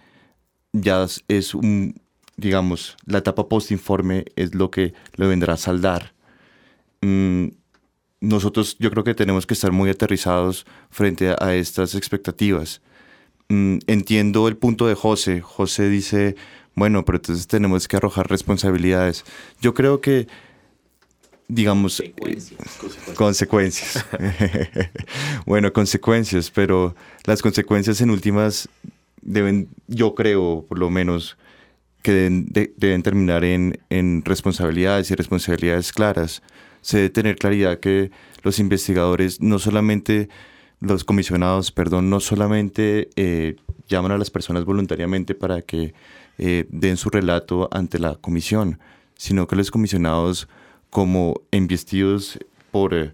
ya 0.74 1.05
es 1.28 1.53
un, 1.53 2.01
digamos, 2.38 2.97
la 3.05 3.20
etapa 3.20 3.47
post-informe 3.47 4.26
es 4.36 4.53
lo 4.53 4.70
que 4.70 4.93
lo 5.16 5.28
vendrá 5.28 5.53
a 5.53 5.57
saldar. 5.57 6.14
Mm, 7.01 7.47
nosotros 8.22 8.76
yo 8.80 8.91
creo 8.91 9.03
que 9.03 9.15
tenemos 9.15 9.45
que 9.45 9.53
estar 9.53 9.72
muy 9.72 9.89
aterrizados 9.89 10.65
frente 10.89 11.34
a, 11.38 11.55
estas 11.55 11.95
expectativas. 11.95 12.82
Mm, 13.47 13.78
entiendo 13.88 14.47
el 14.47 14.57
punto 14.57 14.88
de 14.88 14.95
José. 14.95 15.41
José 15.41 15.89
dice, 15.89 16.36
bueno, 16.76 17.05
pero 17.05 17.17
entonces 17.17 17.47
tenemos 17.47 17.88
que 17.88 17.97
arrojar 17.97 18.30
responsabilidades. 18.30 19.24
Yo 19.61 19.74
creo 19.74 20.01
que, 20.01 20.28
digamos, 21.47 22.03
consecuencias. 23.15 24.05
bueno, 25.45 25.72
consecuencias, 25.72 26.51
pero 26.51 26.95
las 27.26 27.41
consecuencias 27.41 28.01
en 28.01 28.09
últimas 28.09 28.70
deben, 29.22 29.70
yo 29.88 30.13
creo, 30.13 30.65
por 30.67 30.78
lo 30.78 30.89
menos, 30.89 31.38
que 32.01 32.11
deben, 32.13 33.03
terminar 33.03 33.43
en, 33.43 33.80
en 33.89 34.24
responsabilidades 34.24 35.11
y 35.11 35.15
responsabilidades 35.15 35.91
claras 35.91 36.41
se 36.82 36.98
debe 36.98 37.10
tener 37.10 37.36
claridad 37.38 37.80
que 37.80 38.12
los 38.44 38.60
investigadores, 38.60 39.42
no 39.42 39.60
solamente 39.60 40.30
los 40.80 41.04
comisionados, 41.04 41.72
perdón, 41.72 42.10
no 42.10 42.20
solamente 42.20 43.10
eh, 43.16 43.58
llaman 43.88 44.12
a 44.12 44.18
las 44.18 44.30
personas 44.30 44.66
voluntariamente 44.66 45.36
para 45.36 45.62
que 45.62 45.94
eh, 46.38 46.66
den 46.70 46.98
su 46.98 47.10
relato 47.10 47.68
ante 47.72 48.00
la 48.00 48.16
comisión, 48.16 48.80
sino 49.16 49.48
que 49.48 49.56
los 49.56 49.72
comisionados, 49.72 50.48
como 50.90 51.42
investidos 51.52 52.40
por, 52.72 52.94
eh, 52.94 53.12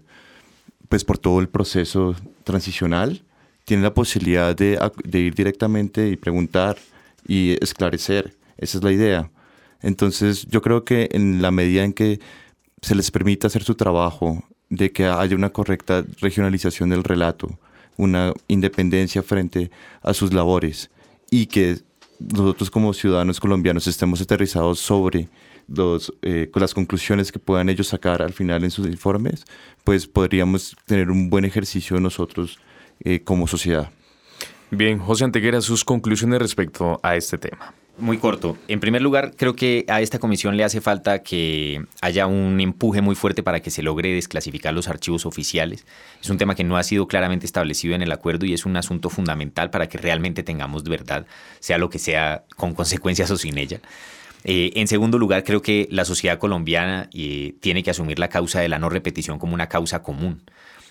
pues 0.88 1.04
por 1.04 1.18
todo 1.18 1.40
el 1.40 1.48
proceso 1.48 2.14
transicional, 2.44 3.22
tienen 3.64 3.82
la 3.82 3.94
posibilidad 3.94 4.54
de, 4.54 4.78
de 5.04 5.18
ir 5.18 5.34
directamente 5.34 6.08
y 6.08 6.16
preguntar 6.16 6.76
y 7.26 7.56
esclarecer. 7.60 8.34
Esa 8.58 8.78
es 8.78 8.84
la 8.84 8.92
idea. 8.92 9.30
Entonces, 9.82 10.46
yo 10.46 10.62
creo 10.62 10.84
que 10.84 11.08
en 11.12 11.42
la 11.42 11.50
medida 11.50 11.82
en 11.82 11.92
que 11.92 12.20
se 12.86 12.94
les 12.94 13.10
permita 13.10 13.48
hacer 13.48 13.64
su 13.64 13.74
trabajo, 13.74 14.44
de 14.70 14.92
que 14.92 15.06
haya 15.06 15.34
una 15.34 15.50
correcta 15.50 16.04
regionalización 16.20 16.90
del 16.90 17.02
relato, 17.02 17.58
una 17.96 18.32
independencia 18.46 19.24
frente 19.24 19.72
a 20.02 20.14
sus 20.14 20.32
labores 20.32 20.88
y 21.28 21.46
que 21.46 21.78
nosotros 22.20 22.70
como 22.70 22.94
ciudadanos 22.94 23.40
colombianos 23.40 23.88
estemos 23.88 24.20
aterrizados 24.20 24.78
sobre 24.78 25.28
eh, 26.22 26.48
las 26.54 26.74
conclusiones 26.74 27.32
que 27.32 27.40
puedan 27.40 27.68
ellos 27.70 27.88
sacar 27.88 28.22
al 28.22 28.32
final 28.32 28.62
en 28.62 28.70
sus 28.70 28.86
informes, 28.86 29.44
pues 29.82 30.06
podríamos 30.06 30.76
tener 30.86 31.10
un 31.10 31.28
buen 31.28 31.44
ejercicio 31.44 31.98
nosotros 31.98 32.60
eh, 33.00 33.18
como 33.18 33.48
sociedad. 33.48 33.90
Bien, 34.70 35.00
José 35.00 35.24
Anteguera, 35.24 35.60
sus 35.60 35.84
conclusiones 35.84 36.38
respecto 36.38 37.00
a 37.02 37.16
este 37.16 37.36
tema. 37.36 37.74
Muy 37.98 38.18
corto. 38.18 38.58
En 38.68 38.78
primer 38.78 39.00
lugar, 39.00 39.32
creo 39.36 39.56
que 39.56 39.86
a 39.88 40.02
esta 40.02 40.18
comisión 40.18 40.58
le 40.58 40.64
hace 40.64 40.82
falta 40.82 41.22
que 41.22 41.82
haya 42.02 42.26
un 42.26 42.60
empuje 42.60 43.00
muy 43.00 43.14
fuerte 43.14 43.42
para 43.42 43.60
que 43.60 43.70
se 43.70 43.82
logre 43.82 44.12
desclasificar 44.12 44.74
los 44.74 44.88
archivos 44.88 45.24
oficiales. 45.24 45.86
Es 46.20 46.28
un 46.28 46.36
tema 46.36 46.54
que 46.54 46.62
no 46.62 46.76
ha 46.76 46.82
sido 46.82 47.08
claramente 47.08 47.46
establecido 47.46 47.94
en 47.94 48.02
el 48.02 48.12
acuerdo 48.12 48.44
y 48.44 48.52
es 48.52 48.66
un 48.66 48.76
asunto 48.76 49.08
fundamental 49.08 49.70
para 49.70 49.88
que 49.88 49.96
realmente 49.96 50.42
tengamos 50.42 50.84
verdad, 50.84 51.26
sea 51.58 51.78
lo 51.78 51.88
que 51.88 51.98
sea, 51.98 52.44
con 52.56 52.74
consecuencias 52.74 53.30
o 53.30 53.38
sin 53.38 53.56
ella. 53.56 53.80
Eh, 54.44 54.72
en 54.74 54.88
segundo 54.88 55.18
lugar, 55.18 55.42
creo 55.42 55.62
que 55.62 55.88
la 55.90 56.04
sociedad 56.04 56.38
colombiana 56.38 57.08
eh, 57.14 57.54
tiene 57.60 57.82
que 57.82 57.90
asumir 57.90 58.18
la 58.18 58.28
causa 58.28 58.60
de 58.60 58.68
la 58.68 58.78
no 58.78 58.90
repetición 58.90 59.38
como 59.38 59.54
una 59.54 59.68
causa 59.68 60.02
común 60.02 60.42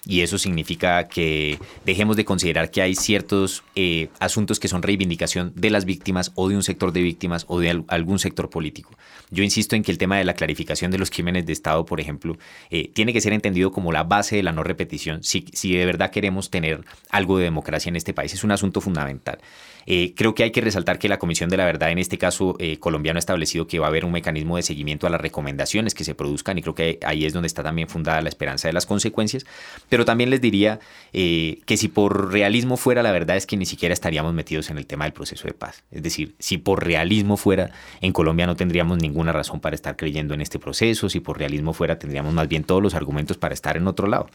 y 0.06 0.22
eso 0.22 0.38
significa 0.38 1.08
que 1.08 1.60
dejemos 1.86 2.16
de 2.16 2.26
considerar 2.26 2.72
que 2.72 2.82
hay 2.82 2.96
ciertos 2.96 3.64
eh, 3.76 4.10
asuntos 4.20 4.60
que 4.60 4.68
son 4.68 4.84
reivindicación 4.84 5.52
de 5.56 5.70
las 5.70 5.86
víctimas 5.86 6.32
o 6.36 6.48
de 6.50 6.56
un 6.56 6.64
sector 6.64 6.92
de 6.92 7.02
víctimas 7.02 7.46
o 7.48 7.60
de 7.60 7.84
algún 7.88 8.20
sector 8.20 8.50
político. 8.50 8.92
Yo 9.32 9.44
insisto 9.44 9.76
en 9.76 9.84
que 9.84 9.92
el 9.92 9.98
tema 9.98 10.18
de 10.18 10.24
la 10.24 10.36
clarificación 10.36 10.92
de 10.92 10.98
los 10.98 11.10
crímenes 11.10 11.46
de 11.46 11.54
Estado, 11.54 11.86
por 11.86 12.00
ejemplo, 12.00 12.38
eh, 12.70 12.90
tiene 12.94 13.14
que 13.14 13.22
ser 13.22 13.34
entendido 13.34 13.72
como 13.72 13.92
la 13.92 14.04
base 14.04 14.36
de 14.36 14.44
la 14.44 14.52
no 14.52 14.64
repetición 14.64 15.24
si, 15.24 15.46
si 15.54 15.76
de 15.76 15.86
verdad 15.86 16.12
queremos 16.12 16.50
tener 16.50 16.84
algo 17.10 17.38
de 17.38 17.46
democracia 17.46 17.90
en 17.90 17.96
este 17.96 18.14
país. 18.14 18.34
Es 18.34 18.44
un 18.44 18.52
asunto 18.52 18.82
fundamental. 18.82 19.40
Eh, 19.88 20.14
creo 20.16 20.34
que 20.34 20.44
hay 20.44 20.52
que 20.52 20.62
resaltar 20.62 21.00
que 21.00 21.08
la 21.10 21.20
Comisión 21.20 21.50
de 21.50 21.58
la 21.58 21.66
Verdad, 21.66 21.92
en 21.92 22.00
este 22.00 22.18
caso 22.18 22.56
eh, 22.60 22.78
colombiano, 22.78 23.18
ha 23.18 23.20
establecido 23.20 23.68
que 23.68 23.80
va 23.80 23.88
a 23.88 23.90
haber 23.90 24.06
un 24.06 24.12
mecanismo 24.12 24.58
de 24.58 24.64
seguimiento 24.64 25.06
a 25.08 25.10
las 25.10 25.22
recomendaciones 25.22 25.94
que 25.94 26.04
se 26.04 26.16
produzcan 26.16 26.58
y 26.58 26.62
creo 26.62 26.76
que 26.76 27.00
ahí 27.06 27.26
es 27.26 27.34
donde 27.34 27.48
está 27.48 27.64
también 27.64 27.88
fundada 27.88 28.22
la 28.22 28.30
esperanza 28.30 28.68
de 28.68 28.74
las 28.74 28.86
consecuencias. 28.86 29.46
Pero 29.90 30.06
también 30.06 30.30
les 30.30 30.42
diría 30.42 30.80
eh, 31.14 31.60
que 31.66 31.78
si 31.78 31.88
por 31.88 32.32
realismo 32.32 32.78
fuera, 32.78 33.04
la 33.04 33.12
verdad 33.12 33.38
es 33.38 33.46
que 33.46 33.58
ni 33.58 33.66
siquiera 33.66 33.94
estaríamos 33.94 34.34
metidos 34.34 34.70
en 34.70 34.78
el 34.78 34.88
tema 34.88 35.06
del 35.06 35.14
proceso 35.14 35.48
de 35.48 35.54
paz. 35.54 35.84
Es 35.92 36.02
decir, 36.02 36.36
si 36.40 36.58
por 36.58 36.84
realismo 36.84 37.38
fuera, 37.38 37.72
en 38.02 38.12
Colombia 38.12 38.48
no 38.48 38.56
tendríamos 38.56 38.98
ninguna 38.98 39.32
razón 39.32 39.60
para 39.60 39.76
estar 39.76 39.96
creyendo 39.96 40.34
en 40.34 40.42
este 40.42 40.60
proceso, 40.60 41.10
si 41.10 41.20
por 41.20 41.38
realismo 41.38 41.74
fuera, 41.74 42.00
tendríamos 42.00 42.34
más 42.34 42.48
bien 42.48 42.64
todos 42.64 42.82
los 42.82 42.96
argumentos 42.96 43.38
para 43.38 43.54
estar 43.54 43.78
en 43.78 43.88
otro 43.88 44.08
lado, 44.08 44.28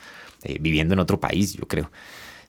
viviendo 0.61 0.95
en 0.95 1.01
otro 1.01 1.19
país, 1.21 1.55
yo 1.55 1.67
creo. 1.67 1.91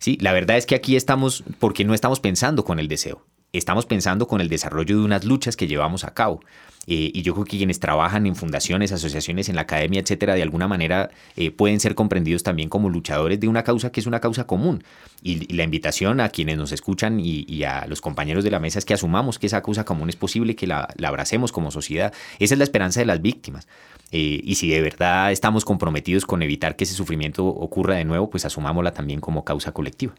Sí, 0.01 0.17
la 0.19 0.33
verdad 0.33 0.57
es 0.57 0.65
que 0.65 0.73
aquí 0.73 0.95
estamos 0.95 1.43
porque 1.59 1.85
no 1.85 1.93
estamos 1.93 2.19
pensando 2.19 2.65
con 2.65 2.79
el 2.79 2.87
deseo, 2.87 3.23
estamos 3.53 3.85
pensando 3.85 4.27
con 4.27 4.41
el 4.41 4.49
desarrollo 4.49 4.97
de 4.97 5.05
unas 5.05 5.25
luchas 5.25 5.55
que 5.55 5.67
llevamos 5.67 6.03
a 6.05 6.15
cabo. 6.15 6.41
Eh, 6.87 7.11
y 7.13 7.21
yo 7.21 7.33
creo 7.33 7.45
que 7.45 7.57
quienes 7.57 7.79
trabajan 7.79 8.25
en 8.25 8.35
fundaciones, 8.35 8.91
asociaciones, 8.91 9.49
en 9.49 9.55
la 9.55 9.61
academia, 9.61 10.01
etcétera, 10.01 10.33
de 10.33 10.41
alguna 10.41 10.67
manera 10.67 11.11
eh, 11.35 11.51
pueden 11.51 11.79
ser 11.79 11.93
comprendidos 11.93 12.41
también 12.41 12.69
como 12.69 12.89
luchadores 12.89 13.39
de 13.39 13.47
una 13.47 13.63
causa 13.63 13.91
que 13.91 13.99
es 13.99 14.07
una 14.07 14.19
causa 14.19 14.47
común. 14.47 14.83
Y, 15.21 15.53
la 15.53 15.63
invitación 15.63 16.19
a 16.21 16.29
quienes 16.29 16.57
nos 16.57 16.71
escuchan 16.71 17.19
y, 17.19 17.63
a 17.63 17.85
los 17.87 18.01
compañeros 18.01 18.43
de 18.43 18.49
la 18.49 18.59
mesa 18.59 18.79
es 18.79 18.85
que 18.85 18.95
asumamos 18.95 19.37
que 19.37 19.47
esa 19.47 19.61
causa 19.61 19.85
común 19.85 20.09
es 20.09 20.15
posible, 20.15 20.55
que 20.55 20.65
la, 20.65 20.87
abracemos 21.03 21.51
como 21.51 21.69
sociedad. 21.69 22.13
Esa 22.39 22.55
es 22.55 22.57
la 22.57 22.63
esperanza 22.63 22.99
de 22.99 23.05
las 23.05 23.21
víctimas. 23.21 23.67
Eh, 24.13 24.41
y 24.43 24.55
si 24.55 24.69
de 24.69 24.81
verdad 24.81 25.31
estamos 25.31 25.63
comprometidos 25.63 26.25
con 26.25 26.41
evitar 26.41 26.75
que 26.75 26.83
ese 26.83 26.95
sufrimiento 26.95 27.45
ocurra 27.45 27.95
de 27.95 28.03
nuevo, 28.03 28.29
pues 28.29 28.43
asumámosla 28.43 28.91
también 28.91 29.21
como 29.21 29.45
causa 29.45 29.71
colectiva. 29.71 30.13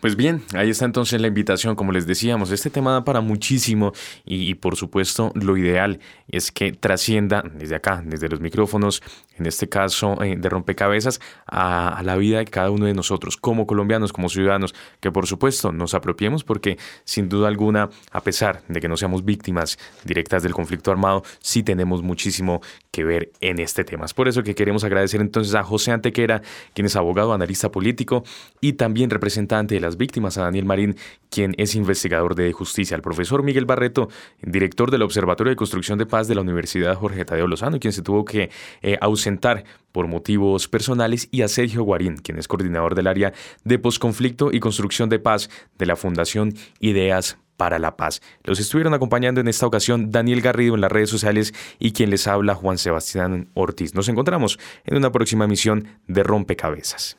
Pues 0.00 0.16
bien, 0.16 0.42
ahí 0.54 0.70
está 0.70 0.84
entonces 0.84 1.20
la 1.20 1.28
invitación, 1.28 1.74
como 1.74 1.92
les 1.92 2.06
decíamos, 2.06 2.50
este 2.50 2.68
tema 2.68 2.92
da 2.92 3.04
para 3.04 3.20
muchísimo 3.20 3.92
y, 4.26 4.54
por 4.54 4.76
supuesto 4.76 5.32
lo 5.34 5.56
ideal 5.56 5.99
es 6.28 6.52
que 6.52 6.72
trascienda 6.72 7.42
desde 7.54 7.76
acá, 7.76 8.02
desde 8.04 8.28
los 8.28 8.40
micrófonos, 8.40 9.02
en 9.36 9.46
este 9.46 9.68
caso 9.68 10.22
eh, 10.22 10.36
de 10.38 10.48
rompecabezas, 10.48 11.20
a, 11.46 12.00
la 12.04 12.16
vida 12.16 12.38
de 12.38 12.44
cada 12.44 12.70
uno 12.70 12.86
de 12.86 12.94
nosotros, 12.94 13.36
como 13.36 13.66
colombianos, 13.66 14.12
como 14.12 14.28
ciudadanos, 14.28 14.74
que 15.00 15.10
por 15.10 15.26
supuesto 15.26 15.72
nos 15.72 15.94
apropiemos 15.94 16.44
porque 16.44 16.78
sin 17.04 17.28
duda 17.28 17.48
alguna, 17.48 17.90
a 18.12 18.20
pesar 18.22 18.62
de 18.68 18.80
que 18.80 18.88
no 18.88 18.96
seamos 18.96 19.24
víctimas 19.24 19.78
directas 20.04 20.42
del 20.42 20.52
conflicto 20.52 20.90
armado, 20.90 21.22
sí 21.40 21.62
tenemos 21.62 22.02
muchísimo 22.02 22.60
que 22.90 23.04
ver 23.04 23.32
en 23.40 23.60
este 23.60 23.84
tema. 23.84 24.04
Es 24.04 24.14
por 24.14 24.28
eso 24.28 24.42
que 24.42 24.54
queremos 24.54 24.84
agradecer 24.84 25.20
entonces 25.20 25.54
a 25.54 25.62
José 25.62 25.92
Antequera, 25.92 26.42
quien 26.74 26.86
es 26.86 26.96
abogado, 26.96 27.32
analista 27.32 27.70
político 27.70 28.24
y 28.60 28.74
también 28.74 29.10
representante 29.10 29.74
de 29.74 29.80
las 29.80 29.96
víctimas, 29.96 30.38
a 30.38 30.42
Daniel 30.42 30.64
Marín, 30.64 30.96
quien 31.30 31.54
es 31.58 31.74
investigador 31.74 32.34
de 32.34 32.52
justicia, 32.52 32.96
al 32.96 33.02
profesor 33.02 33.42
Miguel 33.42 33.64
Barreto, 33.64 34.08
director 34.42 34.90
del 34.90 35.02
Observatorio 35.02 35.50
de 35.50 35.56
Construcción 35.56 35.89
de 35.98 36.06
Paz 36.06 36.28
de 36.28 36.34
la 36.34 36.40
Universidad 36.40 36.94
Jorge 36.94 37.24
Tadeo 37.24 37.46
Lozano, 37.46 37.78
quien 37.78 37.92
se 37.92 38.02
tuvo 38.02 38.24
que 38.24 38.50
eh, 38.82 38.98
ausentar 39.00 39.64
por 39.92 40.06
motivos 40.06 40.68
personales, 40.68 41.28
y 41.30 41.42
a 41.42 41.48
Sergio 41.48 41.82
Guarín, 41.82 42.16
quien 42.16 42.38
es 42.38 42.48
coordinador 42.48 42.94
del 42.94 43.06
área 43.06 43.32
de 43.64 43.78
posconflicto 43.78 44.50
y 44.52 44.60
construcción 44.60 45.08
de 45.08 45.18
paz 45.18 45.50
de 45.78 45.86
la 45.86 45.96
Fundación 45.96 46.54
Ideas 46.78 47.38
para 47.56 47.78
la 47.78 47.96
paz. 47.96 48.22
Los 48.44 48.58
estuvieron 48.58 48.94
acompañando 48.94 49.40
en 49.40 49.48
esta 49.48 49.66
ocasión 49.66 50.10
Daniel 50.10 50.40
Garrido 50.40 50.74
en 50.74 50.80
las 50.80 50.90
redes 50.90 51.10
sociales 51.10 51.52
y 51.78 51.92
quien 51.92 52.08
les 52.08 52.26
habla 52.26 52.54
Juan 52.54 52.78
Sebastián 52.78 53.50
Ortiz. 53.52 53.94
Nos 53.94 54.08
encontramos 54.08 54.58
en 54.86 54.96
una 54.96 55.12
próxima 55.12 55.44
emisión 55.44 55.86
de 56.06 56.22
Rompecabezas. 56.22 57.18